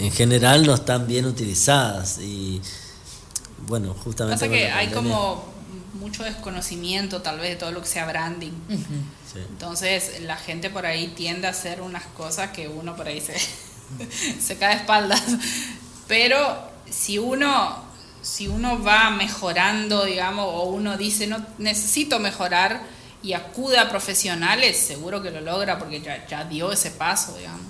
en, 0.00 0.10
general 0.10 0.66
no 0.66 0.74
están 0.74 1.06
bien 1.06 1.26
utilizadas. 1.26 2.18
Y 2.18 2.60
bueno, 3.68 3.94
justamente. 3.94 4.34
Pasa 4.34 4.50
que 4.50 4.68
hay 4.68 4.88
como 4.88 5.44
mucho 5.92 6.24
desconocimiento, 6.24 7.22
tal 7.22 7.38
vez, 7.38 7.50
de 7.50 7.56
todo 7.56 7.70
lo 7.70 7.82
que 7.82 7.88
sea 7.88 8.04
branding. 8.04 8.52
Entonces, 9.36 10.22
la 10.22 10.36
gente 10.36 10.70
por 10.70 10.86
ahí 10.86 11.06
tiende 11.16 11.46
a 11.46 11.50
hacer 11.50 11.80
unas 11.80 12.04
cosas 12.16 12.50
que 12.50 12.66
uno 12.66 12.96
por 12.96 13.06
ahí 13.06 13.20
se, 13.20 13.34
se 14.40 14.56
cae 14.56 14.74
de 14.74 14.80
espaldas. 14.80 15.22
Pero 16.06 16.70
si 16.88 17.18
uno, 17.18 17.84
si 18.22 18.48
uno 18.48 18.82
va 18.82 19.10
mejorando, 19.10 20.04
digamos, 20.04 20.46
o 20.46 20.64
uno 20.64 20.96
dice, 20.96 21.26
no, 21.26 21.44
necesito 21.58 22.18
mejorar 22.18 22.82
y 23.22 23.32
acude 23.32 23.78
a 23.78 23.88
profesionales, 23.88 24.76
seguro 24.76 25.22
que 25.22 25.30
lo 25.30 25.40
logra 25.40 25.78
porque 25.78 26.00
ya, 26.00 26.26
ya 26.26 26.44
dio 26.44 26.72
ese 26.72 26.90
paso, 26.90 27.36
digamos. 27.36 27.62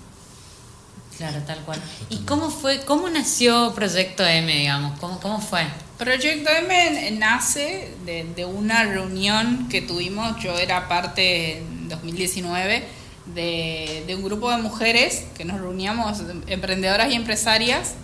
Claro, 1.16 1.40
tal 1.46 1.60
cual. 1.60 1.80
¿Y 2.10 2.18
cómo 2.24 2.50
fue, 2.50 2.80
cómo 2.84 3.08
nació 3.08 3.72
Proyecto 3.72 4.26
M, 4.26 4.52
digamos? 4.52 4.98
¿Cómo, 4.98 5.20
cómo 5.20 5.40
fue? 5.40 5.64
Proyecto 5.96 6.50
M 6.50 7.12
nace 7.12 7.94
de, 8.04 8.24
de, 8.24 8.44
una 8.44 8.82
reunión 8.82 9.68
que 9.68 9.80
tuvimos, 9.80 10.42
yo 10.42 10.58
era 10.58 10.88
parte 10.88 11.58
en 11.58 11.88
2019 11.88 12.84
de, 13.26 14.04
de 14.06 14.14
un 14.14 14.22
grupo 14.22 14.50
de 14.50 14.58
mujeres 14.58 15.24
que 15.36 15.44
nos 15.44 15.60
reuníamos, 15.60 16.22
emprendedoras 16.46 17.10
y 17.10 17.14
empresarias. 17.14 17.94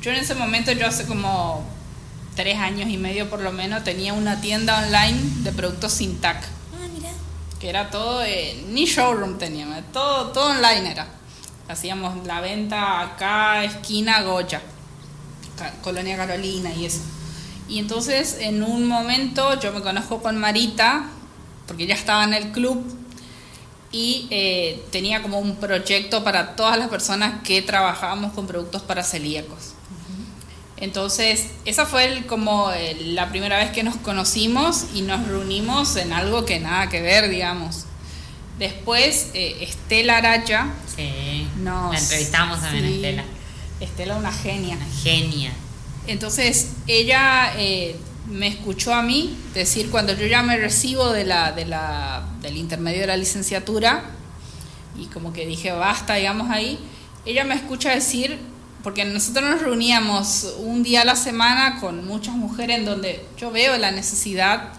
Yo 0.00 0.10
en 0.10 0.18
ese 0.18 0.34
momento, 0.34 0.72
yo 0.72 0.86
hace 0.86 1.06
como 1.06 1.64
tres 2.36 2.58
años 2.58 2.88
y 2.90 2.96
medio 2.96 3.30
por 3.30 3.40
lo 3.40 3.52
menos, 3.52 3.84
tenía 3.84 4.12
una 4.12 4.40
tienda 4.40 4.84
online 4.84 5.18
de 5.42 5.52
productos 5.52 5.92
sin 5.92 6.20
TAC. 6.20 6.36
Ah, 6.42 6.86
mira. 6.92 7.10
Que 7.58 7.68
era 7.68 7.90
todo, 7.90 8.22
ni 8.68 8.84
showroom 8.84 9.38
teníamos, 9.38 9.78
todo, 9.92 10.30
todo 10.32 10.50
online 10.50 10.90
era. 10.90 11.08
Hacíamos 11.68 12.26
la 12.26 12.40
venta 12.40 13.00
acá, 13.00 13.64
esquina 13.64 14.22
Goya, 14.22 14.60
Colonia 15.82 16.16
Carolina 16.16 16.72
y 16.74 16.84
eso. 16.84 17.00
Y 17.68 17.78
entonces 17.78 18.36
en 18.40 18.62
un 18.62 18.86
momento 18.86 19.58
yo 19.58 19.72
me 19.72 19.80
conozco 19.80 20.22
con 20.22 20.36
Marita, 20.36 21.06
porque 21.66 21.84
ella 21.84 21.94
estaba 21.94 22.24
en 22.24 22.34
el 22.34 22.52
club 22.52 22.84
y 23.94 24.26
eh, 24.30 24.82
tenía 24.90 25.22
como 25.22 25.38
un 25.38 25.54
proyecto 25.54 26.24
para 26.24 26.56
todas 26.56 26.76
las 26.76 26.88
personas 26.88 27.44
que 27.44 27.62
trabajábamos 27.62 28.32
con 28.32 28.48
productos 28.48 28.82
para 28.82 29.04
celíacos. 29.04 29.74
Entonces, 30.76 31.46
esa 31.64 31.86
fue 31.86 32.24
como 32.26 32.72
la 33.04 33.28
primera 33.28 33.58
vez 33.58 33.70
que 33.70 33.84
nos 33.84 33.94
conocimos 33.94 34.86
y 34.94 35.02
nos 35.02 35.24
reunimos 35.28 35.94
en 35.94 36.12
algo 36.12 36.44
que 36.44 36.58
nada 36.58 36.88
que 36.88 37.00
ver, 37.00 37.30
digamos. 37.30 37.84
Después, 38.58 39.30
eh, 39.34 39.58
Estela 39.60 40.16
Araya. 40.16 40.74
Sí. 40.96 41.46
Nos, 41.58 41.92
la 41.92 42.00
entrevistamos 42.00 42.60
también, 42.60 42.86
sí, 42.86 42.94
Estela. 42.96 43.24
Estela, 43.78 44.16
una 44.16 44.32
genia. 44.32 44.74
Una 44.74 44.86
genia. 44.86 45.52
Entonces, 46.08 46.72
ella 46.88 47.52
eh, 47.56 47.94
me 48.26 48.48
escuchó 48.48 48.94
a 48.94 49.02
mí 49.02 49.36
decir, 49.52 49.90
cuando 49.90 50.14
yo 50.14 50.26
ya 50.26 50.42
me 50.42 50.56
recibo 50.56 51.12
de 51.12 51.24
la, 51.24 51.52
de 51.52 51.66
la, 51.66 52.26
del 52.40 52.56
intermedio 52.56 53.02
de 53.02 53.06
la 53.08 53.16
licenciatura, 53.16 54.04
y 54.96 55.06
como 55.06 55.32
que 55.32 55.46
dije, 55.46 55.72
basta, 55.72 56.14
digamos 56.14 56.50
ahí, 56.50 56.78
ella 57.26 57.44
me 57.44 57.54
escucha 57.54 57.90
decir, 57.90 58.38
porque 58.82 59.04
nosotros 59.04 59.48
nos 59.48 59.62
reuníamos 59.62 60.54
un 60.58 60.82
día 60.82 61.02
a 61.02 61.04
la 61.04 61.16
semana 61.16 61.80
con 61.80 62.06
muchas 62.06 62.34
mujeres 62.34 62.78
en 62.78 62.84
donde 62.84 63.24
yo 63.38 63.50
veo 63.50 63.76
la 63.78 63.90
necesidad 63.90 64.72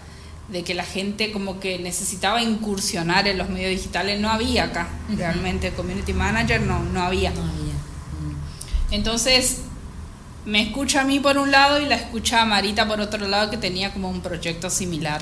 de 0.48 0.62
que 0.62 0.74
la 0.74 0.84
gente 0.84 1.32
como 1.32 1.58
que 1.58 1.78
necesitaba 1.80 2.40
incursionar 2.40 3.26
en 3.26 3.36
los 3.36 3.48
medios 3.48 3.70
digitales, 3.70 4.20
no 4.20 4.30
había 4.30 4.64
acá, 4.64 4.88
realmente 5.16 5.72
community 5.72 6.12
manager 6.12 6.62
no, 6.62 6.82
no 6.84 7.02
había. 7.02 7.30
No 7.30 7.42
había. 7.42 7.74
Entonces, 8.92 9.62
me 10.46 10.62
escucha 10.62 11.00
a 11.00 11.04
mí 11.04 11.18
por 11.18 11.38
un 11.38 11.50
lado 11.50 11.80
y 11.80 11.86
la 11.86 11.96
escucha 11.96 12.40
a 12.40 12.44
Marita 12.44 12.86
por 12.86 13.00
otro 13.00 13.26
lado 13.26 13.50
que 13.50 13.56
tenía 13.56 13.92
como 13.92 14.08
un 14.08 14.20
proyecto 14.20 14.70
similar. 14.70 15.20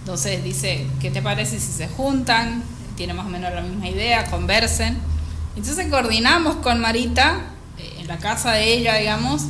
Entonces 0.00 0.44
dice, 0.44 0.86
¿qué 1.00 1.10
te 1.10 1.22
parece 1.22 1.58
si 1.58 1.72
se 1.72 1.88
juntan? 1.88 2.62
Tiene 2.96 3.14
más 3.14 3.26
o 3.26 3.30
menos 3.30 3.52
la 3.52 3.62
misma 3.62 3.88
idea, 3.88 4.30
conversen. 4.30 4.98
Entonces 5.56 5.86
coordinamos 5.88 6.56
con 6.56 6.80
Marita 6.80 7.40
eh, 7.78 7.96
en 8.00 8.08
la 8.08 8.18
casa 8.18 8.52
de 8.52 8.74
ella, 8.74 8.96
digamos, 8.96 9.44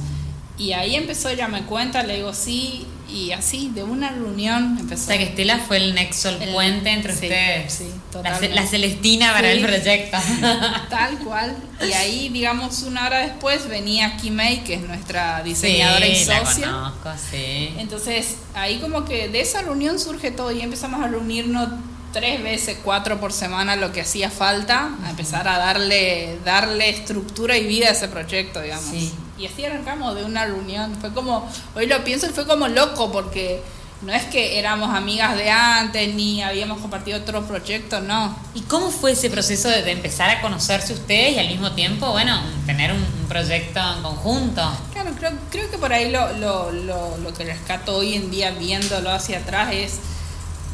y 0.57 0.73
ahí 0.73 0.95
empezó 0.95 1.29
ella 1.29 1.49
me 1.49 1.63
cuenta, 1.65 2.05
le 2.05 2.17
digo, 2.17 2.33
sí, 2.33 2.87
y 3.13 3.33
así, 3.33 3.71
de 3.75 3.83
una 3.83 4.11
reunión 4.11 4.79
empezó. 4.81 5.05
O 5.05 5.07
sea, 5.07 5.19
que 5.19 5.25
Estela 5.25 5.59
fue 5.59 5.77
el 5.77 5.95
nexo, 5.95 6.31
el, 6.31 6.53
puente 6.53 6.91
entre 6.91 7.13
ustedes. 7.13 7.73
Sí, 7.73 7.91
la, 8.23 8.67
Celestina 8.67 9.33
para 9.33 9.53
el 9.53 9.63
proyecto. 9.63 10.17
Tal 10.91 11.19
cual. 11.19 11.57
Y 11.81 11.93
ahí, 11.93 12.29
digamos, 12.31 12.83
una 12.83 13.07
hora 13.07 13.19
después 13.19 13.69
venía 13.69 14.17
Kimei, 14.17 14.65
que 14.65 14.75
es 14.75 14.83
nuestra 14.83 15.43
diseñadora 15.43 16.07
y 16.07 16.17
socia. 16.17 16.67
La 16.67 16.73
conozco, 16.73 17.11
sí. 17.31 17.75
Entonces, 17.79 18.37
ahí 18.55 18.79
como 18.79 19.05
que 19.05 19.29
de 19.29 19.41
esa 19.41 19.63
reunión 19.63 19.99
surge 19.99 20.31
todo 20.31 20.51
y 20.51 20.63
empezamos 20.63 21.05
a 21.05 21.09
reunirnos 21.09 21.69
tres 22.13 22.43
veces, 22.43 22.79
cuatro 22.83 23.21
por 23.21 23.33
semana 23.33 23.77
lo 23.77 23.93
que 23.93 24.03
hacía 24.03 24.31
falta, 24.31 24.91
a 25.05 25.11
empezar 25.11 25.49
a 25.49 25.59
darle, 25.59 26.39
darle 26.45 26.89
estructura 26.89 27.57
y 27.57 27.67
vida 27.67 27.89
a 27.89 27.93
ese 27.93 28.09
proyecto, 28.09 28.61
digamos. 28.61 28.91
Sí 28.91 29.13
y 29.43 29.47
así 29.47 29.65
arrancamos 29.65 30.15
de 30.15 30.25
una 30.25 30.47
reunión. 30.47 30.95
Fue 31.01 31.13
como, 31.13 31.49
hoy 31.75 31.87
lo 31.87 32.05
pienso 32.05 32.27
y 32.27 32.31
fue 32.31 32.47
como 32.47 32.69
loco 32.69 33.11
porque 33.11 33.61
no 34.03 34.13
es 34.13 34.23
que 34.25 34.59
éramos 34.59 34.95
amigas 34.95 35.37
de 35.37 35.51
antes 35.51 36.15
ni 36.15 36.43
habíamos 36.43 36.81
compartido 36.81 37.19
otro 37.19 37.43
proyecto, 37.43 38.01
no. 38.01 38.37
¿Y 38.55 38.61
cómo 38.63 38.91
fue 38.91 39.13
ese 39.13 39.31
proceso 39.31 39.69
de, 39.69 39.91
empezar 39.91 40.31
a 40.31 40.41
conocerse 40.41 40.93
ustedes 40.93 41.35
y 41.35 41.39
al 41.41 41.49
mismo 41.49 41.73
tiempo, 41.73 42.11
bueno, 42.11 42.41
tener 42.67 42.93
un, 42.93 43.23
proyecto 43.29 43.81
en 43.97 44.03
conjunto? 44.03 44.63
Claro, 44.93 45.11
creo, 45.19 45.33
creo 45.51 45.71
que 45.71 45.79
por 45.79 45.93
ahí 45.93 46.11
lo, 46.11 46.35
lo, 46.35 46.71
lo, 46.71 47.17
lo 47.17 47.35
que 47.35 47.45
rescato 47.45 47.97
hoy 47.97 48.15
en 48.15 48.31
día 48.31 48.51
viéndolo 48.51 49.11
hacia 49.11 49.39
atrás 49.39 49.71
es 49.73 50.01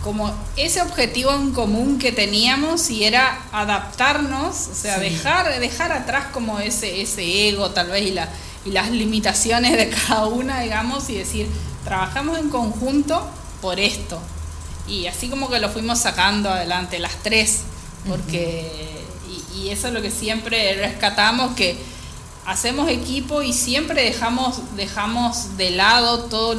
como 0.02 0.32
ese 0.56 0.80
objetivo 0.82 1.32
en 1.34 1.52
común 1.52 1.98
que 1.98 2.12
teníamos 2.12 2.90
y 2.90 3.04
era 3.04 3.42
adaptarnos, 3.52 4.68
o 4.68 4.74
sea, 4.74 4.98
dejar, 4.98 5.58
dejar 5.60 5.92
atrás 5.92 6.26
como 6.32 6.60
ese, 6.60 7.02
ese 7.02 7.48
ego 7.48 7.70
tal 7.70 7.88
vez 7.88 8.02
y 8.06 8.10
la 8.12 8.28
y 8.68 8.72
las 8.72 8.90
limitaciones 8.90 9.76
de 9.76 9.88
cada 9.88 10.26
una, 10.26 10.60
digamos, 10.60 11.08
y 11.08 11.14
decir, 11.14 11.48
trabajamos 11.84 12.38
en 12.38 12.50
conjunto 12.50 13.26
por 13.62 13.80
esto. 13.80 14.20
Y 14.86 15.06
así 15.06 15.28
como 15.28 15.48
que 15.48 15.58
lo 15.58 15.70
fuimos 15.70 15.98
sacando 15.98 16.50
adelante, 16.50 16.98
las 16.98 17.16
tres, 17.22 17.62
porque, 18.06 19.04
y, 19.54 19.68
eso 19.70 19.88
es 19.88 19.94
lo 19.94 20.02
que 20.02 20.10
siempre 20.10 20.74
rescatamos, 20.76 21.54
que 21.54 21.78
hacemos 22.46 22.88
equipo 22.88 23.42
y 23.42 23.52
siempre 23.52 24.04
dejamos, 24.04 24.60
dejamos 24.76 25.56
de 25.56 25.70
lado 25.70 26.24
todo 26.24 26.56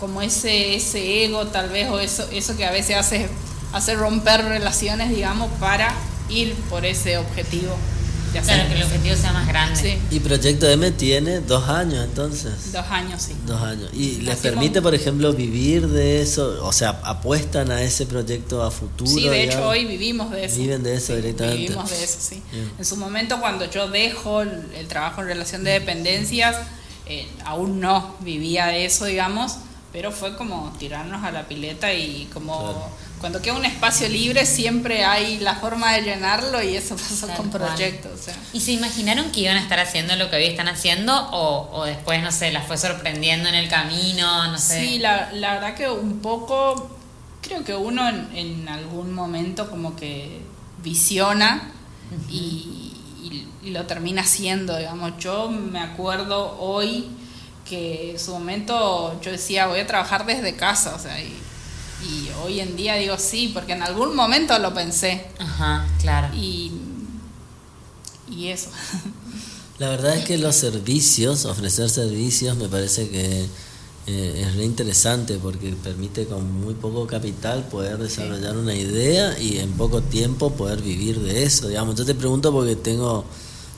como 0.00 0.22
ese, 0.22 0.74
ese 0.74 1.24
ego 1.24 1.46
tal 1.46 1.70
vez, 1.70 1.88
o 1.88 1.98
eso, 1.98 2.28
eso 2.32 2.56
que 2.56 2.64
a 2.64 2.70
veces 2.70 2.96
hace, 2.96 3.28
hace 3.72 3.94
romper 3.94 4.44
relaciones, 4.44 5.10
digamos, 5.10 5.50
para 5.58 5.92
ir 6.28 6.54
por 6.68 6.84
ese 6.84 7.18
objetivo. 7.18 7.76
Claro, 8.42 8.68
que 8.68 8.74
el 8.74 8.82
objetivo 8.82 9.16
sea 9.16 9.32
más 9.32 9.46
grande. 9.46 9.98
Y 10.10 10.20
Proyecto 10.20 10.68
M 10.68 10.90
tiene 10.92 11.40
dos 11.40 11.68
años 11.68 12.04
entonces. 12.04 12.72
Dos 12.72 12.86
años, 12.90 13.22
sí. 13.22 13.34
Dos 13.46 13.60
años. 13.60 13.90
¿Y 13.92 14.20
les 14.20 14.36
permite, 14.38 14.82
por 14.82 14.94
ejemplo, 14.94 15.32
vivir 15.32 15.88
de 15.88 16.22
eso? 16.22 16.64
O 16.64 16.72
sea, 16.72 17.00
apuestan 17.02 17.70
a 17.70 17.82
ese 17.82 18.06
proyecto 18.06 18.62
a 18.62 18.70
futuro. 18.70 19.10
Sí, 19.10 19.28
de 19.28 19.44
hecho 19.44 19.66
hoy 19.66 19.84
vivimos 19.84 20.30
de 20.30 20.44
eso. 20.44 20.58
Viven 20.58 20.82
de 20.82 20.94
eso 20.94 21.14
directamente. 21.14 21.62
Vivimos 21.62 21.90
de 21.90 22.04
eso, 22.04 22.18
sí. 22.20 22.42
En 22.78 22.84
su 22.84 22.96
momento 22.96 23.40
cuando 23.40 23.70
yo 23.70 23.88
dejo 23.88 24.42
el, 24.42 24.86
trabajo 24.88 25.22
en 25.22 25.28
relación 25.28 25.64
de 25.64 25.72
dependencias, 25.72 26.56
eh, 27.06 27.28
aún 27.44 27.80
no 27.80 28.16
vivía 28.20 28.66
de 28.66 28.84
eso, 28.84 29.04
digamos, 29.04 29.56
pero 29.92 30.12
fue 30.12 30.36
como 30.36 30.74
tirarnos 30.78 31.24
a 31.24 31.30
la 31.30 31.48
pileta 31.48 31.92
y 31.92 32.28
como 32.32 32.90
cuando 33.26 33.42
queda 33.42 33.54
un 33.54 33.64
espacio 33.64 34.08
libre 34.08 34.46
siempre 34.46 35.04
hay 35.04 35.38
la 35.38 35.56
forma 35.56 35.94
de 35.94 36.02
llenarlo 36.02 36.62
y 36.62 36.76
eso 36.76 36.94
pasó 36.94 37.26
con 37.36 37.50
proyectos. 37.50 38.20
¿Y 38.52 38.60
se 38.60 38.70
imaginaron 38.70 39.32
que 39.32 39.40
iban 39.40 39.56
a 39.56 39.60
estar 39.62 39.80
haciendo 39.80 40.14
lo 40.14 40.30
que 40.30 40.36
hoy 40.36 40.44
están 40.44 40.68
haciendo 40.68 41.28
o, 41.32 41.84
después, 41.86 42.22
no 42.22 42.30
sé, 42.30 42.52
las 42.52 42.68
fue 42.68 42.78
sorprendiendo 42.78 43.48
en 43.48 43.56
el 43.56 43.68
camino? 43.68 44.52
No 44.52 44.56
sé. 44.58 44.80
Sí, 44.80 44.98
la, 45.00 45.32
la 45.32 45.54
verdad 45.54 45.74
que 45.74 45.90
un 45.90 46.20
poco, 46.20 46.96
creo 47.42 47.64
que 47.64 47.74
uno 47.74 48.08
en, 48.08 48.68
algún 48.68 49.12
momento 49.12 49.68
como 49.68 49.96
que 49.96 50.42
visiona 50.84 51.72
y, 52.30 52.92
lo 53.64 53.86
termina 53.86 54.22
haciendo, 54.22 54.78
digamos. 54.78 55.18
Yo 55.18 55.50
me 55.50 55.80
acuerdo 55.80 56.60
hoy 56.60 57.08
que 57.68 58.12
en 58.12 58.20
su 58.20 58.30
momento 58.30 59.20
yo 59.20 59.32
decía 59.32 59.66
voy 59.66 59.80
a 59.80 59.86
trabajar 59.88 60.24
desde 60.26 60.54
casa, 60.54 60.94
o 60.94 60.98
sea, 61.00 61.20
y 61.20 61.36
y 62.04 62.28
hoy 62.42 62.60
en 62.60 62.76
día 62.76 62.96
digo 62.96 63.16
sí, 63.18 63.50
porque 63.52 63.72
en 63.72 63.82
algún 63.82 64.14
momento 64.14 64.58
lo 64.58 64.74
pensé. 64.74 65.26
Ajá, 65.38 65.86
claro. 66.00 66.34
Y, 66.34 66.72
y 68.30 68.48
eso. 68.48 68.70
La 69.78 69.90
verdad 69.90 70.16
es 70.16 70.24
que 70.24 70.38
los 70.38 70.56
servicios, 70.56 71.44
ofrecer 71.44 71.90
servicios, 71.90 72.56
me 72.56 72.66
parece 72.66 73.10
que 73.10 73.46
eh, 74.06 74.44
es 74.46 74.56
re 74.56 74.64
interesante 74.64 75.36
porque 75.42 75.74
permite 75.82 76.26
con 76.26 76.50
muy 76.50 76.74
poco 76.74 77.06
capital 77.06 77.64
poder 77.68 77.98
desarrollar 77.98 78.56
una 78.56 78.74
idea 78.74 79.38
y 79.38 79.58
en 79.58 79.72
poco 79.72 80.00
tiempo 80.00 80.52
poder 80.52 80.80
vivir 80.80 81.20
de 81.20 81.42
eso. 81.42 81.68
Digamos, 81.68 81.96
yo 81.96 82.06
te 82.06 82.14
pregunto 82.14 82.52
porque 82.52 82.76
tengo 82.76 83.24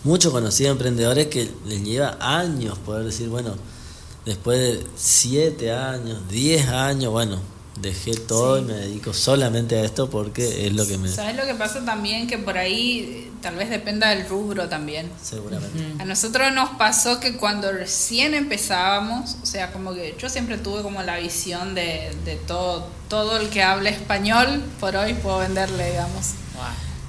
muchos 0.05 0.33
conocidos 0.33 0.73
emprendedores 0.73 1.27
que 1.27 1.51
les 1.67 1.83
lleva 1.83 2.17
años 2.21 2.79
poder 2.79 3.05
decir, 3.05 3.29
bueno, 3.29 3.55
después 4.25 4.59
de 4.59 4.87
siete 4.97 5.73
años, 5.73 6.21
diez 6.31 6.69
años, 6.69 7.11
bueno, 7.11 7.41
dejé 7.81 8.13
todo 8.13 8.59
y 8.59 8.63
me 8.63 8.75
dedico 8.75 9.13
solamente 9.13 9.79
a 9.79 9.85
esto 9.85 10.11
porque 10.11 10.67
es 10.67 10.73
lo 10.73 10.87
que 10.87 10.99
me... 10.99 11.09
¿Sabes 11.09 11.37
lo 11.37 11.45
que 11.45 11.55
pasa 11.55 11.85
también? 11.85 12.27
Que 12.27 12.39
por 12.39 12.59
ahí 12.59 13.31
tal 13.41 13.57
vez 13.57 13.71
dependa 13.71 14.11
del 14.11 14.29
rubro 14.29 14.69
también. 14.69 15.11
Seguramente. 15.23 16.03
A 16.03 16.05
nosotros 16.05 16.53
nos 16.53 16.71
pasó 16.71 17.21
que 17.21 17.37
cuando 17.37 17.73
recién 17.73 18.35
empezábamos, 18.35 19.37
o 19.43 19.47
sea, 19.47 19.73
como 19.73 19.95
que 19.95 20.17
yo 20.19 20.29
siempre 20.29 20.59
tuve 20.59 20.83
como 20.83 21.03
la 21.03 21.19
visión 21.19 21.75
de, 21.75 22.11
de 22.25 22.37
todo, 22.37 22.89
todo 23.09 23.39
el 23.39 23.49
que 23.49 23.63
hable 23.63 23.91
español, 23.91 24.63
por 24.81 24.97
hoy 24.97 25.15
puedo 25.15 25.39
venderle, 25.39 25.91
digamos. 25.91 26.35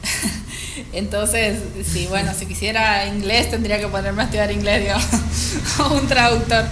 Entonces, 0.93 1.59
sí, 1.85 2.07
bueno, 2.07 2.31
si 2.37 2.45
quisiera 2.45 3.05
inglés 3.07 3.49
tendría 3.49 3.79
que 3.79 3.87
ponerme 3.87 4.21
a 4.21 4.25
estudiar 4.25 4.51
inglés, 4.51 4.81
digamos, 4.81 5.07
o 5.79 5.93
un 5.95 6.07
traductor. 6.07 6.65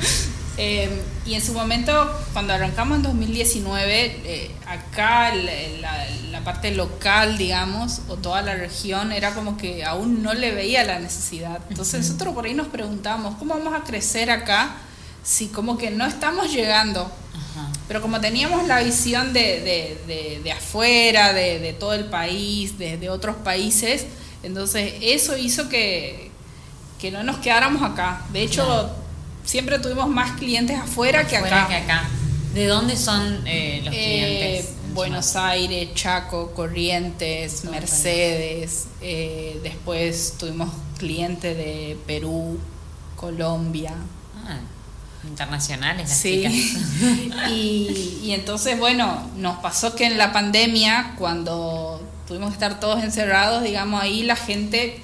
Eh, 0.60 0.90
y 1.26 1.36
en 1.36 1.42
su 1.42 1.54
momento, 1.54 2.12
cuando 2.34 2.54
arrancamos 2.54 2.98
en 2.98 3.04
2019, 3.04 4.22
eh, 4.26 4.52
acá 4.66 5.34
la, 5.36 6.42
parte 6.44 6.72
local, 6.72 7.38
digamos, 7.38 8.02
o 8.08 8.16
toda 8.16 8.42
la 8.42 8.56
región, 8.56 9.12
era 9.12 9.34
como 9.34 9.58
que 9.58 9.84
aún 9.84 10.24
no 10.24 10.34
le 10.34 10.52
veía 10.52 10.84
la 10.84 11.00
necesidad. 11.00 11.60
Entonces 11.70 12.08
nosotros 12.08 12.34
por 12.34 12.46
ahí 12.46 12.54
nos 12.54 12.68
preguntamos, 12.68 13.36
¿cómo 13.36 13.54
vamos 13.54 13.74
a 13.76 13.84
crecer 13.84 14.32
acá 14.32 14.78
si 15.24 15.48
como 15.48 15.78
que 15.78 15.92
no 15.92 16.06
estamos 16.06 16.52
llegando? 16.52 17.12
Pero 17.88 18.02
como 18.02 18.20
teníamos 18.22 18.68
la 18.68 18.82
visión 18.82 19.34
de, 19.34 19.98
de, 20.08 20.42
de, 20.44 20.52
afuera, 20.52 21.34
de, 21.34 21.76
todo 21.78 21.94
el 21.94 22.06
país, 22.06 22.78
de, 22.78 23.10
otros 23.10 23.36
países, 23.38 24.06
entonces 24.44 24.94
eso 25.02 25.38
hizo 25.38 25.70
que, 25.70 26.32
que 27.00 27.12
no 27.12 27.24
nos 27.24 27.38
quedáramos 27.38 27.82
acá. 27.84 28.22
De 28.32 28.42
hecho, 28.42 28.96
siempre 29.48 29.80
tuvimos 29.80 30.10
más 30.10 30.32
clientes 30.34 30.78
afuera, 30.78 31.26
que, 31.26 31.38
acá. 31.38 31.68
que 31.68 31.76
acá. 31.76 32.04
¿De 32.54 32.68
dónde 32.68 32.96
son 32.98 33.42
eh, 33.46 33.82
los 33.84 33.94
eh, 33.96 33.98
clientes? 33.98 34.74
Buenos 34.94 35.36
Aires, 35.36 35.94
Chaco, 35.94 36.52
Corrientes, 36.54 37.64
Mercedes. 37.66 38.88
Eh, 39.02 39.60
después 39.64 40.36
tuvimos 40.38 40.70
clientes 40.98 41.56
de 41.56 41.98
Perú, 42.06 42.60
Colombia. 43.16 43.94
Ah, 44.46 44.60
internacionales 45.28 46.10
las 46.10 46.18
sí. 46.18 46.44
y, 47.50 48.20
y 48.24 48.32
entonces, 48.32 48.78
bueno, 48.78 49.30
nos 49.38 49.58
pasó 49.58 49.96
que 49.96 50.06
en 50.06 50.18
la 50.18 50.34
pandemia, 50.34 51.14
cuando 51.18 52.02
tuvimos 52.28 52.50
que 52.50 52.54
estar 52.54 52.80
todos 52.80 53.04
encerrados, 53.04 53.64
digamos, 53.64 54.02
ahí 54.02 54.24
la 54.24 54.36
gente 54.36 55.02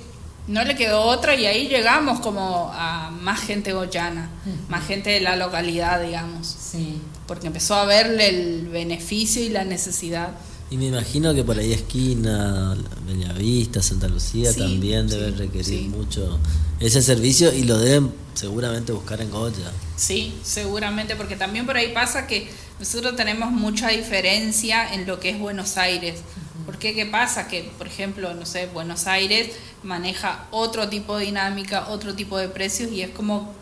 no 0.47 0.63
le 0.63 0.75
quedó 0.75 1.01
otra 1.01 1.35
y 1.35 1.45
ahí 1.45 1.67
llegamos 1.67 2.19
como 2.19 2.71
a 2.73 3.11
más 3.11 3.41
gente 3.41 3.73
goyana, 3.73 4.29
más 4.69 4.85
gente 4.85 5.09
de 5.09 5.21
la 5.21 5.35
localidad, 5.35 6.01
digamos. 6.01 6.47
Sí. 6.47 7.01
Porque 7.27 7.47
empezó 7.47 7.75
a 7.75 7.85
verle 7.85 8.29
el 8.29 8.67
beneficio 8.67 9.41
y 9.41 9.49
la 9.49 9.63
necesidad. 9.63 10.29
Y 10.69 10.77
me 10.77 10.87
imagino 10.87 11.33
que 11.33 11.43
por 11.43 11.57
ahí 11.57 11.71
esquina, 11.71 12.75
Bellavista, 13.05 13.81
Santa 13.81 14.07
Lucía 14.07 14.53
también 14.53 15.07
deben 15.07 15.37
requerir 15.37 15.89
mucho 15.89 16.39
ese 16.79 17.01
servicio 17.01 17.53
y 17.53 17.63
lo 17.63 17.77
deben 17.77 18.11
seguramente 18.33 18.91
buscar 18.91 19.21
en 19.21 19.29
Goya. 19.29 19.71
Sí, 19.95 20.33
seguramente, 20.43 21.15
porque 21.15 21.35
también 21.35 21.65
por 21.65 21.77
ahí 21.77 21.93
pasa 21.93 22.27
que 22.27 22.49
nosotros 22.79 23.15
tenemos 23.15 23.51
mucha 23.51 23.89
diferencia 23.89 24.93
en 24.93 25.05
lo 25.05 25.19
que 25.19 25.29
es 25.29 25.39
Buenos 25.39 25.77
Aires. 25.77 26.21
¿Por 26.65 26.77
qué? 26.77 26.93
¿Qué 26.93 27.05
pasa? 27.05 27.47
Que, 27.47 27.71
por 27.77 27.87
ejemplo, 27.87 28.33
no 28.33 28.45
sé, 28.45 28.67
Buenos 28.67 29.07
Aires 29.07 29.55
maneja 29.81 30.45
otro 30.51 30.87
tipo 30.89 31.17
de 31.17 31.25
dinámica, 31.25 31.89
otro 31.89 32.13
tipo 32.13 32.37
de 32.37 32.47
precios 32.47 32.91
y 32.91 33.01
es 33.01 33.09
como 33.09 33.53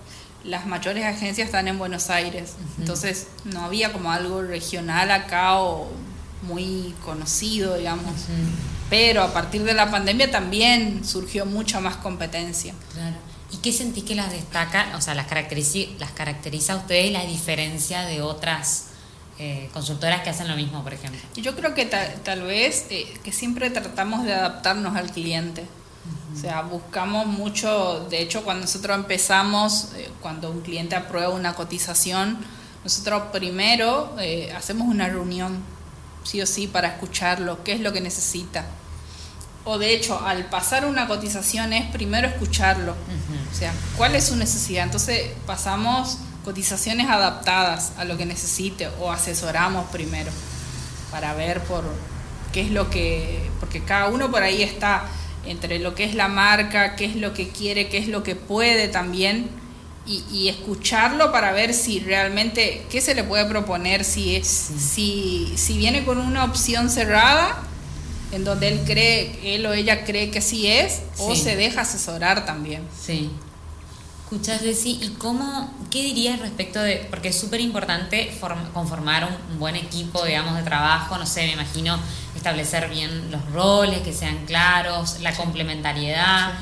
las 0.43 0.65
mayores 0.65 1.05
agencias 1.05 1.47
están 1.47 1.67
en 1.67 1.77
Buenos 1.77 2.09
Aires. 2.09 2.55
Entonces 2.79 3.27
no 3.45 3.61
había 3.63 3.93
como 3.93 4.11
algo 4.11 4.41
regional 4.41 5.11
acá 5.11 5.59
o 5.59 5.89
muy 6.41 6.93
conocido, 7.05 7.77
digamos. 7.77 8.13
Pero 8.89 9.23
a 9.23 9.33
partir 9.33 9.63
de 9.63 9.73
la 9.73 9.89
pandemia 9.89 10.31
también 10.31 11.05
surgió 11.05 11.45
mucha 11.45 11.79
más 11.79 11.97
competencia. 11.97 12.73
Claro. 12.93 13.15
¿Y 13.51 13.57
qué 13.57 13.71
sentís 13.71 14.03
que 14.03 14.15
las 14.15 14.31
destaca, 14.31 14.93
o 14.95 15.01
sea, 15.01 15.13
las 15.13 15.27
caracteriza, 15.27 15.91
las 15.99 16.11
caracteriza 16.11 16.73
a 16.73 16.77
ustedes 16.77 17.11
la 17.11 17.25
diferencia 17.25 18.01
de 18.03 18.21
otras 18.21 18.90
eh, 19.41 19.69
consultoras 19.73 20.21
que 20.21 20.29
hacen 20.29 20.47
lo 20.47 20.55
mismo, 20.55 20.83
por 20.83 20.93
ejemplo? 20.93 21.19
Yo 21.35 21.55
creo 21.55 21.73
que 21.73 21.85
tal, 21.85 22.43
vez 22.43 22.85
eh, 22.91 23.11
que 23.23 23.31
siempre 23.31 23.71
tratamos 23.71 24.23
de 24.23 24.33
adaptarnos 24.33 24.95
al 24.95 25.11
cliente. 25.11 25.65
O 26.31 26.39
sea, 26.39 26.61
buscamos 26.61 27.25
mucho, 27.25 28.07
de 28.09 28.21
hecho 28.21 28.43
cuando 28.43 28.61
nosotros 28.61 28.95
empezamos, 28.95 29.89
eh, 29.95 30.09
cuando 30.21 30.51
un 30.51 30.61
cliente 30.61 30.95
aprueba 30.95 31.29
una 31.29 31.55
cotización, 31.55 32.37
nosotros 32.83 33.23
primero 33.31 34.15
eh, 34.19 34.53
hacemos 34.55 34.87
una 34.87 35.07
reunión, 35.07 35.59
sí 36.23 36.39
o 36.39 36.45
sí, 36.45 36.67
para 36.67 36.89
escucharlo, 36.89 37.63
qué 37.63 37.73
es 37.73 37.79
lo 37.79 37.91
que 37.91 37.99
necesita. 37.99 38.65
O 39.65 39.79
de 39.79 39.93
hecho, 39.93 40.19
al 40.23 40.45
pasar 40.45 40.85
una 40.85 41.07
cotización 41.07 41.73
es 41.73 41.91
primero 41.91 42.27
escucharlo, 42.27 42.91
o 42.91 43.55
sea, 43.55 43.73
cuál 43.97 44.15
es 44.15 44.25
su 44.25 44.35
necesidad. 44.35 44.85
Entonces 44.85 45.31
pasamos 45.47 46.19
cotizaciones 46.43 47.09
adaptadas 47.09 47.93
a 47.97 48.05
lo 48.05 48.17
que 48.17 48.25
necesite 48.25 48.89
o 48.99 49.11
asesoramos 49.11 49.89
primero 49.91 50.31
para 51.11 51.33
ver 51.33 51.61
por 51.61 51.83
qué 52.51 52.61
es 52.61 52.71
lo 52.71 52.89
que, 52.89 53.49
porque 53.59 53.83
cada 53.83 54.07
uno 54.07 54.31
por 54.31 54.43
ahí 54.43 54.63
está 54.63 55.03
entre 55.45 55.79
lo 55.79 55.95
que 55.95 56.03
es 56.03 56.15
la 56.15 56.27
marca, 56.27 56.95
qué 56.95 57.05
es 57.05 57.15
lo 57.15 57.33
que 57.33 57.49
quiere, 57.49 57.89
qué 57.89 57.97
es 57.97 58.07
lo 58.07 58.23
que 58.23 58.35
puede 58.35 58.87
también, 58.87 59.49
y, 60.05 60.49
escucharlo 60.49 61.31
para 61.31 61.51
ver 61.51 61.73
si 61.73 61.99
realmente, 61.99 62.85
qué 62.89 63.01
se 63.01 63.13
le 63.13 63.23
puede 63.23 63.45
proponer, 63.45 64.03
si, 64.03 64.35
es, 64.35 64.47
si, 64.47 65.53
si 65.55 65.77
viene 65.77 66.03
con 66.03 66.17
una 66.17 66.43
opción 66.43 66.89
cerrada, 66.89 67.63
en 68.31 68.43
donde 68.43 68.69
él 68.69 68.81
cree, 68.85 69.55
él 69.55 69.65
o 69.65 69.73
ella 69.73 70.03
cree 70.03 70.31
que 70.31 70.41
sí 70.41 70.67
es, 70.67 71.01
o 71.17 71.35
se 71.35 71.55
deja 71.55 71.81
asesorar 71.81 72.45
también. 72.45 72.81
Sí. 72.99 73.29
Escuchas, 74.32 74.61
Desi, 74.61 74.97
¿y 75.01 75.09
cómo, 75.17 75.69
qué 75.89 76.03
dirías 76.03 76.39
respecto 76.39 76.79
de, 76.79 77.05
porque 77.09 77.27
es 77.27 77.38
súper 77.38 77.59
importante 77.59 78.34
conformar 78.73 79.25
un, 79.25 79.59
buen 79.59 79.75
equipo, 79.75 80.23
digamos, 80.23 80.55
de 80.55 80.63
trabajo, 80.63 81.17
no 81.17 81.25
sé, 81.25 81.47
me 81.47 81.51
imagino 81.51 81.99
establecer 82.34 82.89
bien 82.89 83.29
los 83.29 83.45
roles, 83.51 83.99
que 83.99 84.13
sean 84.13 84.45
claros, 84.45 85.19
la 85.19 85.36
complementariedad. 85.36 86.53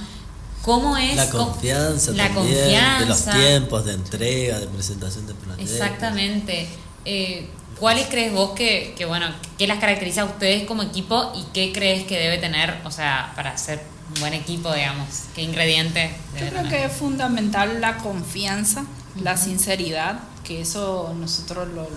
¿Cómo 0.64 0.98
es? 0.98 1.16
La 1.16 1.30
confianza 1.30 2.12
la 2.14 2.30
confianza. 2.30 3.00
de 3.02 3.06
los 3.06 3.26
tiempos 3.26 3.86
de 3.86 3.94
entrega, 3.94 4.60
de 4.60 4.66
presentación 4.66 5.28
de 5.28 5.36
proyectos. 5.36 5.72
Exactamente. 5.72 6.68
Eh, 7.06 7.52
¿Cuáles 7.80 8.08
crees 8.08 8.34
vos 8.34 8.54
que, 8.56 8.96
que, 8.98 9.06
bueno, 9.06 9.28
qué 9.60 9.68
las 9.68 9.78
caracteriza 9.78 10.24
a 10.24 10.26
ustedes 10.26 10.66
como 10.66 10.82
equipo 10.82 11.34
y 11.36 11.44
qué 11.54 11.72
crees 11.72 12.06
que 12.06 12.18
debe 12.18 12.40
tener, 12.40 12.82
o 12.84 12.90
sea, 12.90 13.32
para 13.36 13.56
ser 13.60 13.99
buen 14.20 14.34
equipo, 14.34 14.74
digamos? 14.74 15.08
¿Qué 15.36 15.44
ingrediente? 15.44 16.12
Yo 16.40 16.50
creo 16.50 16.70
que 16.70 16.86
es 16.86 16.92
fundamental 16.92 17.82
la 17.82 17.98
confianza, 17.98 18.86
la 19.22 19.38
sinceridad, 19.38 20.20
que 20.44 20.62
eso 20.62 21.14
nosotros 21.20 21.68
lo, 21.70 21.88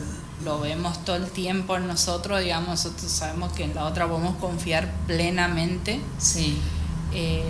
lo, 0.45 0.61
vemos 0.61 1.05
todo 1.05 1.17
el 1.17 1.31
tiempo 1.31 1.77
en 1.77 1.87
nosotros, 1.87 2.41
digamos, 2.41 2.69
nosotros 2.69 3.11
sabemos 3.11 3.53
que 3.53 3.65
en 3.65 3.75
la 3.75 3.85
otra 3.87 4.07
podemos 4.09 4.37
confiar 4.37 4.93
plenamente. 5.07 6.01
Sí. 6.19 6.59
Eh, 7.13 7.45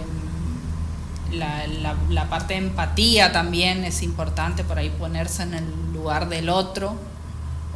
la, 1.32 1.66
la, 1.66 1.96
la, 2.10 2.28
parte 2.28 2.54
de 2.54 2.60
empatía 2.60 3.32
también 3.32 3.84
es 3.84 4.02
importante, 4.02 4.64
por 4.64 4.78
ahí 4.78 4.90
ponerse 4.90 5.44
en 5.44 5.54
el 5.54 5.92
lugar 5.92 6.28
del 6.28 6.50
otro. 6.50 6.98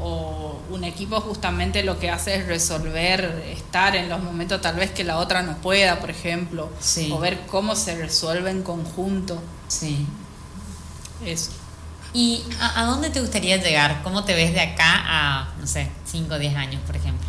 O 0.00 0.58
un 0.70 0.84
equipo 0.84 1.20
justamente 1.20 1.82
lo 1.82 1.98
que 1.98 2.10
hace 2.10 2.36
es 2.36 2.46
resolver, 2.46 3.44
estar 3.48 3.96
en 3.96 4.08
los 4.08 4.22
momentos 4.22 4.60
tal 4.60 4.76
vez 4.76 4.90
que 4.90 5.04
la 5.04 5.18
otra 5.18 5.42
no 5.42 5.56
pueda, 5.56 6.00
por 6.00 6.10
ejemplo, 6.10 6.70
o 7.10 7.18
ver 7.18 7.46
cómo 7.46 7.74
se 7.76 7.96
resuelve 7.96 8.50
en 8.50 8.62
conjunto. 8.62 9.40
Sí. 9.68 10.06
Eso. 11.24 11.50
¿Y 12.12 12.42
a, 12.60 12.84
dónde 12.84 13.10
te 13.10 13.20
gustaría 13.20 13.56
llegar? 13.58 14.02
¿Cómo 14.02 14.24
te 14.24 14.34
ves 14.34 14.54
de 14.54 14.60
acá 14.60 15.02
a, 15.06 15.48
no 15.60 15.66
sé, 15.66 15.90
5 16.04 16.34
o 16.34 16.38
10 16.38 16.56
años, 16.56 16.82
por 16.86 16.96
ejemplo? 16.96 17.28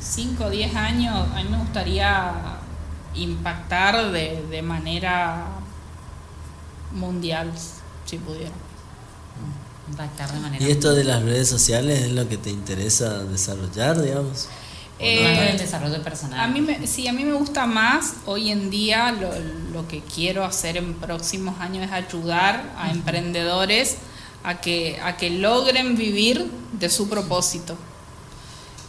5 0.00 0.44
o 0.44 0.50
10 0.50 0.74
años, 0.76 1.26
a 1.34 1.42
mí 1.42 1.48
me 1.48 1.58
gustaría 1.58 2.32
impactar 3.14 4.12
de, 4.12 4.46
de 4.48 4.62
manera 4.62 5.46
mundial, 6.92 7.52
si 8.04 8.18
pudiera. 8.18 8.52
Impactar 9.88 10.32
de 10.32 10.40
manera 10.40 10.64
¿Y 10.64 10.70
esto 10.70 10.94
de 10.94 11.04
las 11.04 11.22
redes 11.22 11.48
sociales 11.48 12.02
es 12.02 12.12
lo 12.12 12.28
que 12.28 12.36
te 12.36 12.50
interesa 12.50 13.24
desarrollar, 13.24 14.00
digamos? 14.02 14.48
Eh, 14.98 15.50
el 15.50 15.58
desarrollo 15.58 16.02
personal. 16.02 16.40
A 16.40 16.48
mí 16.48 16.60
me, 16.60 16.86
sí, 16.86 17.06
a 17.06 17.12
mí 17.12 17.24
me 17.24 17.34
gusta 17.34 17.66
más 17.66 18.14
hoy 18.24 18.50
en 18.50 18.70
día 18.70 19.12
lo, 19.12 19.30
lo 19.72 19.86
que 19.86 20.00
quiero 20.00 20.44
hacer 20.44 20.78
en 20.78 20.94
próximos 20.94 21.60
años 21.60 21.84
es 21.84 21.92
ayudar 21.92 22.72
a 22.78 22.90
emprendedores 22.90 23.98
a 24.42 24.60
que, 24.60 24.98
a 25.02 25.16
que 25.16 25.28
logren 25.28 25.96
vivir 25.96 26.50
de 26.72 26.88
su 26.88 27.08
propósito. 27.08 27.76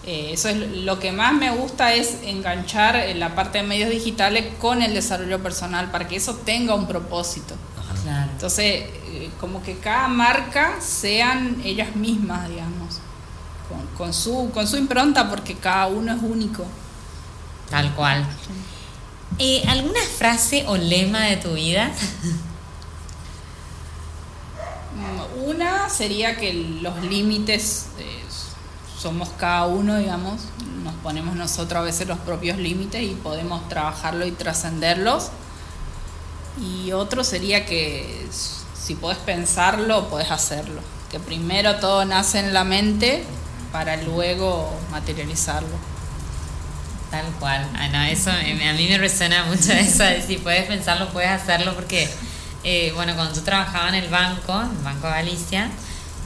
Eh, 0.05 0.29
eso 0.31 0.47
es 0.47 0.55
lo 0.55 0.99
que 0.99 1.11
más 1.11 1.33
me 1.33 1.51
gusta 1.51 1.93
es 1.93 2.19
enganchar 2.23 2.95
en 2.95 3.19
la 3.19 3.35
parte 3.35 3.57
de 3.57 3.65
medios 3.65 3.89
digitales 3.89 4.45
con 4.59 4.81
el 4.81 4.93
desarrollo 4.93 5.43
personal 5.43 5.91
para 5.91 6.07
que 6.07 6.15
eso 6.15 6.35
tenga 6.35 6.75
un 6.75 6.87
propósito. 6.87 7.55
Entonces, 8.31 8.65
eh, 8.65 9.06
como 9.39 9.61
que 9.63 9.77
cada 9.77 10.07
marca 10.07 10.81
sean 10.81 11.61
ellas 11.63 11.95
mismas, 11.95 12.49
digamos 12.49 13.01
con, 13.97 14.13
su, 14.13 14.51
con 14.53 14.67
su 14.67 14.77
impronta 14.77 15.29
porque 15.29 15.55
cada 15.55 15.87
uno 15.87 16.13
es 16.13 16.21
único. 16.21 16.65
Tal 17.69 17.93
cual. 17.95 18.25
Eh, 19.39 19.63
¿Alguna 19.67 19.99
frase 20.17 20.63
o 20.67 20.77
lema 20.77 21.21
de 21.25 21.37
tu 21.37 21.53
vida? 21.53 21.91
Mm, 24.95 25.49
una 25.49 25.89
sería 25.89 26.37
que 26.37 26.53
los 26.81 27.03
límites 27.03 27.87
eh, 27.99 28.23
somos 28.97 29.29
cada 29.37 29.65
uno, 29.67 29.97
digamos, 29.97 30.41
nos 30.83 30.93
ponemos 30.95 31.35
nosotros 31.35 31.81
a 31.81 31.83
veces 31.83 32.07
los 32.07 32.19
propios 32.19 32.57
límites 32.57 33.03
y 33.03 33.15
podemos 33.15 33.67
trabajarlo 33.69 34.25
y 34.25 34.31
trascenderlos. 34.31 35.29
Y 36.59 36.93
otro 36.93 37.23
sería 37.23 37.65
que 37.65 38.25
si 38.87 38.95
puedes 38.95 39.17
pensarlo, 39.17 40.07
puedes 40.07 40.31
hacerlo. 40.31 40.79
Que 41.11 41.19
primero 41.19 41.75
todo 41.75 42.05
nace 42.05 42.39
en 42.39 42.53
la 42.53 42.63
mente 42.63 43.25
para 43.73 43.97
luego 43.97 44.73
materializarlo. 44.91 45.75
Tal 47.11 47.25
cual. 47.37 47.67
Ah, 47.75 48.09
eso 48.09 48.31
a 48.31 48.37
mí 48.37 48.87
me 48.89 48.97
resuena 48.97 49.43
mucho 49.43 49.71
eso 49.73 50.03
de 50.03 50.21
si 50.21 50.37
puedes 50.37 50.67
pensarlo, 50.67 51.09
puedes 51.09 51.29
hacerlo, 51.29 51.75
porque, 51.75 52.09
eh, 52.63 52.93
bueno, 52.95 53.13
cuando 53.15 53.35
yo 53.35 53.43
trabajaba 53.43 53.89
en 53.89 53.95
el 53.95 54.09
banco, 54.09 54.61
en 54.61 54.69
el 54.69 54.83
Banco 54.83 55.09
Galicia, 55.09 55.69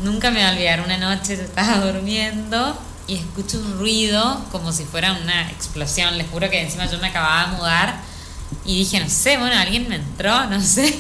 nunca 0.04 0.30
me 0.30 0.38
voy 0.38 0.48
a 0.48 0.52
olvidar 0.52 0.82
una 0.82 0.98
noche, 0.98 1.38
yo 1.38 1.44
estaba 1.44 1.80
durmiendo 1.80 2.80
y 3.08 3.16
escucho 3.16 3.58
un 3.58 3.80
ruido 3.80 4.40
como 4.52 4.72
si 4.72 4.86
fuera 4.86 5.14
una 5.14 5.50
explosión. 5.50 6.16
Les 6.16 6.30
juro 6.30 6.48
que 6.52 6.62
encima 6.62 6.86
yo 6.86 7.00
me 7.00 7.08
acababa 7.08 7.50
de 7.50 7.58
mudar 7.58 8.02
y 8.66 8.78
dije, 8.78 9.00
no 9.00 9.10
sé, 9.10 9.38
bueno, 9.38 9.58
alguien 9.58 9.90
me 9.90 9.96
entró, 9.96 10.46
no 10.46 10.62
sé. 10.62 11.00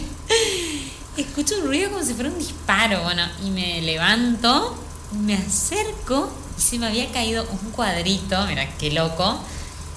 Escucho 1.17 1.55
un 1.59 1.67
ruido 1.67 1.91
como 1.91 2.03
si 2.03 2.13
fuera 2.13 2.29
un 2.29 2.39
disparo, 2.39 3.03
bueno, 3.03 3.23
y 3.43 3.49
me 3.49 3.81
levanto, 3.81 4.81
me 5.11 5.35
acerco 5.35 6.31
y 6.57 6.61
se 6.61 6.79
me 6.79 6.87
había 6.87 7.11
caído 7.11 7.45
un 7.49 7.71
cuadrito, 7.71 8.45
mira, 8.47 8.67
qué 8.77 8.91
loco 8.91 9.39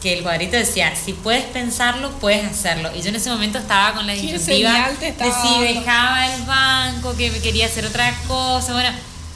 que 0.05 0.13
el 0.13 0.23
cuadrito 0.23 0.55
decía, 0.55 0.95
si 0.95 1.15
puedes 1.15 1.45
pensarlo, 1.45 2.11
puedes 2.19 2.45
hacerlo. 2.45 2.91
Y 2.95 3.01
yo 3.01 3.09
en 3.09 3.17
ese 3.17 3.31
momento 3.31 3.57
estaba 3.57 3.95
con 3.95 4.07
la 4.07 4.13
disyuntiva 4.13 4.91
de 5.01 5.15
si 5.15 5.61
dejaba 5.63 6.35
el 6.35 6.43
banco, 6.43 7.17
que 7.17 7.33
quería 7.41 7.65
hacer 7.65 7.87
otra 7.87 8.15
cosa, 8.29 8.75
bueno. 8.75 8.91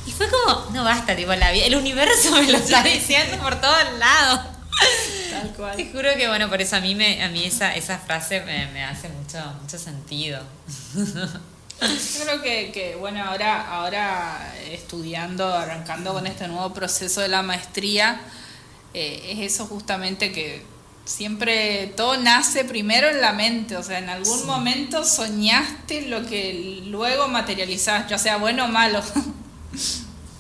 Y 0.07 0.13
fue 0.13 0.29
como, 0.29 0.71
no 0.73 0.85
basta, 0.85 1.17
tipo, 1.17 1.35
la, 1.35 1.55
el 1.55 1.75
universo 1.75 2.33
me 2.33 2.53
lo 2.53 2.59
está 2.59 2.83
diciendo 2.83 3.39
por 3.39 3.59
todos 3.59 3.99
lados. 3.99 4.41
Tal 5.31 5.49
cual. 5.57 5.75
Te 5.75 5.91
juro 5.91 6.11
que, 6.19 6.29
bueno, 6.29 6.51
por 6.51 6.61
eso 6.61 6.77
a 6.77 6.81
mí, 6.81 6.95
me, 6.95 7.23
a 7.23 7.31
mí 7.31 7.47
esa, 7.47 7.75
esa 7.75 7.99
frase 7.99 8.43
me, 8.43 8.85
hace 8.85 9.09
mucho, 9.09 9.39
mucho 9.63 9.79
sentido. 9.79 10.43
Yo 11.81 12.25
creo 12.25 12.43
que, 12.43 12.73
que, 12.73 12.97
bueno, 12.97 13.23
ahora, 13.23 13.69
ahora 13.69 14.55
estudiando, 14.71 15.53
arrancando 15.55 16.13
con 16.13 16.27
este 16.27 16.49
nuevo 16.49 16.75
proceso 16.75 17.21
de 17.21 17.29
la 17.29 17.43
maestría, 17.43 18.21
eh, 18.95 19.33
es 19.33 19.53
eso 19.53 19.67
justamente 19.67 20.33
que 20.33 20.65
siempre 21.05 21.93
todo 21.97 22.17
nace 22.19 22.65
primero 22.65 23.09
en 23.09 23.21
la 23.21 23.33
mente, 23.33 23.77
o 23.77 23.83
sea, 23.83 23.99
en 23.99 24.09
algún 24.09 24.45
momento 24.45 25.05
soñaste 25.05 26.03
lo 26.03 26.27
que 26.27 26.83
luego 26.87 27.29
materializás, 27.29 28.09
ya 28.09 28.19
sea 28.19 28.37
bueno 28.37 28.65
o 28.65 28.69
malo. 28.69 29.01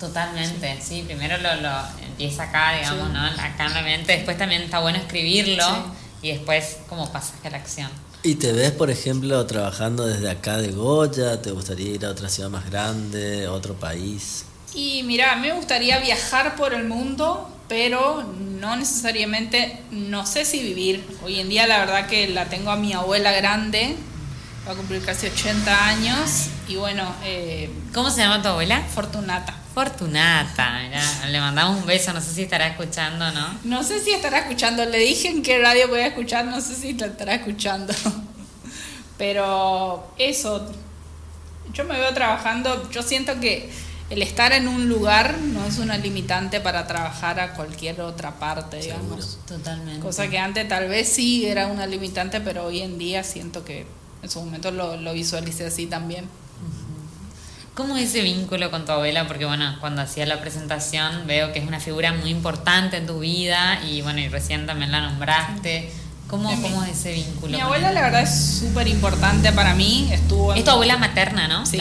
Totalmente, 0.00 0.80
sí, 0.80 1.02
primero 1.06 1.38
lo, 1.38 1.54
lo 1.56 1.70
empieza 2.04 2.44
acá, 2.44 2.72
digamos, 2.72 3.10
¿no? 3.10 3.24
Acá 3.24 3.66
en 3.66 3.74
la 3.74 3.82
mente, 3.82 4.12
después 4.12 4.36
también 4.38 4.62
está 4.62 4.80
bueno 4.80 4.98
escribirlo 4.98 5.92
y 6.22 6.32
después 6.32 6.78
como 6.88 7.10
pasaje 7.10 7.48
a 7.48 7.50
la 7.52 7.56
acción. 7.58 7.90
¿Y 8.22 8.34
te 8.34 8.52
ves, 8.52 8.72
por 8.72 8.90
ejemplo, 8.90 9.46
trabajando 9.46 10.06
desde 10.06 10.28
acá 10.28 10.56
de 10.58 10.72
Goya? 10.72 11.40
¿Te 11.40 11.52
gustaría 11.52 11.92
ir 11.92 12.04
a 12.04 12.10
otra 12.10 12.28
ciudad 12.28 12.50
más 12.50 12.68
grande, 12.68 13.46
a 13.46 13.52
otro 13.52 13.74
país? 13.74 14.44
Y 14.74 15.02
mira, 15.04 15.36
me 15.36 15.52
gustaría 15.52 15.98
viajar 16.00 16.56
por 16.56 16.74
el 16.74 16.84
mundo, 16.84 17.48
pero 17.68 18.24
no 18.24 18.76
necesariamente, 18.76 19.80
no 19.92 20.26
sé 20.26 20.44
si 20.44 20.60
vivir. 20.62 21.04
Hoy 21.24 21.38
en 21.38 21.48
día 21.48 21.68
la 21.68 21.78
verdad 21.78 22.08
que 22.08 22.28
la 22.28 22.46
tengo 22.46 22.70
a 22.70 22.76
mi 22.76 22.92
abuela 22.92 23.30
grande, 23.30 23.94
va 24.66 24.72
a 24.72 24.74
cumplir 24.74 25.00
casi 25.04 25.28
80 25.28 25.86
años 25.86 26.48
y 26.68 26.76
bueno... 26.76 27.14
Eh, 27.24 27.70
¿Cómo 27.92 28.10
se 28.10 28.20
llama 28.20 28.42
tu 28.42 28.48
abuela? 28.48 28.82
Fortunata. 28.82 29.54
Fortunata, 29.74 30.80
le 31.28 31.40
mandamos 31.40 31.78
un 31.80 31.86
beso, 31.86 32.12
no 32.12 32.20
sé 32.20 32.34
si 32.34 32.42
estará 32.42 32.66
escuchando, 32.66 33.30
¿no? 33.30 33.58
No 33.62 33.84
sé 33.84 34.00
si 34.00 34.10
estará 34.10 34.40
escuchando, 34.40 34.84
le 34.84 34.98
dije 34.98 35.28
en 35.28 35.42
qué 35.42 35.60
radio 35.60 35.86
voy 35.86 36.00
a 36.00 36.08
escuchar, 36.08 36.46
no 36.46 36.60
sé 36.60 36.74
si 36.74 36.94
la 36.94 37.06
estará 37.06 37.36
escuchando. 37.36 37.94
Pero 39.18 40.12
eso, 40.18 40.68
yo 41.72 41.84
me 41.84 41.96
veo 41.98 42.12
trabajando, 42.12 42.90
yo 42.90 43.02
siento 43.02 43.38
que 43.38 43.70
el 44.10 44.22
estar 44.22 44.52
en 44.52 44.66
un 44.66 44.88
lugar 44.88 45.38
no 45.38 45.64
es 45.64 45.78
una 45.78 45.96
limitante 45.96 46.60
para 46.60 46.86
trabajar 46.86 47.38
a 47.38 47.52
cualquier 47.52 48.00
otra 48.00 48.38
parte, 48.38 48.78
digamos. 48.78 49.38
Totalmente. 49.46 50.00
Cosa 50.00 50.28
que 50.28 50.38
antes 50.38 50.66
tal 50.66 50.88
vez 50.88 51.08
sí 51.08 51.46
era 51.46 51.66
una 51.68 51.86
limitante, 51.86 52.40
pero 52.40 52.64
hoy 52.64 52.80
en 52.80 52.98
día 52.98 53.22
siento 53.22 53.64
que 53.64 53.86
en 54.22 54.30
su 54.30 54.40
momento 54.40 54.70
lo, 54.70 54.96
lo 54.96 55.12
visualicé 55.12 55.66
así 55.66 55.86
también. 55.86 56.28
¿Cómo 57.78 57.96
es 57.96 58.08
ese 58.08 58.22
vínculo 58.22 58.72
con 58.72 58.84
tu 58.84 58.90
abuela? 58.90 59.28
Porque 59.28 59.44
bueno, 59.44 59.76
cuando 59.78 60.02
hacía 60.02 60.26
la 60.26 60.40
presentación 60.40 61.28
veo 61.28 61.52
que 61.52 61.60
es 61.60 61.68
una 61.68 61.78
figura 61.78 62.12
muy 62.12 62.28
importante 62.28 62.96
en 62.96 63.06
tu 63.06 63.20
vida 63.20 63.80
y 63.84 64.02
bueno, 64.02 64.18
y 64.18 64.26
recién 64.26 64.66
también 64.66 64.90
la 64.90 65.00
nombraste. 65.00 65.88
¿Cómo, 66.26 66.50
¿Cómo, 66.60 66.82
es 66.82 66.98
ese 66.98 67.12
vínculo? 67.12 67.56
Mi 67.56 67.60
abuela 67.60 67.92
la 67.92 68.02
verdad 68.02 68.22
es 68.22 68.58
súper 68.58 68.88
importante 68.88 69.52
para 69.52 69.76
mí. 69.76 70.08
Estuvo 70.10 70.54
es 70.54 70.64
tu 70.64 70.72
abuela 70.72 70.96
materna, 70.96 71.46
¿no? 71.46 71.64
Sí, 71.66 71.78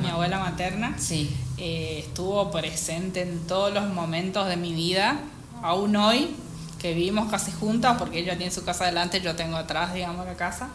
mi 0.00 0.08
abuela 0.08 0.38
materna. 0.38 0.94
Sí. 0.96 1.36
Eh, 1.58 2.04
estuvo 2.06 2.48
presente 2.52 3.22
en 3.22 3.44
todos 3.48 3.74
los 3.74 3.88
momentos 3.88 4.46
de 4.46 4.56
mi 4.56 4.72
vida, 4.72 5.20
aún 5.64 5.96
hoy, 5.96 6.32
que 6.78 6.94
vivimos 6.94 7.28
casi 7.28 7.50
juntas, 7.50 7.96
porque 7.98 8.20
ella 8.20 8.36
tiene 8.36 8.52
su 8.52 8.64
casa 8.64 8.84
adelante, 8.84 9.20
yo 9.20 9.34
tengo 9.34 9.56
atrás, 9.56 9.94
digamos, 9.94 10.26
la 10.26 10.36
casa. 10.36 10.68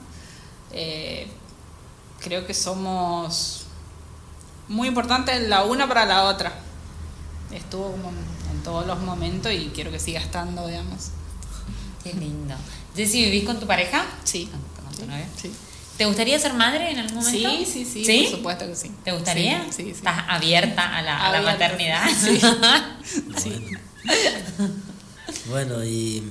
Eh, 0.74 1.28
creo 2.20 2.46
que 2.46 2.54
somos 2.54 3.65
muy 4.68 4.88
importantes 4.88 5.48
la 5.48 5.64
una 5.64 5.88
para 5.88 6.06
la 6.06 6.24
otra. 6.24 6.54
Estuvo 7.52 7.92
como 7.92 8.10
en 8.10 8.64
todos 8.64 8.86
los 8.86 9.00
momentos 9.00 9.52
y 9.52 9.72
quiero 9.74 9.92
que 9.92 10.00
siga 10.00 10.20
estando, 10.20 10.68
digamos. 10.68 11.10
Qué 12.04 12.14
lindo. 12.14 12.56
Jessy, 12.96 13.26
¿vivís 13.26 13.46
con 13.46 13.60
tu 13.60 13.68
pareja? 13.68 14.06
Sí. 14.24 14.50
sí. 15.42 15.52
¿Te 15.98 16.06
gustaría 16.06 16.38
ser 16.40 16.54
madre 16.54 16.92
en 16.92 17.00
algún 17.00 17.24
momento? 17.24 17.50
Sí, 17.50 17.66
sí, 17.66 17.86
sí, 17.86 18.24
por 18.24 18.38
supuesto 18.38 18.68
que 18.68 18.76
sí. 18.76 18.92
¿Te 19.04 19.12
gustaría? 19.12 19.64
Sí, 19.66 19.84
sí. 19.84 19.90
¿Estás 19.92 20.26
abierta 20.28 20.98
a 20.98 21.02
la, 21.02 21.28
a 21.28 21.32
la 21.32 21.42
maternidad? 21.42 22.06
Sí. 23.38 23.72
bueno. 25.50 25.84
y 25.84 26.24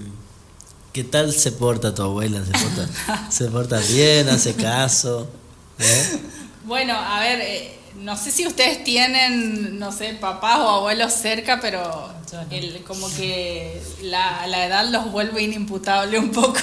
¿qué 0.93 1.05
tal 1.05 1.33
se 1.33 1.53
porta 1.53 1.95
tu 1.95 2.03
abuela? 2.03 2.45
¿Se 2.45 2.53
porta, 2.53 3.31
¿se 3.31 3.45
porta 3.47 3.79
bien? 3.79 4.29
¿Hace 4.29 4.55
caso? 4.55 5.31
¿Eh? 5.79 6.21
Bueno, 6.65 6.95
a 6.95 7.21
ver, 7.21 7.41
eh, 7.43 7.79
no 7.97 8.17
sé 8.17 8.31
si 8.31 8.47
ustedes 8.47 8.85
tienen, 8.85 9.79
no 9.79 9.93
sé, 9.93 10.15
papás 10.21 10.59
o 10.61 10.69
abuelos 10.69 11.13
cerca, 11.13 11.61
pero 11.61 12.13
el, 12.51 12.83
como 12.85 13.09
que 13.15 13.81
la, 14.03 14.47
la 14.47 14.67
edad 14.67 14.89
los 14.89 15.11
vuelve 15.13 15.43
inimputable 15.43 16.19
un 16.19 16.31
poco. 16.31 16.59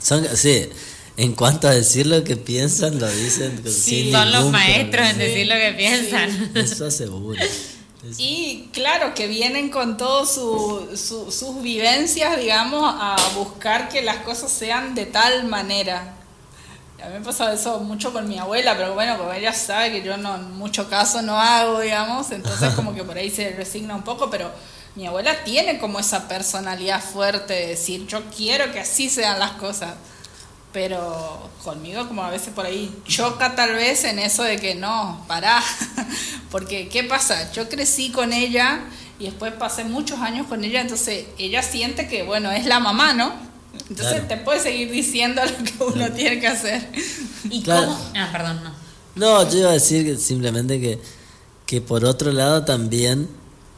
Son, 0.00 0.24
sí, 0.36 0.68
en 1.16 1.32
cuanto 1.32 1.68
a 1.68 1.72
decir 1.72 2.06
lo 2.06 2.22
que 2.22 2.36
piensan, 2.36 3.00
lo 3.00 3.10
dicen 3.10 3.62
sí, 3.66 4.12
Son 4.12 4.30
los 4.30 4.50
maestros 4.50 5.08
en 5.08 5.18
decir 5.18 5.46
lo 5.46 5.54
que 5.54 5.74
piensan. 5.76 6.52
Eso 6.54 6.86
asegura. 6.86 7.42
Y 8.16 8.68
claro, 8.72 9.14
que 9.14 9.26
vienen 9.26 9.70
con 9.70 9.96
todas 9.96 10.32
su, 10.32 10.88
sus 10.96 11.62
vivencias, 11.62 12.38
digamos, 12.38 12.82
a 12.84 13.16
buscar 13.34 13.88
que 13.88 14.02
las 14.02 14.18
cosas 14.18 14.52
sean 14.52 14.94
de 14.94 15.06
tal 15.06 15.46
manera. 15.46 16.17
A 17.02 17.06
mí 17.08 17.14
me 17.14 17.24
pasa 17.24 17.52
eso 17.52 17.78
mucho 17.80 18.12
con 18.12 18.28
mi 18.28 18.38
abuela, 18.38 18.76
pero 18.76 18.94
bueno, 18.94 19.16
como 19.18 19.32
ella 19.32 19.52
sabe 19.52 19.92
que 19.92 20.02
yo 20.02 20.16
no 20.16 20.34
en 20.34 20.58
mucho 20.58 20.90
caso 20.90 21.22
no 21.22 21.40
hago, 21.40 21.80
digamos, 21.80 22.32
entonces 22.32 22.74
como 22.74 22.92
que 22.92 23.04
por 23.04 23.16
ahí 23.16 23.30
se 23.30 23.50
resigna 23.50 23.94
un 23.94 24.02
poco, 24.02 24.30
pero 24.30 24.50
mi 24.96 25.06
abuela 25.06 25.44
tiene 25.44 25.78
como 25.78 26.00
esa 26.00 26.26
personalidad 26.26 27.00
fuerte 27.00 27.54
de 27.54 27.66
decir, 27.68 28.06
yo 28.08 28.20
quiero 28.36 28.72
que 28.72 28.80
así 28.80 29.08
sean 29.08 29.38
las 29.38 29.52
cosas. 29.52 29.94
Pero 30.72 31.50
conmigo 31.62 32.06
como 32.08 32.24
a 32.24 32.30
veces 32.30 32.52
por 32.52 32.66
ahí 32.66 32.92
choca 33.06 33.54
tal 33.54 33.74
vez 33.74 34.04
en 34.04 34.18
eso 34.18 34.42
de 34.42 34.58
que 34.58 34.74
no, 34.74 35.24
pará. 35.28 35.62
Porque 36.50 36.88
¿qué 36.88 37.04
pasa? 37.04 37.52
Yo 37.52 37.68
crecí 37.68 38.10
con 38.10 38.32
ella 38.32 38.80
y 39.20 39.26
después 39.26 39.52
pasé 39.54 39.84
muchos 39.84 40.20
años 40.20 40.46
con 40.46 40.64
ella, 40.64 40.80
entonces 40.80 41.26
ella 41.38 41.62
siente 41.62 42.08
que, 42.08 42.24
bueno, 42.24 42.50
es 42.50 42.66
la 42.66 42.80
mamá, 42.80 43.14
¿no? 43.14 43.47
Entonces 43.90 44.28
te 44.28 44.36
puede 44.36 44.60
seguir 44.60 44.90
diciendo 44.90 45.42
lo 45.58 45.64
que 45.64 45.98
uno 45.98 46.12
tiene 46.12 46.40
que 46.40 46.48
hacer. 46.48 46.88
¿Y 47.50 47.62
cómo? 47.62 47.98
Ah, 48.14 48.28
perdón, 48.32 48.60
no. 48.64 48.88
No, 49.14 49.50
yo 49.50 49.58
iba 49.58 49.70
a 49.70 49.72
decir 49.72 50.16
simplemente 50.18 50.80
que, 50.80 51.00
que 51.66 51.80
por 51.80 52.04
otro 52.04 52.32
lado 52.32 52.64
también 52.64 53.28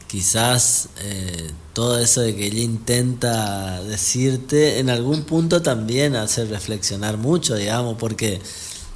quizás 0.07 0.89
eh, 0.99 1.51
todo 1.73 1.97
eso 1.97 2.21
de 2.21 2.35
que 2.35 2.47
ella 2.47 2.59
intenta 2.59 3.81
decirte 3.83 4.79
en 4.79 4.89
algún 4.89 5.23
punto 5.23 5.61
también 5.61 6.15
hace 6.15 6.45
reflexionar 6.45 7.17
mucho, 7.17 7.55
digamos, 7.55 7.95
porque 7.97 8.41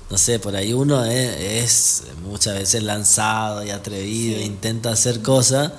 no 0.10 0.18
sé, 0.18 0.40
por 0.40 0.56
ahí 0.56 0.74
uno 0.74 1.04
es, 1.04 2.04
muchas 2.24 2.56
veces 2.56 2.84
lanzado 2.84 3.66
y 3.66 3.72
atrevido, 3.72 4.42
intenta 4.42 4.92
hacer 4.92 5.22
cosas 5.22 5.72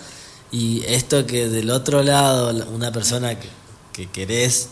y 0.51 0.83
esto 0.87 1.27
que 1.27 1.49
del 1.49 1.71
otro 1.71 2.03
lado 2.03 2.67
una 2.75 2.91
persona 2.91 3.39
que, 3.39 3.49
que 3.93 4.11
querés 4.11 4.71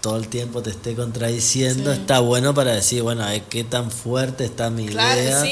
todo 0.00 0.16
el 0.16 0.28
tiempo 0.28 0.62
te 0.62 0.70
esté 0.70 0.94
contradiciendo, 0.94 1.92
está 1.92 2.20
bueno 2.20 2.54
para 2.54 2.72
decir, 2.72 3.02
bueno, 3.02 3.24
qué 3.48 3.64
tan 3.64 3.90
fuerte 3.90 4.44
está 4.44 4.70
mi 4.70 4.84
idea, 4.84 5.42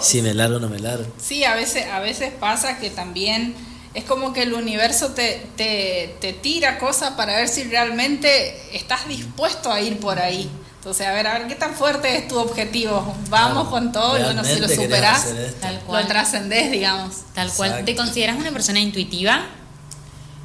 si 0.00 0.22
me 0.22 0.34
largo 0.34 0.56
o 0.56 0.60
no 0.60 0.68
me 0.68 0.78
largo. 0.78 1.06
Sí, 1.20 1.44
a 1.44 1.54
veces, 1.54 1.86
a 1.86 2.00
veces 2.00 2.32
pasa 2.32 2.78
que 2.78 2.90
también 2.90 3.54
es 3.94 4.04
como 4.04 4.32
que 4.32 4.42
el 4.42 4.54
universo 4.54 5.08
te, 5.08 5.46
te, 5.56 6.32
tira 6.40 6.78
cosas 6.78 7.12
para 7.12 7.36
ver 7.36 7.48
si 7.48 7.64
realmente 7.64 8.76
estás 8.76 9.08
dispuesto 9.08 9.70
a 9.72 9.80
ir 9.80 9.98
por 9.98 10.18
ahí. 10.18 10.48
Entonces, 10.76 11.06
a 11.06 11.12
ver, 11.12 11.26
a 11.26 11.38
ver 11.38 11.48
qué 11.48 11.56
tan 11.56 11.74
fuerte 11.74 12.16
es 12.16 12.28
tu 12.28 12.38
objetivo. 12.38 13.14
Vamos 13.28 13.68
con 13.68 13.90
todo 13.92 14.18
y 14.18 14.22
bueno, 14.22 14.44
si 14.44 14.60
lo 14.60 14.68
superás, 14.68 15.26
tal 15.60 15.80
cual. 15.80 16.02
lo 16.02 16.08
trascendés, 16.08 16.70
digamos. 16.70 17.16
Tal 17.34 17.50
cual. 17.52 17.84
¿Te 17.84 17.96
consideras 17.96 18.36
una 18.38 18.52
persona 18.52 18.78
intuitiva? 18.78 19.44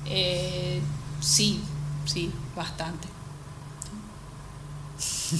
Eh, 0.07 0.81
sí, 1.21 1.61
sí, 2.05 2.31
bastante. 2.55 3.12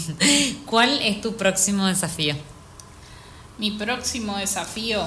¿Cuál 0.66 1.00
es 1.02 1.22
tu 1.22 1.36
próximo 1.36 1.86
desafío? 1.86 2.36
Mi 3.58 3.72
próximo 3.72 4.38
desafío. 4.38 5.06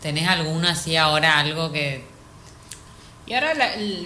¿Tenés 0.00 0.28
alguno 0.28 0.68
así 0.68 0.96
ahora, 0.96 1.38
algo 1.38 1.72
que... 1.72 2.08
Y 3.26 3.34
ahora 3.34 3.54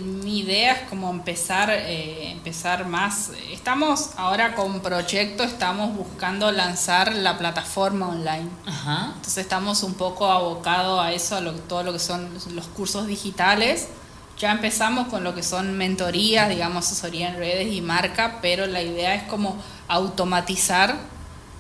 mi 0.03 0.41
idea 0.41 0.73
es 0.73 0.89
como 0.91 1.11
empezar, 1.11 1.71
eh, 1.71 2.31
empezar 2.31 2.85
más. 2.85 3.31
Estamos 3.51 4.11
ahora 4.17 4.55
con 4.55 4.81
proyecto, 4.81 5.45
estamos 5.45 5.97
buscando 5.97 6.53
lanzar 6.53 7.15
la 7.15 7.39
plataforma 7.39 8.09
online. 8.09 8.51
Ajá. 8.67 9.13
Entonces 9.15 9.39
estamos 9.39 9.83
un 9.83 9.95
poco 9.95 10.27
abocados 10.27 11.01
a 11.01 11.13
eso, 11.13 11.37
a 11.37 11.53
todo 11.53 11.85
lo 11.85 11.93
que 11.95 12.01
son 12.01 12.29
los 12.55 12.67
cursos 12.67 13.07
digitales. 13.07 13.89
Ya 14.39 14.53
empezamos 14.53 15.09
con 15.09 15.23
lo 15.23 15.35
que 15.35 15.43
son 15.43 15.77
mentorías, 15.79 16.49
digamos, 16.49 16.87
asesoría 16.87 17.29
en 17.29 17.37
redes 17.37 17.73
y 17.73 17.81
marca, 17.81 18.39
pero 18.43 18.67
la 18.67 18.83
idea 18.83 19.15
es 19.15 19.23
como 19.25 19.57
automatizar 19.89 20.97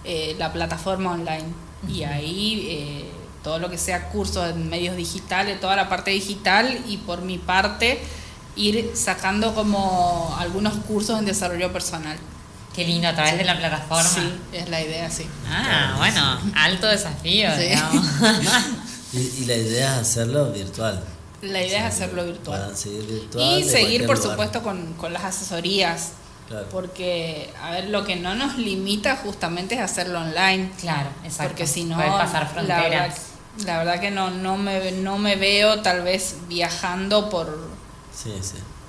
eh, 0.04 0.34
la 0.38 0.52
plataforma 0.52 1.12
online. 1.12 1.44
Y 1.88 2.02
ahí 2.02 2.66
eh, 2.68 3.10
todo 3.42 3.58
lo 3.58 3.70
que 3.70 3.78
sea 3.78 4.08
cursos 4.08 4.50
en 4.50 4.68
medios 4.68 4.96
digitales, 4.96 5.60
toda 5.60 5.76
la 5.76 5.88
parte 5.88 6.10
digital 6.10 6.80
y 6.88 6.96
por 6.96 7.22
mi 7.22 7.38
parte 7.38 8.00
ir 8.56 8.92
sacando 8.94 9.54
como 9.54 10.34
algunos 10.38 10.74
cursos 10.86 11.18
en 11.18 11.26
desarrollo 11.26 11.72
personal. 11.72 12.16
Qué 12.74 12.84
lindo, 12.84 13.06
a 13.06 13.14
través 13.14 13.38
de 13.38 13.44
la 13.44 13.56
plataforma. 13.56 14.02
Sí, 14.02 14.32
es 14.52 14.68
la 14.68 14.82
idea, 14.82 15.08
sí. 15.08 15.26
Ah, 15.48 15.94
bueno, 15.96 16.40
alto 16.56 16.88
desafío, 16.88 17.50
y, 19.12 19.44
la 19.44 19.54
idea 19.54 19.94
es 19.94 20.00
hacerlo 20.00 20.50
virtual. 20.50 21.00
La 21.45 21.62
idea 21.62 21.88
es 21.88 21.95
hacerlo 21.95 22.24
virtual. 22.24 22.72
y 23.38 23.64
seguir, 23.64 24.07
por 24.07 24.18
supuesto, 24.18 24.62
con, 24.62 24.95
con 24.95 25.12
las 25.12 25.24
asesorías 25.24 26.12
porque, 26.70 27.53
a 27.62 27.70
ver, 27.70 27.88
lo 27.88 28.05
que 28.05 28.16
no 28.16 28.34
nos 28.34 28.57
limita 28.57 29.16
justamente 29.16 29.76
es 29.76 29.80
hacerlo 29.80 30.20
online. 30.20 30.70
Claro, 30.80 31.09
exacto. 31.24 31.49
Porque 31.49 31.66
si 31.66 31.84
no, 31.84 31.97
pasar 31.97 32.49
fronteras. 32.49 33.16
La 33.64 33.78
verdad, 33.78 34.01
que 34.01 34.11
no, 34.11 34.30
no, 34.30 34.57
me, 34.57 34.92
no 34.92 35.16
me 35.16 35.36
veo 35.36 35.80
tal 35.80 36.03
vez 36.03 36.36
viajando 36.49 37.30
por, 37.30 37.70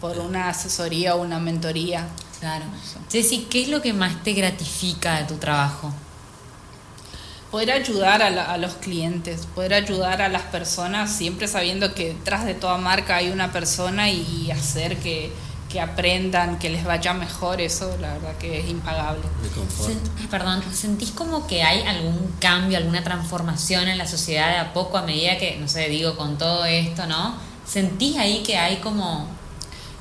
por 0.02 0.18
una 0.20 0.50
asesoría 0.50 1.16
o 1.16 1.22
una 1.22 1.40
mentoría. 1.40 2.08
Claro. 2.40 2.66
Jessy, 3.12 3.48
¿qué 3.50 3.64
es 3.64 3.70
lo 3.70 3.82
que 3.82 3.94
más 3.94 4.24
te 4.24 4.34
gratifica 4.34 5.20
de 5.20 5.26
tu 5.26 5.36
trabajo? 5.36 5.94
Poder 7.56 7.72
ayudar 7.72 8.22
a, 8.22 8.52
a, 8.52 8.58
los 8.58 8.74
clientes, 8.74 9.48
poder 9.56 9.76
ayudar 9.76 10.22
a 10.22 10.28
las 10.28 10.42
personas, 10.42 11.10
siempre 11.10 11.48
sabiendo 11.48 11.94
que 11.94 12.10
detrás 12.10 12.44
de 12.44 12.54
toda 12.54 12.78
marca 12.78 13.16
hay 13.16 13.30
una 13.30 13.54
persona 13.54 14.10
y 14.10 14.52
hacer 14.52 14.98
que, 14.98 15.32
que 15.70 15.80
aprendan, 15.80 16.60
que 16.60 16.70
les 16.70 16.84
vaya 16.84 17.14
mejor, 17.14 17.62
eso 17.62 17.96
la 18.02 18.12
verdad 18.12 18.38
que 18.40 18.60
es 18.60 18.70
impagable. 18.70 19.24
perdón, 20.30 20.62
¿sentís 20.74 21.12
como 21.12 21.48
que 21.48 21.64
hay 21.64 21.84
algún 21.84 22.36
cambio, 22.42 22.78
alguna 22.78 23.06
transformación 23.06 23.88
en 23.88 24.00
la 24.00 24.06
sociedad 24.06 24.50
de 24.50 24.58
a 24.58 24.74
poco 24.74 24.98
a 24.98 25.04
medida 25.04 25.38
que, 25.38 25.56
no 25.56 25.70
sé, 25.70 25.88
digo, 25.88 26.18
con 26.18 26.38
todo 26.38 26.66
esto, 26.66 27.08
¿no? 27.08 27.38
¿Sentís 27.66 28.18
ahí 28.18 28.44
que 28.44 28.58
hay 28.58 28.82
como 28.82 29.30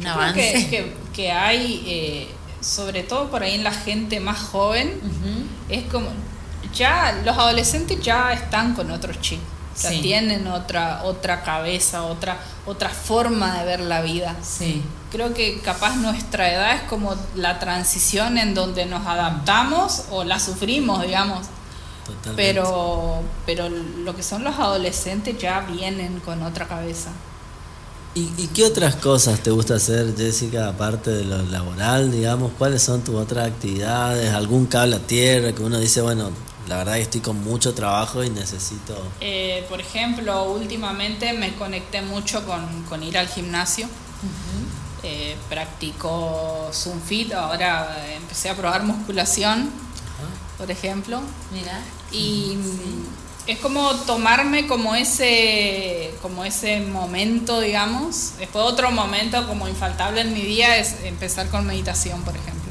un 0.01 0.07
avance? 0.09 0.69
que, 0.71 0.93
que, 1.13 1.31
hay, 1.31 1.85
eh, 1.87 2.29
sobre 2.61 3.05
todo 3.05 3.31
por 3.31 3.45
ahí 3.45 3.55
en 3.55 3.63
la 3.63 3.73
gente 3.73 4.19
más 4.19 4.41
joven, 4.41 5.01
es 5.69 5.85
como, 5.85 6.09
ya 6.75 7.21
los 7.25 7.37
adolescentes 7.37 8.01
ya 8.01 8.33
están 8.33 8.75
con 8.75 8.91
otros 8.91 9.21
chicos 9.21 9.55
tienen 10.01 10.47
otra, 10.47 11.03
otra 11.05 11.43
cabeza, 11.43 12.05
otra, 12.05 12.39
otra 12.67 12.89
forma 12.89 13.59
de 13.59 13.65
ver 13.65 13.81
la 13.81 14.03
vida. 14.03 14.37
Sí. 14.43 14.83
Creo 15.11 15.35
que 15.35 15.61
capaz 15.61 15.97
nuestra 15.97 16.53
edad 16.53 16.77
es 16.77 16.83
como 16.83 17.15
la 17.35 17.59
transición 17.59 18.39
en 18.39 18.55
donde 18.55 18.87
nos 18.87 19.07
adaptamos 19.07 20.05
o 20.11 20.25
la 20.25 20.39
sufrimos, 20.39 21.03
digamos. 21.03 21.47
Pero, 22.37 23.23
pero 23.47 23.69
lo 23.69 24.15
que 24.15 24.23
son 24.23 24.45
los 24.45 24.59
adolescentes 24.59 25.39
ya 25.39 25.61
vienen 25.61 26.21
con 26.21 26.43
otra 26.43 26.69
cabeza. 26.69 27.11
¿Y, 28.15 28.31
¿Y, 28.37 28.49
qué 28.55 28.65
otras 28.65 28.95
cosas 28.95 29.41
te 29.41 29.51
gusta 29.51 29.75
hacer, 29.75 30.15
Jessica, 30.17 30.69
aparte 30.69 31.11
de 31.11 31.25
lo 31.25 31.43
laboral, 31.43 32.13
digamos? 32.13 32.53
¿Cuáles 32.57 32.83
son 32.83 33.03
tus 33.03 33.17
otras 33.17 33.49
actividades? 33.49 34.33
¿Algún 34.33 34.67
cable 34.67 34.97
a 34.97 34.99
tierra 35.01 35.53
que 35.53 35.63
uno 35.63 35.81
dice, 35.81 36.01
bueno, 36.01 36.31
la 36.69 36.79
verdad 36.79 36.95
que 36.95 37.03
estoy 37.03 37.21
con 37.21 37.43
mucho 37.43 37.75
trabajo 37.75 38.25
y 38.25 38.31
necesito... 38.31 38.97
Eh, 39.21 39.65
por 39.69 39.81
ejemplo, 39.81 40.45
últimamente 40.45 41.33
me 41.33 41.55
conecté 41.55 42.03
mucho 42.03 42.45
con, 42.47 43.03
ir 43.03 43.19
al 43.19 43.29
gimnasio. 43.29 43.89
Eh, 45.03 45.37
practico 45.51 46.71
Zoom 46.73 47.01
ahora 47.37 48.07
empecé 48.15 48.49
a 48.49 48.57
probar 48.57 48.85
musculación, 48.85 49.71
por 50.57 50.71
ejemplo. 50.71 51.21
Mira. 51.53 51.79
Y 52.11 52.57
es 53.47 53.59
como 53.59 53.95
tomarme 53.95 54.67
como 54.67 54.95
ese, 54.95 56.15
como 56.23 56.45
ese 56.45 56.81
momento, 56.81 57.61
digamos. 57.61 58.33
Después 58.39 58.65
otro 58.65 58.91
momento 58.91 59.47
como 59.47 59.69
infaltable 59.69 60.23
en 60.23 60.33
mi 60.33 60.41
día 60.41 60.79
es 60.79 60.97
empezar 61.05 61.49
con 61.49 61.67
meditación, 61.67 62.23
por 62.23 62.35
ejemplo. 62.35 62.64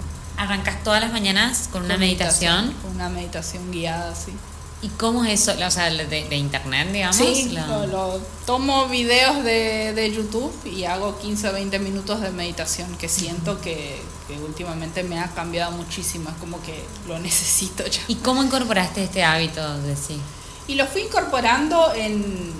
¿Arrancas 0.44 0.84
todas 0.84 1.00
las 1.00 1.14
mañanas 1.14 1.70
con 1.72 1.86
una 1.86 1.98
meditación, 1.98 2.74
Con 2.82 2.92
una 2.92 3.08
meditación 3.08 3.72
guiada, 3.72 4.14
sí. 4.14 4.34
¿Y 4.82 4.90
cómo 4.90 5.24
es 5.24 5.48
eso? 5.48 5.54
O 5.66 5.72
sea, 5.72 5.90
de, 5.90 6.36
internet, 6.36 6.92
digamos. 6.92 7.16
Sí, 7.16 7.56
lo, 7.90 8.20
tomo 8.46 8.88
videos 8.90 9.42
de, 9.46 10.12
YouTube 10.14 10.54
y 10.66 10.84
hago 10.84 11.18
15 11.18 11.48
o 11.48 11.54
20 11.54 11.80
minutos 11.80 12.20
de 12.20 12.32
meditación 12.32 12.94
que 12.98 13.08
siento 13.08 13.62
que, 13.62 14.02
últimamente 14.46 15.04
me 15.04 15.18
ha 15.18 15.30
cambiado 15.30 15.72
muchísimo. 15.72 16.30
Es 16.30 16.36
como 16.36 16.62
que 16.62 16.84
lo 17.08 17.18
necesito 17.28 17.88
ya. 17.88 18.02
¿Y 18.10 18.16
cómo 18.16 18.44
incorporaste 18.44 19.06
este 19.06 19.24
hábito 19.24 19.82
de 19.84 19.96
sí? 19.96 20.20
Y 20.68 20.76
lo 20.76 20.86
fui 20.88 21.04
incorporando 21.04 21.94
en, 21.96 22.52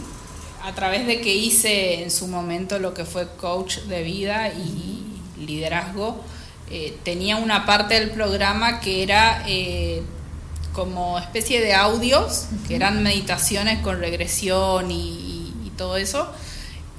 a 0.64 0.74
través 0.74 1.06
de 1.06 1.20
que 1.20 1.36
hice 1.36 2.02
en 2.02 2.12
su 2.12 2.30
momento 2.30 2.80
lo 2.80 2.94
que 2.94 3.04
fue 3.04 3.28
coach 3.36 3.80
de 3.80 4.04
vida 4.04 4.48
y 4.54 5.04
liderazgo 5.38 6.24
eh, 6.72 6.98
tenía 7.04 7.38
una 7.38 7.66
parte 7.66 7.96
del 8.00 8.12
programa 8.12 8.80
que 8.80 9.04
era 9.04 9.44
eh, 9.48 10.02
como 10.72 11.20
especie 11.20 11.62
de 11.62 11.74
audios, 11.74 12.48
que 12.68 12.76
eran 12.76 13.04
meditaciones 13.04 13.80
con 13.80 14.00
regresión 14.00 14.92
y, 14.92 15.30
todo 15.78 15.98
eso. 15.98 16.32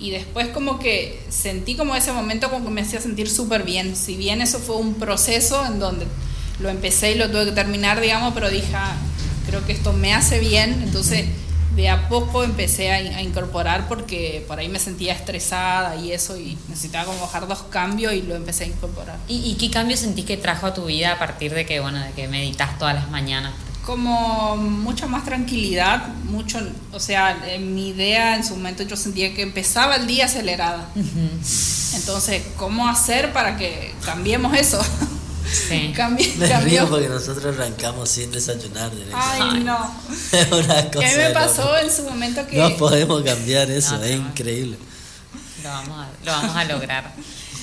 Y 0.01 0.11
después 0.11 0.49
como 0.49 0.81
que 0.81 1.23
sentí 1.29 1.77
como 1.77 1.95
ese 1.95 2.13
momento 2.13 2.51
como 2.51 2.65
que 2.65 2.71
me 2.73 2.81
hacía 2.81 3.01
sentir 3.01 3.31
súper 3.31 3.63
bien. 3.63 3.95
Si 3.95 4.17
bien 4.17 4.43
eso 4.43 4.59
fue 4.59 4.77
un 4.77 4.95
proceso 4.95 5.65
en 5.65 5.79
donde 5.79 6.07
lo 6.59 6.69
empecé 6.69 7.13
y 7.13 7.15
lo 7.15 7.31
tuve 7.31 7.45
que 7.45 7.53
terminar, 7.53 8.01
digamos, 8.01 8.35
pero 8.35 8.51
dije, 8.51 8.75
ah, 8.75 8.97
creo 9.47 9.65
que 9.65 9.73
esto 9.73 9.93
me 9.93 10.13
hace 10.13 10.41
bien. 10.41 10.83
Entonces 10.83 11.27
de 11.75 11.89
a 11.89 12.09
poco 12.09 12.45
empecé 12.45 12.91
a, 12.91 13.23
incorporar 13.23 13.89
porque 13.89 14.45
por 14.47 14.59
ahí 14.59 14.69
me 14.69 14.79
sentía 14.79 15.13
estresada 15.13 15.97
y 15.97 16.13
eso 16.13 16.37
y 16.37 16.57
necesitaba 16.69 17.07
como 17.07 17.21
bajar 17.21 17.49
dos 17.49 17.63
cambios 17.65 18.13
y 18.13 18.23
lo 18.23 18.35
empecé 18.35 18.65
a 18.65 18.67
incorporar. 18.69 19.19
¿Y, 19.29 19.55
qué 19.55 19.71
cambio 19.71 19.97
sentís 19.97 20.25
que 20.25 20.37
trajo 20.37 20.67
a 20.67 20.75
tu 20.75 20.87
vida 20.87 21.13
a 21.13 21.19
partir 21.19 21.55
de 21.55 21.67
que, 21.67 21.81
bueno, 21.81 22.01
de 22.01 22.13
que 22.13 22.29
meditas 22.29 22.79
todas 22.79 22.95
las 22.95 23.11
mañanas? 23.11 23.53
Como 23.85 24.57
mucha 24.57 25.07
más 25.07 25.25
tranquilidad, 25.25 26.07
mucho, 26.25 26.59
o 26.93 27.01
sea, 27.01 27.37
en 27.49 27.75
mi 27.75 27.89
idea 27.89 28.37
en 28.37 28.45
su 28.45 28.57
momento 28.57 28.83
yo 28.83 28.97
sentía 28.97 29.35
que 29.35 29.43
empezaba 29.43 29.97
el 29.97 30.07
día 30.07 30.25
acelerada. 30.25 30.89
Entonces, 31.95 32.43
¿cómo 32.57 32.89
hacer 32.89 33.33
para 33.33 33.57
que 33.57 33.95
cambiemos 34.05 34.57
eso? 34.57 34.81
Sí. 35.55 35.95
me 36.37 36.61
río 36.61 36.89
porque 36.89 37.09
nosotros 37.09 37.55
arrancamos 37.57 38.09
sin 38.09 38.31
desayunar. 38.33 38.91
Ay, 39.15 39.61
no. 39.61 39.95
¿Qué 40.91 41.17
me 41.17 41.31
pasó 41.31 41.79
en 41.79 41.91
su 41.91 42.03
momento 42.03 42.47
que.? 42.47 42.57
No 42.57 42.77
podemos 42.77 43.23
cambiar 43.23 43.71
eso, 43.71 44.03
es 44.03 44.17
increíble. 44.17 44.77
Lo 45.63 45.69
vamos, 45.71 45.99
a, 45.99 46.09
lo 46.25 46.33
vamos 46.33 46.57
a 46.57 46.65
lograr. 46.65 47.13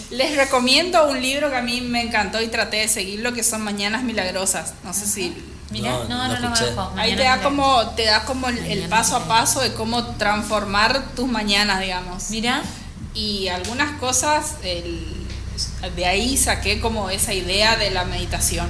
Les 0.09 0.35
recomiendo 0.35 1.07
un 1.07 1.21
libro 1.21 1.49
que 1.49 1.57
a 1.57 1.61
mí 1.61 1.81
me 1.81 2.01
encantó 2.01 2.41
y 2.41 2.47
traté 2.47 2.77
de 2.77 2.87
seguirlo, 2.87 3.33
que 3.33 3.43
son 3.43 3.61
Mañanas 3.61 4.03
Milagrosas. 4.03 4.73
No 4.83 4.93
sé 4.93 5.05
si. 5.05 5.35
Mira, 5.69 5.91
no, 6.09 6.27
no, 6.27 6.39
no, 6.39 6.49
no, 6.49 6.91
Ahí 6.97 7.15
te 7.15 7.23
da 7.23 7.41
como, 7.41 7.91
te 7.91 8.03
da 8.03 8.25
como 8.25 8.49
el, 8.49 8.89
paso 8.89 9.15
a 9.15 9.25
paso 9.25 9.61
de 9.61 9.73
cómo 9.73 10.05
transformar 10.15 11.13
tus 11.15 11.29
mañanas, 11.29 11.79
digamos. 11.79 12.29
Mira. 12.29 12.61
Y 13.13 13.49
algunas 13.49 13.97
cosas, 13.99 14.55
el, 14.63 15.20
de 15.89 16.05
ahí 16.05 16.37
saqué 16.37 16.79
como 16.79 17.09
esa 17.09 17.33
idea 17.33 17.75
de 17.75 17.91
la 17.91 18.05
meditación. 18.05 18.67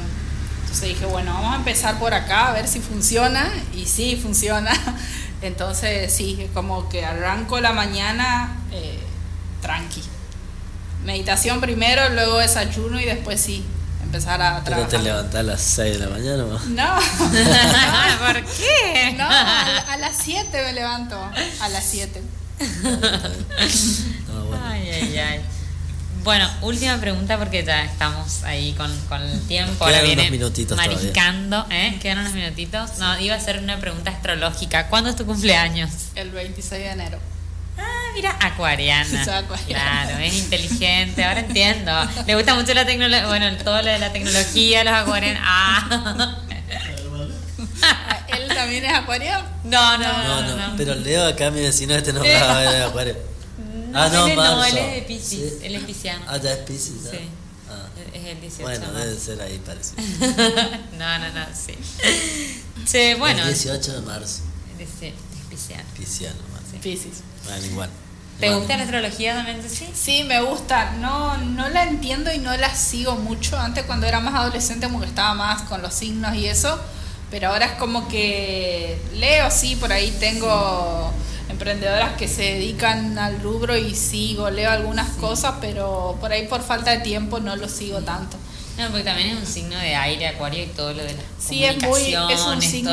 Entonces 0.62 0.90
dije, 0.90 1.06
bueno, 1.06 1.34
vamos 1.34 1.54
a 1.54 1.58
empezar 1.58 2.00
por 2.00 2.14
acá 2.14 2.48
a 2.48 2.54
ver 2.54 2.68
si 2.68 2.80
funciona. 2.80 3.52
Y 3.74 3.86
sí, 3.86 4.18
funciona. 4.22 4.72
Entonces, 5.42 6.14
sí, 6.14 6.50
como 6.54 6.88
que 6.88 7.04
arranco 7.04 7.60
la 7.60 7.74
mañana 7.74 8.56
eh, 8.72 9.00
tranqui. 9.62 10.02
Meditación 11.04 11.60
primero, 11.60 12.10
luego 12.10 12.38
desayuno 12.38 13.02
y 13.02 13.06
después 13.06 13.42
sí, 13.42 13.66
empezar 14.04 14.42
a 14.42 14.64
trabajar. 14.64 14.90
¿Pero 14.90 15.04
te 15.04 15.10
levantás 15.10 15.40
a 15.40 15.44
las 15.44 15.62
6 15.62 16.00
de 16.00 16.06
la 16.06 16.10
mañana? 16.10 16.44
No. 16.68 16.96
¿Por 18.28 18.46
qué? 18.46 19.16
No, 19.18 19.26
a, 19.28 19.98
las 20.00 20.16
7 20.24 20.64
me 20.64 20.74
levanto. 20.74 21.20
A 21.60 21.70
las 21.70 21.84
7. 21.84 22.22
Ay, 24.64 24.90
ay, 24.90 25.18
ay. 25.18 25.42
Bueno, 26.24 26.48
última 26.62 26.98
pregunta 27.00 27.38
porque 27.40 27.64
ya 27.64 27.84
estamos 27.84 28.44
ahí 28.44 28.74
con, 28.74 28.96
con 29.08 29.22
el 29.24 29.42
tiempo. 29.48 29.86
Quedan 29.86 29.96
Ahora 29.96 30.02
viene 30.06 30.22
unos 30.24 30.32
minutitos 30.32 30.78
mariscando. 30.78 31.66
¿eh? 31.72 31.98
Quedan 32.02 32.20
unos 32.20 32.34
minutitos. 32.34 32.98
No, 33.00 33.20
iba 33.20 33.36
a 33.36 33.40
ser 33.40 33.58
una 33.58 33.80
pregunta 33.80 34.12
astrológica. 34.12 34.88
¿Cuándo 34.88 35.10
es 35.10 35.16
tu 35.16 35.26
cumpleaños? 35.26 35.90
El 36.16 36.30
26 36.30 36.84
de 36.84 36.90
enero. 36.92 37.18
Ah, 37.78 37.84
mira, 38.14 38.38
acuariana. 38.40 39.26
Soy 39.26 39.34
acuariana. 39.34 40.04
Claro, 40.06 40.20
es 40.20 40.36
inteligente, 40.36 41.24
ahora 41.26 41.40
entiendo. 41.40 41.92
Le 42.28 42.36
gusta 42.36 42.54
mucho 42.54 42.74
la 42.76 42.86
tecnología, 42.86 43.28
bueno, 43.28 43.58
todo 43.64 43.82
lo 43.82 43.90
de 43.90 43.98
la 44.00 44.12
tecnología, 44.14 44.84
los 44.84 44.94
acuarianos. 44.94 45.42
Ah. 45.44 46.38
¿Él 48.28 48.48
también 48.54 48.86
es 48.86 48.94
acuario? 48.94 49.34
No, 49.64 49.98
no, 49.98 50.04
No, 50.24 50.42
no. 50.42 50.56
no, 50.56 50.74
pero 50.78 50.94
Leo 50.96 51.28
acá, 51.28 51.50
mi 51.50 51.62
vecino 51.62 51.96
este 51.96 52.14
no 52.14 52.20
va 52.24 52.60
a 52.60 52.72
ver 52.72 52.82
acuario. 52.84 53.31
Ah, 53.94 54.10
no, 54.12 54.28
él, 54.28 54.36
no, 54.36 54.42
marzo. 54.58 54.78
él 54.78 54.78
es 54.78 54.96
de 54.96 55.02
Pisces, 55.04 55.30
Sí. 55.30 55.60
él 55.64 55.76
es 55.76 55.84
pisciano. 55.84 56.26
Ah, 56.28 56.38
ya 56.38 56.52
es 56.54 56.60
Pisces, 56.60 57.04
ya. 57.06 57.12
Sí. 57.12 57.18
Ah. 57.70 57.88
Es 58.14 58.26
el 58.26 58.42
18 58.42 58.64
Bueno, 58.64 58.88
de 58.92 59.00
debe 59.00 59.12
marzo. 59.12 59.26
ser 59.26 59.42
ahí 59.42 59.60
parecido. 59.66 60.02
no, 60.98 61.20
no, 61.20 61.30
no, 61.34 61.46
sí. 61.54 61.74
Sí, 62.86 63.14
bueno. 63.18 63.42
El 63.44 63.48
18 63.54 63.94
de 63.94 64.02
marzo, 64.02 64.42
Sí, 65.00 65.08
es 65.08 65.14
pisciano. 65.50 65.84
Pisciano, 65.98 66.36
marzo. 66.52 66.78
Piscis. 66.82 67.22
Bueno, 67.46 67.66
igual. 67.66 67.90
¿Te 68.40 68.48
Bueno. 68.48 68.60
gusta 68.60 68.78
la 68.78 68.84
astrología 68.84 69.36
también? 69.36 69.62
Sí. 69.70 69.88
Sí, 69.94 70.24
me 70.24 70.42
gusta. 70.42 70.94
No, 70.94 71.38
no 71.38 71.70
la 71.70 71.84
entiendo 71.84 72.34
y 72.34 72.40
no 72.40 72.56
la 72.58 72.74
sigo 72.76 73.16
mucho. 73.16 73.58
Antes 73.60 73.84
cuando 73.86 74.08
era 74.08 74.20
más 74.20 74.34
adolescente 74.34 74.88
como 74.88 75.00
que 75.00 75.06
estaba 75.06 75.34
más 75.36 75.62
con 75.64 75.82
los 75.84 75.94
signos 75.94 76.36
y 76.36 76.48
eso. 76.48 76.80
Pero 77.30 77.50
ahora 77.50 77.66
es 77.68 77.72
como 77.74 78.08
que 78.08 79.00
leo, 79.14 79.50
sí, 79.52 79.76
por 79.76 79.94
ahí 79.94 80.12
tengo 80.20 81.14
emprendedoras 81.62 82.14
que 82.18 82.28
se 82.28 82.42
dedican 82.42 83.18
al 83.20 83.40
rubro 83.42 83.78
y 83.78 83.94
sigo, 83.94 84.50
leo 84.50 84.72
algunas 84.72 85.10
cosas, 85.12 85.56
pero 85.62 86.18
por 86.20 86.32
ahí 86.32 86.48
por 86.48 86.62
falta 86.64 86.90
de 86.92 86.98
tiempo 87.00 87.40
no 87.40 87.56
lo 87.56 87.70
sigo 87.70 88.00
tanto. 88.00 88.36
No, 88.80 88.88
porque 88.88 89.04
también 89.04 89.30
es 89.30 89.38
un 89.38 89.46
signo 89.46 89.78
de 89.78 89.94
aire, 89.96 90.28
acuario 90.28 90.64
y 90.64 90.68
todo 90.68 90.92
lo 90.94 91.04
de 91.04 91.14
las 91.14 91.24
Sí, 91.40 91.64
es 91.64 91.80
muy- 91.84 92.16
es 92.32 92.42
un 92.42 92.62
signo. 92.62 92.92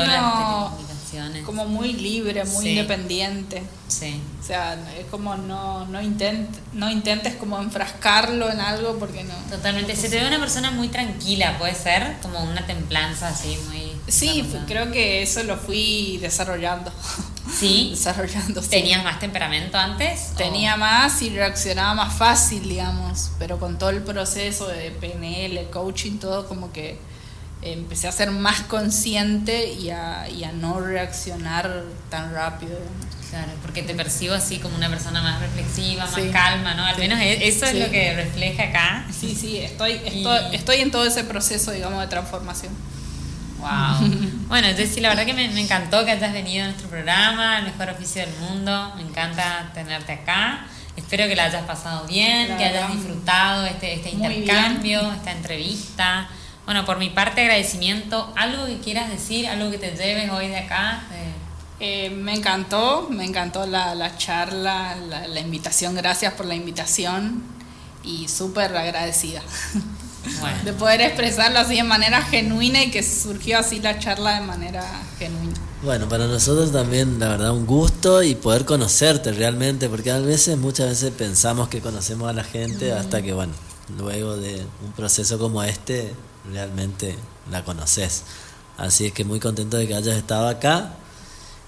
Como 1.43 1.65
muy 1.65 1.93
libre, 1.93 2.45
muy 2.45 2.63
Sí. 2.63 2.69
independiente. 2.71 3.63
Sí. 3.87 4.21
O 4.39 4.45
sea, 4.45 4.75
es 4.99 5.05
como 5.09 5.35
no, 5.35 5.87
no, 5.87 5.99
intent, 5.99 6.47
no 6.73 6.91
intentes 6.91 7.33
como 7.35 7.59
enfrascarlo 7.59 8.51
en 8.51 8.59
algo 8.59 8.99
porque 8.99 9.23
no. 9.23 9.33
Totalmente. 9.49 9.95
Se 9.95 10.09
te 10.09 10.19
ve 10.21 10.27
una 10.27 10.39
persona 10.39 10.69
muy 10.69 10.89
tranquila, 10.89 11.57
puede 11.57 11.73
ser, 11.73 12.17
como 12.21 12.43
una 12.43 12.63
templanza 12.67 13.29
así, 13.29 13.57
muy. 13.67 13.93
Sí, 14.07 14.47
creo 14.67 14.91
que 14.91 15.23
eso 15.23 15.41
lo 15.43 15.57
fui 15.57 16.19
desarrollando. 16.21 16.91
Sí. 17.57 17.89
desarrollando. 17.95 18.61
sí. 18.61 18.69
¿Tenías 18.69 19.03
más 19.03 19.19
temperamento 19.19 19.77
antes? 19.77 20.31
o- 20.33 20.37
Tenía 20.37 20.75
más 20.77 21.21
y 21.21 21.29
reaccionaba 21.29 21.93
más 21.95 22.13
fácil, 22.15 22.63
digamos, 22.67 23.31
pero 23.39 23.59
con 23.59 23.77
todo 23.77 23.89
el 23.91 24.01
proceso 24.03 24.67
de 24.67 24.91
PNL, 24.91 25.69
coaching, 25.69 26.17
todo 26.19 26.47
como 26.47 26.71
que 26.71 26.97
empecé 27.61 28.07
a 28.07 28.11
ser 28.11 28.31
más 28.31 28.61
consciente 28.61 29.73
y 29.73 29.89
a, 29.89 30.29
y 30.29 30.43
a 30.45 30.51
no 30.53 30.79
reaccionar 30.79 31.83
tan 32.09 32.33
rápido. 32.33 32.77
Claro, 33.29 33.51
porque 33.61 33.83
te 33.83 33.93
percibo 33.93 34.33
así 34.33 34.57
como 34.57 34.75
una 34.75 34.89
persona 34.89 35.21
más 35.21 35.39
reflexiva, 35.39 36.05
más 36.05 36.15
Sí. 36.15 36.29
calma, 36.31 36.73
¿no? 36.73 36.83
Al 36.85 36.95
Sí. 36.95 37.01
menos 37.01 37.19
e- 37.19 37.47
eso 37.47 37.65
Sí. 37.67 37.77
es 37.77 37.85
lo 37.85 37.91
que 37.91 38.15
refleja 38.15 38.63
acá. 38.63 39.05
Sí, 39.11 39.35
sí, 39.39 39.57
estoy, 39.59 39.91
Y- 40.13 40.17
estoy, 40.19 40.55
estoy 40.55 40.77
en 40.77 40.89
todo 40.89 41.05
ese 41.05 41.23
proceso, 41.25 41.71
digamos, 41.71 42.01
de 42.01 42.07
transformación. 42.07 42.73
Wow. 43.59 44.29
Bueno, 44.49 44.67
Jessy, 44.75 44.99
la 44.99 45.09
verdad 45.09 45.27
que 45.27 45.33
me, 45.35 45.47
me 45.49 45.61
encantó 45.61 46.03
que 46.03 46.09
hayas 46.09 46.33
venido 46.33 46.63
a 46.63 46.67
nuestro 46.69 46.89
programa, 46.89 47.59
el 47.59 47.65
mejor 47.65 47.89
oficio 47.89 48.23
del 48.23 48.33
mundo. 48.39 48.93
Me 48.95 49.03
encanta 49.03 49.69
tenerte 49.75 50.13
acá. 50.13 50.65
Espero 50.95 51.27
que 51.27 51.35
la 51.35 51.45
hayas 51.45 51.65
pasado 51.65 52.07
bien, 52.07 52.57
que 52.57 52.65
hayas 52.65 52.91
disfrutado 52.91 53.65
este, 53.67 53.93
este 53.93 54.09
intercambio, 54.09 55.13
esta 55.13 55.31
entrevista. 55.31 56.27
Bueno, 56.65 56.83
por 56.83 56.97
mi 56.97 57.11
parte, 57.11 57.41
agradecimiento. 57.41 58.33
¿Algo 58.35 58.65
que 58.65 58.79
quieras 58.79 59.09
decir? 59.09 59.47
¿Algo 59.47 59.69
que 59.69 59.77
te 59.77 59.91
lleves 59.91 60.31
hoy 60.31 60.47
de 60.47 60.57
acá? 60.57 61.03
Eh, 61.79 62.09
me 62.09 62.33
encantó, 62.33 63.07
me 63.09 63.23
encantó 63.23 63.65
la, 63.67 63.93
la 63.95 64.17
charla, 64.17 64.95
la, 64.95 65.27
la 65.27 65.39
invitación, 65.39 65.95
gracias 65.95 66.33
por 66.33 66.47
la 66.47 66.55
invitación 66.55 67.41
y 68.03 68.27
súper 68.27 68.75
agradecida 68.75 69.41
Bueno. 70.39 70.57
de 70.63 70.73
poder 70.73 71.01
expresarlo 71.01 71.59
así 71.59 71.75
de 71.75 71.83
manera 71.83 72.21
genuina 72.21 72.83
y 72.83 72.91
que 72.91 73.03
surgió 73.03 73.59
así 73.59 73.79
la 73.79 73.99
charla 73.99 74.39
de 74.39 74.45
manera 74.45 74.83
genuina. 75.17 75.53
Bueno, 75.81 76.09
para 76.09 76.27
nosotros 76.27 76.73
también, 76.73 77.19
la 77.19 77.29
verdad, 77.29 77.51
un 77.51 77.65
gusto 77.65 78.21
y 78.21 78.35
poder 78.35 78.65
conocerte 78.65 79.31
realmente, 79.31 79.87
porque 79.87 80.11
a 80.11 80.19
veces, 80.19 80.57
muchas 80.57 80.89
veces 80.89 81.11
pensamos 81.11 81.69
que 81.69 81.79
conocemos 81.79 82.29
a 82.29 82.33
la 82.33 82.43
gente 82.43 82.91
hasta 82.91 83.21
que, 83.21 83.31
bueno, 83.31 83.53
luego 83.97 84.35
de 84.35 84.61
un 84.83 84.91
proceso 84.91 85.39
como 85.39 85.63
este, 85.63 86.13
realmente 86.51 87.15
la 87.49 87.63
conoces. 87.63 88.23
Así 88.77 89.05
es 89.05 89.13
que 89.13 89.23
muy 89.23 89.39
contento 89.39 89.77
de 89.77 89.87
que 89.87 89.95
hayas 89.95 90.15
estado 90.15 90.47
acá. 90.49 90.93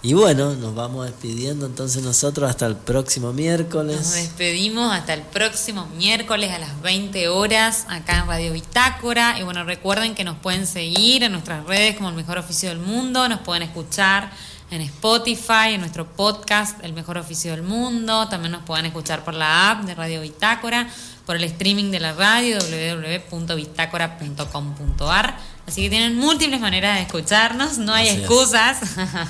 Y 0.04 0.16
bueno, 0.16 0.56
nos 0.56 0.74
vamos 0.74 1.06
despidiendo 1.06 1.68
entonces 1.68 2.02
nosotros 2.02 2.49
hasta 2.49 2.66
el 2.66 2.76
próximo 2.76 3.28
Nos 3.28 3.36
miércoles. 3.36 4.14
despedimos 4.14 4.91
hasta 4.91 5.14
el 5.14 5.22
próximo 5.22 5.86
miércoles 5.95 6.49
a 6.52 6.58
las 6.58 6.82
20 6.82 7.28
horas 7.28 7.86
acá 7.88 8.18
en 8.18 8.28
Radio 8.28 8.52
Bitácora. 8.52 9.38
Y 9.39 9.43
bueno, 9.43 9.64
recuerden 9.64 10.16
que 10.16 10.24
nos 10.24 10.38
pueden 10.38 10.66
seguir 10.66 11.22
en 11.22 11.32
nuestras 11.34 11.66
redes 11.68 11.97
como 11.97 12.10
El 12.10 12.16
Mejor 12.16 12.39
Oficio 12.39 12.70
del 12.70 12.80
Mundo, 12.80 13.30
nos 13.30 13.41
pueden 13.41 13.62
escuchar 13.62 14.32
en 14.72 14.82
Spotify, 14.82 15.74
en 15.74 15.82
nuestro 15.82 16.08
podcast 16.08 16.84
El 16.84 16.93
Mejor 16.93 17.20
Oficio 17.20 17.52
del 17.52 17.62
Mundo, 17.62 18.28
también 18.28 18.54
nos 18.54 18.64
pueden 18.64 18.88
escuchar 18.88 19.24
por 19.24 19.36
la 19.36 19.70
app 19.70 19.84
de 19.84 19.93
Radio 19.93 20.22
Bitácora, 20.22 20.89
por 21.26 21.36
el 21.36 21.44
streaming 21.44 21.92
de 21.92 22.00
la 22.00 22.14
radio 22.14 22.58
www.bitácora.com.ar. 22.60 25.38
Así 25.68 25.84
que 25.84 25.90
tienen 25.90 26.18
múltiples 26.18 26.60
maneras 26.60 26.96
de 26.96 27.04
escucharnos, 27.04 27.78
no 27.78 27.94
hay 27.94 28.10
Así 28.10 28.18
es. 28.18 28.24
excusas. 28.24 28.80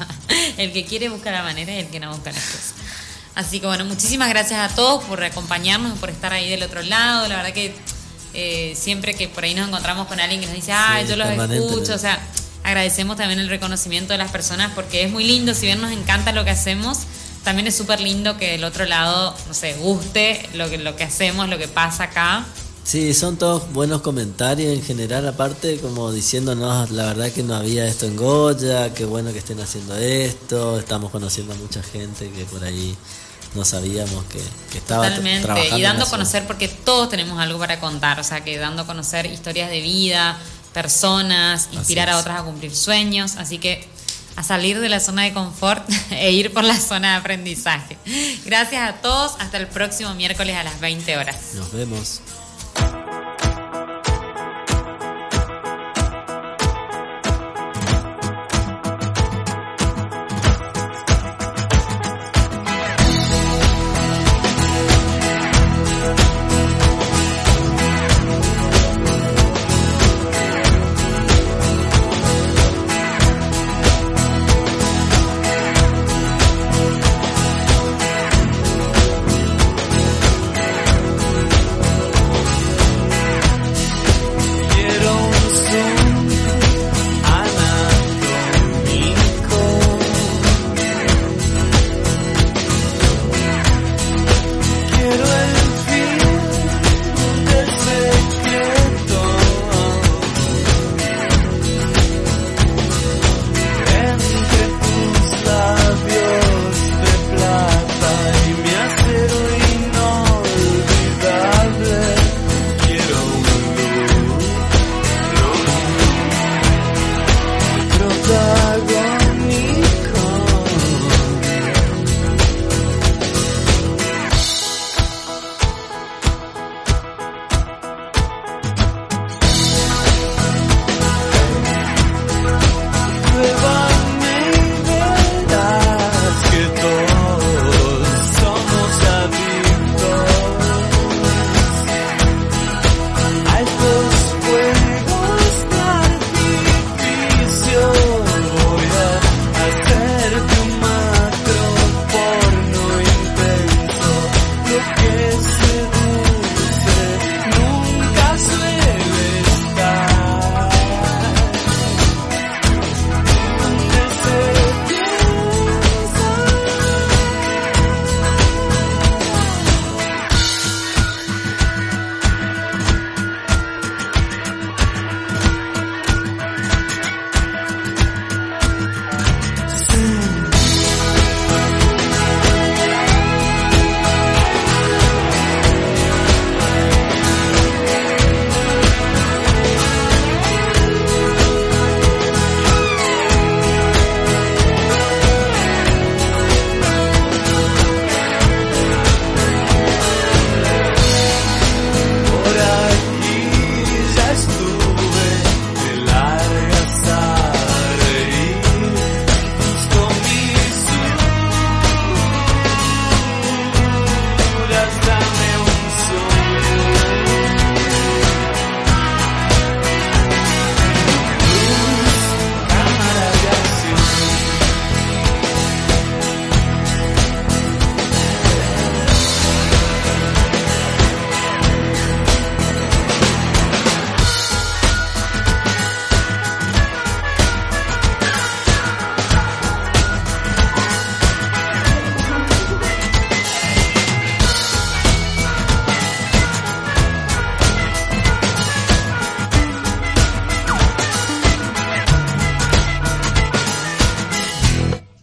el 0.57 0.71
que 0.71 0.85
quiere 0.85 1.09
busca 1.09 1.31
la 1.31 1.43
manera 1.43 1.73
y 1.73 1.79
el 1.79 1.87
que 1.87 1.99
no 1.99 2.11
busca 2.11 2.31
la 2.31 2.37
excusa. 2.37 2.73
Así 3.35 3.59
que 3.59 3.67
bueno, 3.67 3.85
muchísimas 3.85 4.29
gracias 4.29 4.71
a 4.71 4.75
todos 4.75 5.03
por 5.05 5.23
acompañarnos, 5.23 5.97
por 5.99 6.09
estar 6.09 6.33
ahí 6.33 6.49
del 6.49 6.63
otro 6.63 6.81
lado. 6.81 7.27
La 7.27 7.37
verdad 7.37 7.53
que 7.53 7.73
eh, 8.33 8.73
siempre 8.75 9.13
que 9.13 9.27
por 9.27 9.43
ahí 9.43 9.53
nos 9.53 9.67
encontramos 9.67 10.07
con 10.07 10.19
alguien 10.19 10.39
que 10.39 10.47
nos 10.47 10.55
dice, 10.55 10.71
ah, 10.73 10.99
Sí, 11.01 11.07
yo 11.09 11.15
los 11.15 11.27
escucho, 11.27 11.93
o 11.93 11.97
sea, 11.97 12.19
agradecemos 12.63 13.17
también 13.17 13.39
el 13.39 13.49
reconocimiento 13.49 14.13
de 14.13 14.17
las 14.17 14.31
personas 14.31 14.71
porque 14.73 15.03
es 15.03 15.11
muy 15.11 15.25
lindo, 15.25 15.53
si 15.53 15.65
bien 15.65 15.81
nos 15.81 15.91
encanta 15.91 16.31
lo 16.31 16.43
que 16.43 16.51
hacemos, 16.51 16.99
también 17.43 17.67
es 17.67 17.75
súper 17.75 17.99
lindo 17.99 18.37
que 18.37 18.51
del 18.51 18.63
otro 18.63 18.85
lado, 18.85 19.35
no 19.47 19.53
sé, 19.53 19.73
guste 19.75 20.47
lo 20.53 20.69
que, 20.69 20.77
lo 20.77 20.95
que 20.95 21.03
hacemos, 21.03 21.49
lo 21.49 21.57
que 21.57 21.67
pasa 21.67 22.05
acá. 22.05 22.45
Sí, 22.83 23.13
son 23.13 23.37
todos 23.37 23.71
buenos 23.73 24.01
comentarios 24.01 24.73
en 24.73 24.83
general, 24.83 25.27
aparte 25.27 25.77
como 25.77 26.11
diciéndonos 26.11 26.89
la 26.91 27.05
verdad 27.05 27.31
que 27.31 27.43
no 27.43 27.55
había 27.55 27.85
esto 27.85 28.07
en 28.07 28.15
Goya, 28.15 28.93
qué 28.93 29.05
bueno 29.05 29.31
que 29.31 29.39
estén 29.39 29.59
haciendo 29.59 29.95
esto, 29.95 30.79
estamos 30.79 31.11
conociendo 31.11 31.53
a 31.53 31.57
mucha 31.57 31.83
gente 31.83 32.29
que 32.31 32.43
por 32.45 32.63
ahí 32.63 32.95
no 33.53 33.65
sabíamos 33.65 34.23
que, 34.25 34.41
que 34.71 34.79
estaba 34.79 35.07
Totalmente, 35.07 35.43
trabajando 35.43 35.77
y 35.77 35.81
dando 35.81 36.05
a 36.05 36.09
conocer, 36.09 36.47
porque 36.47 36.67
todos 36.69 37.09
tenemos 37.09 37.39
algo 37.39 37.59
para 37.59 37.79
contar, 37.79 38.19
o 38.19 38.23
sea, 38.23 38.43
que 38.43 38.57
dando 38.57 38.81
a 38.81 38.87
conocer 38.87 39.27
historias 39.27 39.69
de 39.69 39.81
vida, 39.81 40.39
personas, 40.73 41.69
inspirar 41.73 42.09
a 42.09 42.17
otras 42.17 42.39
a 42.39 42.43
cumplir 42.43 42.75
sueños, 42.75 43.35
así 43.37 43.57
que 43.57 43.87
a 44.35 44.43
salir 44.43 44.79
de 44.79 44.89
la 44.89 44.99
zona 44.99 45.23
de 45.23 45.33
confort 45.33 45.87
e 46.11 46.31
ir 46.31 46.53
por 46.53 46.63
la 46.63 46.79
zona 46.79 47.11
de 47.11 47.17
aprendizaje. 47.17 47.97
Gracias 48.45 48.89
a 48.89 48.93
todos, 49.01 49.33
hasta 49.39 49.57
el 49.57 49.67
próximo 49.67 50.13
miércoles 50.15 50.55
a 50.55 50.63
las 50.63 50.79
20 50.79 51.17
horas. 51.17 51.53
Nos 51.55 51.71
vemos. 51.71 52.21